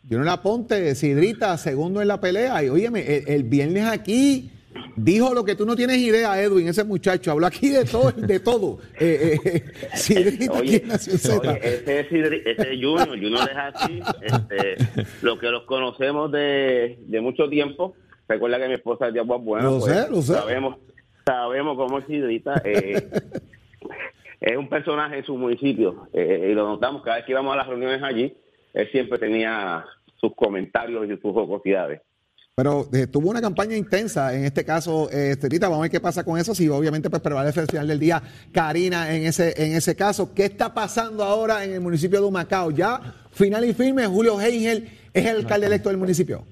Yo 0.09 0.19
la 0.19 0.41
Ponte, 0.41 0.95
Sidrita, 0.95 1.57
segundo 1.57 2.01
en 2.01 2.07
la 2.07 2.19
pelea. 2.21 2.63
Y 2.63 2.69
óyeme, 2.69 3.01
el, 3.17 3.27
el 3.27 3.43
viernes 3.43 3.85
aquí 3.85 4.49
dijo 4.95 5.33
lo 5.33 5.43
que 5.43 5.55
tú 5.55 5.65
no 5.65 5.75
tienes 5.75 5.97
idea, 5.97 6.41
Edwin, 6.41 6.67
ese 6.67 6.83
muchacho. 6.83 7.31
Habló 7.31 7.47
aquí 7.47 7.69
de 7.69 7.85
todo, 7.85 8.11
de 8.11 8.39
todo. 8.39 8.79
Eh, 8.99 9.37
eh, 9.43 9.63
Sidrita 9.95 10.53
Nación 10.87 11.17
Z. 11.17 11.51
oye, 11.51 11.59
ese 11.63 11.99
es 11.99 12.11
Idri- 12.11 12.41
ese 12.45 12.73
es 12.73 12.79
Junior, 12.81 13.09
Junior 13.09 13.49
es 13.49 13.57
así. 13.57 14.01
Este, 14.21 14.77
lo 15.21 15.37
que 15.39 15.49
los 15.49 15.63
conocemos 15.63 16.31
de, 16.31 16.99
de 17.07 17.21
mucho 17.21 17.49
tiempo. 17.49 17.95
Recuerda 18.27 18.59
que 18.59 18.67
mi 18.67 18.73
esposa 18.75 19.07
es 19.07 19.13
de 19.13 19.19
Aguas 19.19 19.41
Buenas. 19.43 19.71
Lo 19.71 19.79
pues, 19.79 19.93
sé, 19.93 20.09
lo 20.09 20.21
sé. 20.21 20.33
Sabemos, 20.33 20.77
sabemos 21.25 21.75
cómo 21.77 21.99
es 21.99 22.05
Sidrita. 22.05 22.61
eh, 22.63 23.09
es 24.39 24.57
un 24.57 24.69
personaje 24.69 25.17
en 25.19 25.25
su 25.25 25.35
municipio 25.37 26.07
eh, 26.13 26.49
y 26.51 26.53
lo 26.53 26.67
notamos 26.67 27.03
cada 27.03 27.17
vez 27.17 27.25
que 27.25 27.31
íbamos 27.31 27.53
a 27.53 27.57
las 27.57 27.67
reuniones 27.67 28.01
allí. 28.01 28.33
Él 28.73 28.89
siempre 28.91 29.19
tenía 29.19 29.85
sus 30.19 30.33
comentarios 30.35 31.05
y 31.05 31.09
sus 31.21 31.33
jocosidades. 31.33 32.01
Pero 32.55 32.85
eh, 32.93 33.07
tuvo 33.07 33.29
una 33.29 33.41
campaña 33.41 33.77
intensa 33.77 34.35
en 34.35 34.43
este 34.43 34.65
caso, 34.65 35.09
eh, 35.09 35.35
Sidrita. 35.39 35.67
Vamos 35.67 35.79
a 35.79 35.81
ver 35.83 35.91
qué 35.91 36.01
pasa 36.01 36.25
con 36.25 36.37
eso. 36.37 36.53
Si 36.53 36.67
obviamente 36.67 37.09
pues 37.09 37.21
prevalece 37.21 37.61
al 37.61 37.67
final 37.67 37.87
del 37.87 37.99
día 37.99 38.21
Karina 38.51 39.15
en 39.15 39.23
ese, 39.23 39.53
en 39.55 39.73
ese 39.73 39.95
caso. 39.95 40.33
¿Qué 40.35 40.45
está 40.45 40.73
pasando 40.73 41.23
ahora 41.23 41.63
en 41.63 41.73
el 41.73 41.81
municipio 41.81 42.19
de 42.19 42.27
Humacao? 42.27 42.71
Ya 42.71 42.99
final 43.31 43.63
y 43.63 43.73
firme, 43.73 44.05
Julio 44.05 44.39
Heingel 44.39 44.89
es 45.13 45.25
el 45.25 45.37
alcalde 45.37 45.67
electo 45.67 45.89
del 45.89 45.97
municipio. 45.97 46.43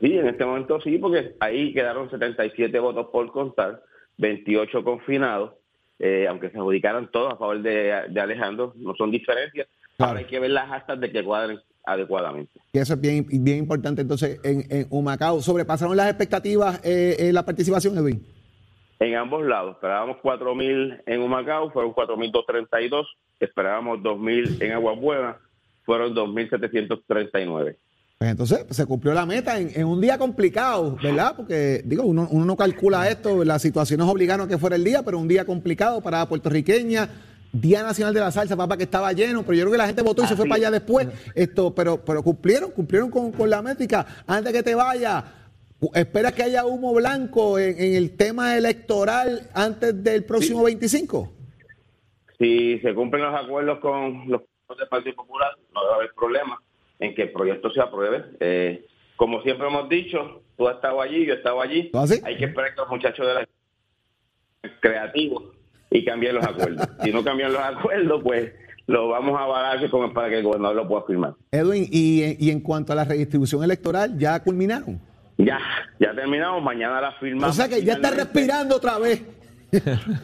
Sí, 0.00 0.16
en 0.16 0.28
este 0.28 0.44
momento 0.44 0.80
sí, 0.80 0.98
porque 0.98 1.34
ahí 1.40 1.72
quedaron 1.72 2.10
77 2.10 2.78
votos 2.78 3.08
por 3.12 3.30
contar, 3.32 3.82
28 4.18 4.84
confinados, 4.84 5.54
eh, 5.98 6.26
aunque 6.28 6.50
se 6.50 6.58
adjudicaron 6.58 7.10
todos 7.10 7.32
a 7.32 7.36
favor 7.36 7.62
de, 7.62 8.04
de 8.08 8.20
Alejandro, 8.20 8.72
no 8.76 8.94
son 8.94 9.10
diferencias. 9.10 9.68
Ahora 9.98 10.20
hay 10.20 10.24
que 10.26 10.40
ver 10.40 10.50
las 10.50 10.70
actas 10.70 10.98
de 11.00 11.12
que 11.12 11.22
cuadren 11.22 11.60
adecuadamente. 11.84 12.60
Y 12.72 12.78
eso 12.78 12.94
es 12.94 13.00
bien, 13.00 13.26
bien 13.28 13.58
importante 13.58 14.02
entonces 14.02 14.40
en, 14.42 14.64
en 14.70 14.86
Humacao. 14.90 15.40
¿Sobrepasaron 15.40 15.96
las 15.96 16.08
expectativas 16.08 16.80
eh, 16.84 17.16
en 17.18 17.34
la 17.34 17.44
participación, 17.44 17.96
Edwin? 17.96 18.24
En 19.00 19.16
ambos 19.16 19.44
lados, 19.44 19.74
esperábamos 19.74 20.16
4.000 20.22 21.02
en 21.06 21.20
Humacao, 21.20 21.70
fueron 21.72 21.92
4.232, 21.92 23.04
esperábamos 23.40 23.98
2.000 24.00 24.62
en 24.62 24.72
Aguas 24.72 24.98
Buenas, 24.98 25.36
fueron 25.84 26.14
2.739. 26.14 27.76
Pues 28.16 28.30
entonces 28.30 28.64
se 28.70 28.86
cumplió 28.86 29.12
la 29.12 29.26
meta 29.26 29.58
en, 29.58 29.70
en 29.74 29.86
un 29.86 30.00
día 30.00 30.16
complicado, 30.16 30.96
¿verdad? 31.02 31.34
Porque, 31.36 31.82
digo, 31.84 32.04
uno, 32.04 32.28
uno 32.30 32.44
no 32.44 32.56
calcula 32.56 33.08
esto, 33.10 33.44
las 33.44 33.60
situaciones 33.60 34.06
obligaron 34.06 34.46
a 34.46 34.48
que 34.48 34.58
fuera 34.58 34.76
el 34.76 34.84
día, 34.84 35.02
pero 35.02 35.18
un 35.18 35.28
día 35.28 35.44
complicado 35.44 36.00
para 36.00 36.26
puertorriqueña. 36.26 37.10
Día 37.54 37.84
Nacional 37.84 38.12
de 38.12 38.20
la 38.20 38.32
Salsa, 38.32 38.56
papá, 38.56 38.76
que 38.76 38.82
estaba 38.82 39.12
lleno, 39.12 39.44
pero 39.44 39.54
yo 39.54 39.62
creo 39.62 39.72
que 39.72 39.78
la 39.78 39.86
gente 39.86 40.02
votó 40.02 40.24
y 40.24 40.26
se 40.26 40.34
fue 40.34 40.46
para 40.46 40.56
allá 40.56 40.66
es. 40.66 40.72
después. 40.72 41.08
Esto, 41.36 41.72
pero, 41.72 42.04
pero 42.04 42.22
cumplieron, 42.22 42.72
cumplieron 42.72 43.10
con, 43.10 43.30
con 43.30 43.48
la 43.48 43.62
métrica. 43.62 44.04
Antes 44.26 44.52
que 44.52 44.64
te 44.64 44.74
vaya, 44.74 45.24
¿esperas 45.94 46.32
que 46.32 46.42
haya 46.42 46.66
humo 46.66 46.92
blanco 46.92 47.58
en, 47.58 47.78
en 47.78 47.94
el 47.94 48.16
tema 48.16 48.56
electoral 48.56 49.48
antes 49.54 50.02
del 50.02 50.24
próximo 50.24 50.64
25? 50.64 51.32
Si 52.38 52.80
se 52.80 52.92
cumplen 52.92 53.22
los 53.22 53.40
acuerdos 53.40 53.78
con 53.78 54.28
los 54.28 54.42
del 54.76 54.88
Partido 54.88 55.14
Popular, 55.14 55.52
no 55.72 55.82
debe 55.82 55.94
haber 55.94 56.10
problema 56.14 56.60
en 56.98 57.14
que 57.14 57.22
el 57.22 57.32
proyecto 57.32 57.70
se 57.70 57.80
apruebe. 57.80 58.24
Eh, 58.40 58.84
como 59.14 59.42
siempre 59.42 59.68
hemos 59.68 59.88
dicho, 59.88 60.42
tú 60.56 60.66
has 60.66 60.76
estado 60.76 61.00
allí, 61.00 61.24
yo 61.24 61.34
he 61.34 61.36
estado 61.36 61.60
allí. 61.60 61.92
Hay 62.24 62.36
que 62.36 62.46
esperar 62.46 62.74
que 62.74 62.80
los 62.80 62.90
muchachos 62.90 63.26
de 63.26 63.34
la 63.34 63.48
creativos 64.80 65.54
y 65.94 66.04
cambien 66.04 66.34
los 66.34 66.44
acuerdos. 66.44 66.88
si 67.02 67.12
no 67.12 67.22
cambian 67.22 67.52
los 67.52 67.62
acuerdos, 67.62 68.20
pues 68.22 68.52
lo 68.86 69.08
vamos 69.08 69.40
a 69.40 69.44
avalar 69.44 69.90
como 69.90 70.12
para 70.12 70.28
que 70.28 70.38
el 70.38 70.42
gobernador 70.42 70.76
lo 70.76 70.88
pueda 70.88 71.04
firmar. 71.06 71.34
Edwin, 71.52 71.86
y, 71.90 72.36
y 72.44 72.50
en 72.50 72.60
cuanto 72.60 72.92
a 72.92 72.96
la 72.96 73.04
redistribución 73.04 73.62
electoral, 73.62 74.18
¿ya 74.18 74.42
culminaron? 74.42 75.00
Ya, 75.38 75.60
ya 76.00 76.12
terminamos, 76.12 76.62
mañana 76.62 77.00
la 77.00 77.12
firmamos. 77.12 77.50
O 77.50 77.52
sea 77.52 77.68
que 77.68 77.82
ya 77.82 77.94
está 77.94 78.10
respirando 78.10 78.76
otra 78.76 78.98
vez. 78.98 79.22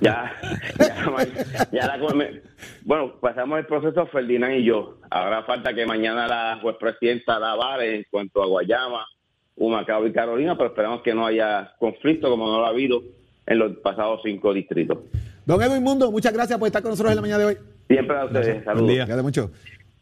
Ya, 0.00 0.32
ya, 0.78 1.26
ya 1.72 1.86
la 1.88 1.98
bueno, 2.84 3.14
pasamos 3.20 3.58
el 3.58 3.66
proceso 3.66 4.06
Ferdinand 4.06 4.54
y 4.54 4.64
yo. 4.64 4.98
Ahora 5.10 5.42
falta 5.42 5.74
que 5.74 5.84
mañana 5.86 6.28
la 6.28 6.60
juez 6.62 6.76
presidenta 6.78 7.40
la 7.40 7.52
avale 7.52 7.96
en 7.96 8.04
cuanto 8.08 8.44
a 8.44 8.46
Guayama, 8.46 9.04
Humacao 9.56 10.06
y 10.06 10.12
Carolina, 10.12 10.56
pero 10.56 10.68
esperamos 10.68 11.02
que 11.02 11.14
no 11.14 11.26
haya 11.26 11.74
conflicto 11.80 12.30
como 12.30 12.46
no 12.46 12.60
lo 12.60 12.66
ha 12.66 12.68
habido 12.68 13.02
en 13.44 13.58
los 13.58 13.76
pasados 13.78 14.20
cinco 14.22 14.54
distritos. 14.54 14.98
Don 15.50 15.60
Edwin 15.62 15.82
Mundo, 15.82 16.12
muchas 16.12 16.32
gracias 16.32 16.56
por 16.58 16.66
estar 16.68 16.80
con 16.80 16.90
nosotros 16.92 17.10
en 17.10 17.16
la 17.16 17.22
mañana 17.22 17.38
de 17.40 17.44
hoy. 17.46 17.56
Siempre 17.88 18.16
a 18.16 18.24
ustedes, 18.24 18.64
saludos. 18.64 18.86
Cuídate 18.86 19.22
mucho. 19.22 19.50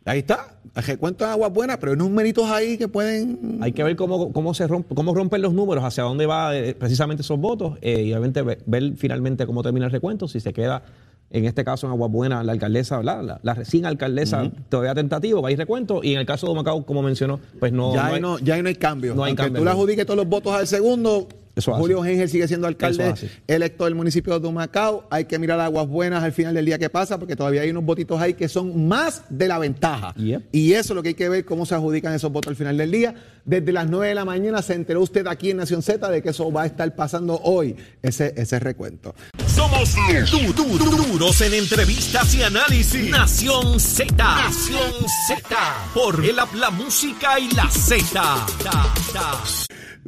Ahí 0.04 0.18
está, 0.20 0.58
recuento 0.74 1.24
de 1.24 1.30
aguas 1.30 1.52
buenas, 1.52 1.78
pero 1.78 1.92
hay 1.92 1.98
numeritos 1.98 2.50
ahí 2.50 2.76
que 2.78 2.86
pueden... 2.88 3.58
Hay 3.62 3.72
que 3.72 3.82
ver 3.82 3.96
cómo, 3.96 4.32
cómo 4.32 4.52
se 4.54 4.66
cómo 4.94 5.14
rompen 5.14 5.40
los 5.42 5.52
números, 5.54 5.84
hacia 5.84 6.02
dónde 6.04 6.26
va 6.26 6.54
eh, 6.56 6.74
precisamente 6.74 7.22
esos 7.22 7.38
votos 7.38 7.78
eh, 7.82 8.02
y 8.02 8.12
obviamente 8.12 8.42
ve- 8.42 8.58
ver, 8.66 8.92
finalmente 8.96 9.46
cómo 9.46 9.62
termina 9.62 9.86
el 9.86 9.92
recuento, 9.92 10.28
si 10.28 10.40
se 10.40 10.52
queda, 10.52 10.82
en 11.30 11.44
este 11.44 11.62
caso 11.64 11.86
en 11.86 11.92
Aguas 11.92 12.10
Buenas, 12.10 12.44
la 12.44 12.52
alcaldesa, 12.52 12.98
¿verdad? 12.98 13.22
La, 13.22 13.40
la 13.42 13.54
recién 13.54 13.84
alcaldesa 13.86 14.50
todavía 14.70 14.94
tentativo, 14.94 15.42
va 15.42 15.48
a 15.50 15.52
ir 15.52 15.58
recuento 15.58 16.00
y 16.02 16.12
en 16.14 16.20
el 16.20 16.26
caso 16.26 16.46
de 16.48 16.54
Macao, 16.54 16.86
como 16.86 17.02
mencionó, 17.02 17.38
pues 17.58 17.72
no, 17.72 17.94
ya, 17.94 18.08
no 18.08 18.14
hay- 18.14 18.20
no, 18.20 18.38
ya 18.38 18.62
no 18.62 18.68
hay 18.68 18.74
cambio. 18.76 19.14
no 19.14 19.24
hay 19.24 19.30
Aunque 19.30 19.42
cambio, 19.44 19.60
tú 19.60 19.64
le 19.64 19.70
adjudiques 19.70 20.04
todos 20.06 20.16
los 20.18 20.28
votos 20.28 20.52
al 20.54 20.66
segundo, 20.66 21.28
Eso. 21.58 21.72
Julio 21.74 22.02
Gengel 22.02 22.28
sigue 22.28 22.48
siendo 22.48 22.66
alcalde 22.66 23.04
electo 23.46 23.84
del 23.84 23.94
municipio 23.94 24.38
de 24.38 24.48
Humacao. 24.48 25.06
Hay 25.10 25.24
que 25.26 25.38
mirar 25.38 25.60
aguas 25.60 25.86
buenas 25.88 26.22
al 26.24 26.32
final 26.32 26.54
del 26.54 26.64
día 26.64 26.78
que 26.78 26.88
pasa, 26.90 27.18
porque 27.18 27.36
todavía 27.36 27.62
hay 27.62 27.70
unos 27.70 27.84
votitos 27.84 28.20
ahí 28.20 28.34
que 28.34 28.48
son 28.48 28.86
más 28.88 29.22
de 29.28 29.48
la 29.48 29.58
ventaja. 29.58 30.14
Y 30.52 30.72
eso 30.72 30.92
es 30.92 30.96
lo 30.96 31.02
que 31.02 31.10
hay 31.10 31.14
que 31.14 31.28
ver, 31.28 31.44
cómo 31.44 31.66
se 31.66 31.74
adjudican 31.74 32.14
esos 32.14 32.30
votos 32.32 32.50
al 32.50 32.56
final 32.56 32.76
del 32.76 32.90
día. 32.90 33.14
Desde 33.44 33.72
las 33.72 33.88
9 33.88 34.08
de 34.08 34.14
la 34.14 34.24
mañana 34.24 34.60
se 34.62 34.74
enteró 34.74 35.00
usted 35.00 35.26
aquí 35.26 35.50
en 35.50 35.56
Nación 35.58 35.82
Z 35.82 36.10
de 36.10 36.22
que 36.22 36.30
eso 36.30 36.52
va 36.52 36.62
a 36.62 36.66
estar 36.66 36.94
pasando 36.94 37.40
hoy, 37.42 37.76
ese, 38.02 38.34
ese 38.36 38.58
recuento. 38.58 39.14
Somos 39.46 39.94
du- 40.30 40.52
du- 40.52 40.78
du- 40.78 40.96
duros 41.12 41.40
en 41.40 41.54
entrevistas 41.54 42.34
y 42.34 42.42
análisis. 42.42 43.10
Nación 43.10 43.80
Z. 43.80 44.14
Nación 44.16 44.92
Z. 45.28 45.56
Por 45.94 46.24
el 46.24 46.38
app, 46.38 46.54
la 46.54 46.70
música 46.70 47.38
y 47.40 47.50
la 47.54 47.68
Z. 47.70 48.46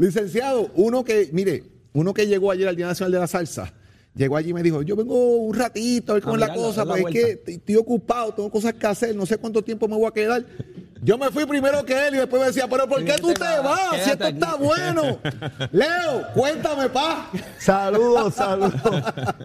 Licenciado, 0.00 0.70
uno 0.74 1.04
que, 1.04 1.28
mire, 1.32 1.62
uno 1.92 2.14
que 2.14 2.26
llegó 2.26 2.50
ayer 2.50 2.68
al 2.68 2.76
Día 2.76 2.86
Nacional 2.86 3.12
de 3.12 3.18
la 3.18 3.26
Salsa 3.26 3.74
Llegó 4.14 4.36
allí 4.36 4.50
y 4.50 4.54
me 4.54 4.62
dijo, 4.62 4.82
yo 4.82 4.96
vengo 4.96 5.36
un 5.36 5.54
ratito 5.54 6.12
a 6.12 6.14
ver 6.14 6.22
cómo 6.22 6.34
es 6.34 6.40
la 6.40 6.52
cosa, 6.52 6.84
porque 6.84 7.02
es 7.04 7.38
que 7.44 7.52
estoy 7.52 7.76
ocupado, 7.76 8.34
tengo 8.34 8.50
cosas 8.50 8.74
que 8.74 8.86
hacer, 8.86 9.14
no 9.14 9.24
sé 9.24 9.38
cuánto 9.38 9.62
tiempo 9.62 9.86
me 9.86 9.94
voy 9.94 10.06
a 10.06 10.10
quedar. 10.10 10.44
Yo 11.02 11.16
me 11.16 11.30
fui 11.30 11.46
primero 11.46 11.84
que 11.84 12.08
él 12.08 12.14
y 12.14 12.18
después 12.18 12.40
me 12.40 12.48
decía, 12.48 12.66
pero 12.68 12.88
¿por 12.88 13.04
qué 13.04 13.14
tú 13.20 13.32
te 13.32 13.44
vas? 13.44 14.02
Si 14.02 14.10
esto 14.10 14.26
está 14.26 14.56
bueno. 14.56 15.18
Leo, 15.72 16.26
cuéntame, 16.34 16.88
pa. 16.88 17.30
Saludos, 17.58 18.34
saludos. 18.34 18.74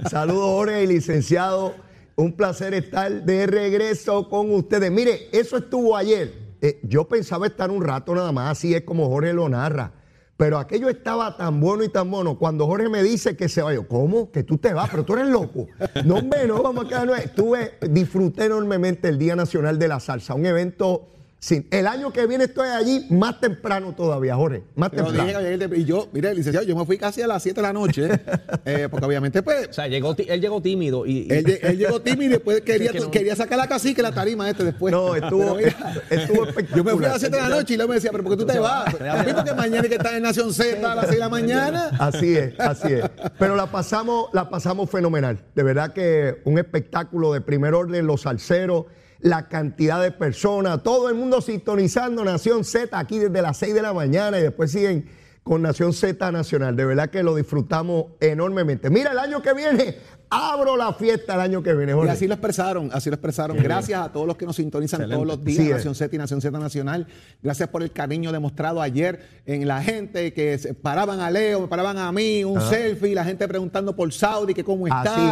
Saludos, 0.10 0.46
Jorge 0.46 0.84
y 0.84 0.88
licenciado. 0.88 1.76
Un 2.16 2.34
placer 2.34 2.74
estar 2.74 3.24
de 3.24 3.46
regreso 3.46 4.28
con 4.30 4.52
ustedes. 4.52 4.90
Mire, 4.90 5.30
eso 5.32 5.58
estuvo 5.58 5.96
ayer. 5.96 6.34
Eh, 6.62 6.80
yo 6.84 7.08
pensaba 7.08 7.46
estar 7.46 7.70
un 7.70 7.84
rato 7.84 8.16
nada 8.16 8.32
más, 8.32 8.58
así 8.58 8.74
es 8.74 8.82
como 8.82 9.08
Jorge 9.10 9.32
lo 9.34 9.48
narra. 9.48 9.94
Pero 10.38 10.58
aquello 10.58 10.90
estaba 10.90 11.38
tan 11.38 11.62
bueno 11.62 11.84
y 11.84 11.90
tan 11.90 12.12
bueno. 12.12 12.38
Cuando 12.38 12.66
Jorge 12.68 12.90
me 12.90 13.02
dice 13.02 13.38
que 13.38 13.48
se 13.48 13.62
va, 13.62 13.74
yo, 13.74 13.88
¿cómo? 13.88 14.32
Que 14.32 14.44
tú 14.44 14.58
te 14.58 14.74
vas, 14.74 14.90
pero 14.90 15.06
tú 15.06 15.14
eres 15.14 15.28
loco. 15.28 15.68
No, 16.04 16.16
hombre, 16.16 16.46
no, 16.46 16.62
vamos 16.62 16.86
a 16.86 16.88
quedarnos. 16.90 17.20
Estuve, 17.20 17.78
disfruté 17.90 18.46
enormemente 18.46 19.08
el 19.08 19.18
Día 19.18 19.36
Nacional 19.36 19.80
de 19.80 19.88
la 19.88 20.00
Salsa, 20.00 20.34
un 20.34 20.46
evento 20.46 21.08
el 21.52 21.88
año 21.88 22.12
que 22.12 22.26
viene 22.26 22.46
estoy 22.46 22.68
allí 22.70 23.06
más 23.10 23.40
temprano 23.40 23.94
todavía, 23.94 24.36
Jorge. 24.36 24.64
Más 24.76 24.92
temprano. 24.92 25.76
y 25.76 25.86
yo, 25.86 26.10
mire, 26.12 26.34
licenciado, 26.34 26.66
yo 26.66 26.76
me 26.76 26.86
fui 26.86 26.98
casi 26.98 27.22
a 27.22 27.28
las 27.28 27.44
7 27.44 27.56
de 27.56 27.62
la 27.62 27.74
noche, 27.74 28.10
eh, 28.66 28.88
porque 28.90 29.06
obviamente, 29.06 29.44
pues. 29.44 29.70
O 29.70 29.74
sea, 29.74 29.88
llegó, 29.88 30.16
él 30.18 30.42
llegó 30.42 30.62
tímido. 30.62 31.06
y, 31.06 31.28
Él, 31.30 31.78
llegó 31.78 32.02
tímido 32.02 32.24
y 32.24 32.28
después 32.30 32.62
quería, 32.66 32.92
quería 33.12 33.36
sacar 33.36 33.58
la 33.58 33.68
cacique, 33.68 34.02
la 34.02 34.12
tarima 34.12 34.50
este 34.50 34.64
después. 34.64 34.92
No, 34.92 35.16
estuvo, 35.16 35.60
estuvo 35.60 36.46
espectacular. 36.46 36.78
Yo 36.78 36.84
me 36.84 36.92
fui 36.92 37.06
a 37.06 37.10
las 37.10 37.20
7 37.20 37.36
de 37.36 37.42
la 37.42 37.50
noche 37.50 37.74
y 37.74 37.78
luego 37.78 37.90
me 37.90 37.96
decía, 37.96 38.12
pero 38.12 38.24
¿por 38.24 38.34
qué 38.34 38.44
tú 38.44 38.46
te 38.46 38.60
vas? 38.60 38.88
¿Has 38.88 39.44
que 39.44 39.54
mañana 39.54 39.82
hay 39.82 39.90
que 39.90 39.96
estar 39.96 40.16
en 40.16 40.24
Nación 40.24 40.54
Z 40.54 40.92
a 40.92 40.96
las 40.96 41.06
6 41.06 41.16
de 41.16 41.20
la 41.20 41.30
mañana? 41.30 41.92
Así 42.00 42.36
es, 42.36 42.60
así 42.60 42.94
es. 42.94 43.04
Pero 43.38 43.56
la 43.56 43.72
pasamos, 43.72 44.30
la 44.34 44.50
pasamos 44.50 44.90
fenomenal. 44.90 45.40
De 45.54 45.64
verdad 45.64 45.94
que 45.94 46.42
un 46.46 46.58
espectáculo 46.58 47.34
de 47.34 47.42
primer 47.42 47.74
orden, 47.74 48.08
los 48.08 48.22
salseros 48.22 48.86
la 49.26 49.48
cantidad 49.48 50.04
de 50.04 50.12
personas, 50.12 50.84
todo 50.84 51.10
el 51.10 51.16
mundo 51.16 51.42
sintonizando 51.42 52.24
Nación 52.24 52.64
Z 52.64 52.96
aquí 52.96 53.18
desde 53.18 53.42
las 53.42 53.58
6 53.58 53.74
de 53.74 53.82
la 53.82 53.92
mañana 53.92 54.38
y 54.38 54.44
después 54.44 54.72
siguen 54.72 55.10
con 55.42 55.64
Nación 55.64 55.94
Z 55.94 56.32
Nacional. 56.32 56.76
De 56.76 56.86
verdad 56.86 57.10
que 57.10 57.24
lo 57.24 57.34
disfrutamos 57.34 58.06
enormemente. 58.20 58.92
Mira, 58.92 59.14
el 59.14 59.18
año 59.18 59.42
que 59.42 59.56
viene 59.56 59.98
abro 60.30 60.76
la 60.78 60.94
fiesta 60.94 61.36
el 61.36 61.42
año 61.42 61.64
que 61.64 61.74
viene. 61.74 61.94
Y 62.06 62.08
así 62.08 62.28
lo 62.28 62.34
expresaron, 62.34 62.90
así 62.94 63.10
lo 63.10 63.16
expresaron. 63.16 63.58
Gracias 63.58 64.02
a 64.02 64.12
todos 64.12 64.28
los 64.28 64.38
que 64.38 64.46
nos 64.46 64.56
sintonizan 64.56 65.10
todos 65.10 65.26
los 65.26 65.44
días, 65.44 65.78
Nación 65.78 65.96
Z 65.96 66.16
y 66.16 66.18
Nación 66.18 66.42
Z 66.42 66.58
Nacional. 66.58 67.08
Gracias 67.42 67.70
por 67.70 67.84
el 67.84 67.92
cariño 67.92 68.32
demostrado 68.32 68.82
ayer 68.82 69.20
en 69.46 69.68
la 69.68 69.82
gente 69.82 70.34
que 70.34 70.58
se 70.58 70.74
paraban 70.74 71.20
a 71.20 71.30
Leo, 71.30 71.62
me 71.62 71.68
paraban 71.68 71.98
a 71.98 72.12
mí, 72.12 72.44
un 72.44 72.62
selfie, 72.62 73.16
la 73.16 73.24
gente 73.24 73.48
preguntando 73.48 73.96
por 73.96 74.12
Saudi, 74.12 74.54
que 74.54 74.64
cómo 74.64 74.88
está. 74.88 75.32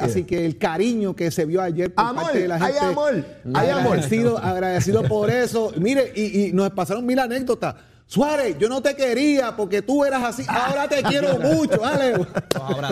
Así, 0.00 0.20
eh, 0.20 0.26
que 0.26 0.44
el 0.44 0.58
cariño 0.58 1.14
que 1.14 1.30
se 1.30 1.44
vio 1.44 1.62
ayer 1.62 1.92
por 1.92 2.14
parte 2.14 2.40
de 2.40 2.48
la 2.48 2.58
gente. 2.58 2.78
Hay 2.78 2.86
amor, 2.86 3.24
hay 3.54 3.68
agradecido, 3.70 4.38
agradecido 4.38 5.02
por 5.04 5.30
eso. 5.30 5.72
Mire, 5.78 6.12
y, 6.14 6.46
y 6.46 6.52
nos 6.52 6.70
pasaron 6.70 7.04
mil 7.04 7.18
anécdotas. 7.18 7.74
Suárez, 8.08 8.56
yo 8.58 8.70
no 8.70 8.80
te 8.80 8.96
quería 8.96 9.54
porque 9.54 9.82
tú 9.82 10.02
eras 10.02 10.24
así. 10.24 10.42
Ahora 10.48 10.88
te 10.88 11.02
quiero 11.02 11.38
mucho, 11.40 11.78
¿vale? 11.78 12.14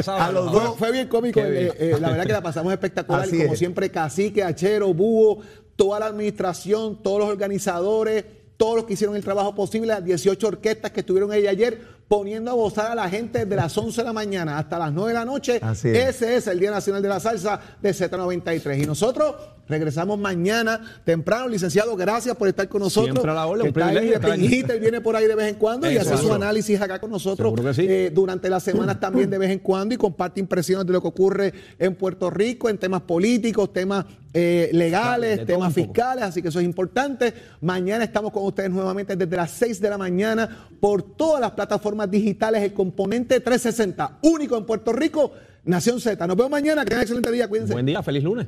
A 0.06 0.30
los 0.30 0.52
dos. 0.52 0.76
Fue 0.76 0.92
bien 0.92 1.08
cómico. 1.08 1.40
Eh, 1.40 1.72
eh, 1.78 1.96
la 1.98 2.10
verdad 2.10 2.26
que 2.26 2.32
la 2.34 2.42
pasamos 2.42 2.70
espectacular. 2.70 3.26
como 3.26 3.56
siempre, 3.56 3.90
Cacique, 3.90 4.42
Achero, 4.44 4.92
Búho, 4.92 5.40
toda 5.74 6.00
la 6.00 6.06
administración, 6.06 7.02
todos 7.02 7.20
los 7.20 7.28
organizadores, 7.30 8.26
todos 8.58 8.76
los 8.76 8.84
que 8.84 8.92
hicieron 8.92 9.16
el 9.16 9.24
trabajo 9.24 9.54
posible, 9.54 9.86
las 9.86 10.04
18 10.04 10.46
orquestas 10.46 10.90
que 10.90 11.00
estuvieron 11.00 11.32
ahí 11.32 11.46
ayer 11.46 11.95
poniendo 12.08 12.50
a 12.50 12.54
gozar 12.54 12.92
a 12.92 12.94
la 12.94 13.08
gente 13.08 13.40
desde 13.40 13.56
las 13.56 13.76
11 13.76 14.00
de 14.00 14.04
la 14.04 14.12
mañana 14.12 14.58
hasta 14.58 14.78
las 14.78 14.92
9 14.92 15.08
de 15.08 15.14
la 15.14 15.24
noche. 15.24 15.60
Ese 15.82 16.36
es 16.36 16.46
el 16.46 16.60
Día 16.60 16.70
Nacional 16.70 17.02
de 17.02 17.08
la 17.08 17.20
Salsa 17.20 17.60
de 17.82 17.90
Z93. 17.90 18.82
Y 18.82 18.86
nosotros 18.86 19.34
regresamos 19.68 20.18
mañana 20.18 20.80
temprano. 21.04 21.48
Licenciado, 21.48 21.96
gracias 21.96 22.36
por 22.36 22.48
estar 22.48 22.68
con 22.68 22.82
nosotros. 22.82 23.14
Siempre 23.14 23.30
a 23.30 23.34
la 23.34 23.46
orden, 23.46 23.66
un 23.66 23.72
privilegio. 23.72 24.80
viene 24.80 25.00
por 25.00 25.16
ahí 25.16 25.26
de 25.26 25.34
vez 25.34 25.48
en 25.48 25.56
cuando 25.56 25.90
y 25.90 25.96
hace 25.96 26.16
su 26.16 26.32
análisis 26.32 26.80
acá 26.80 27.00
con 27.00 27.10
nosotros 27.10 27.54
eh, 27.78 28.10
durante 28.14 28.48
las 28.48 28.62
semanas 28.62 29.00
también 29.00 29.28
de 29.30 29.38
vez 29.38 29.50
en 29.50 29.58
cuando 29.58 29.94
y 29.94 29.98
comparte 29.98 30.40
impresiones 30.40 30.86
de 30.86 30.92
lo 30.92 31.00
que 31.00 31.08
ocurre 31.08 31.52
en 31.78 31.94
Puerto 31.94 32.30
Rico 32.30 32.68
en 32.68 32.78
temas 32.78 33.02
políticos, 33.02 33.72
temas 33.72 34.04
eh, 34.32 34.68
legales, 34.72 35.46
temas 35.46 35.72
fiscales, 35.72 36.24
así 36.24 36.42
que 36.42 36.48
eso 36.48 36.60
es 36.60 36.64
importante. 36.64 37.32
Mañana 37.62 38.04
estamos 38.04 38.32
con 38.32 38.44
ustedes 38.44 38.70
nuevamente 38.70 39.16
desde 39.16 39.36
las 39.36 39.50
6 39.52 39.80
de 39.80 39.90
la 39.90 39.98
mañana 39.98 40.68
por 40.78 41.02
todas 41.02 41.40
las 41.40 41.52
plataformas 41.96 42.10
digitales, 42.10 42.62
el 42.62 42.72
componente 42.72 43.40
360, 43.40 44.18
único 44.22 44.56
en 44.56 44.66
Puerto 44.66 44.92
Rico, 44.92 45.32
Nación 45.64 46.00
Z. 46.00 46.26
Nos 46.26 46.36
vemos 46.36 46.50
mañana, 46.50 46.84
que 46.84 46.90
tengan 46.90 47.02
excelente 47.02 47.32
día, 47.32 47.48
cuídense. 47.48 47.72
Buen 47.72 47.86
día, 47.86 48.02
feliz 48.02 48.22
lunes. 48.22 48.46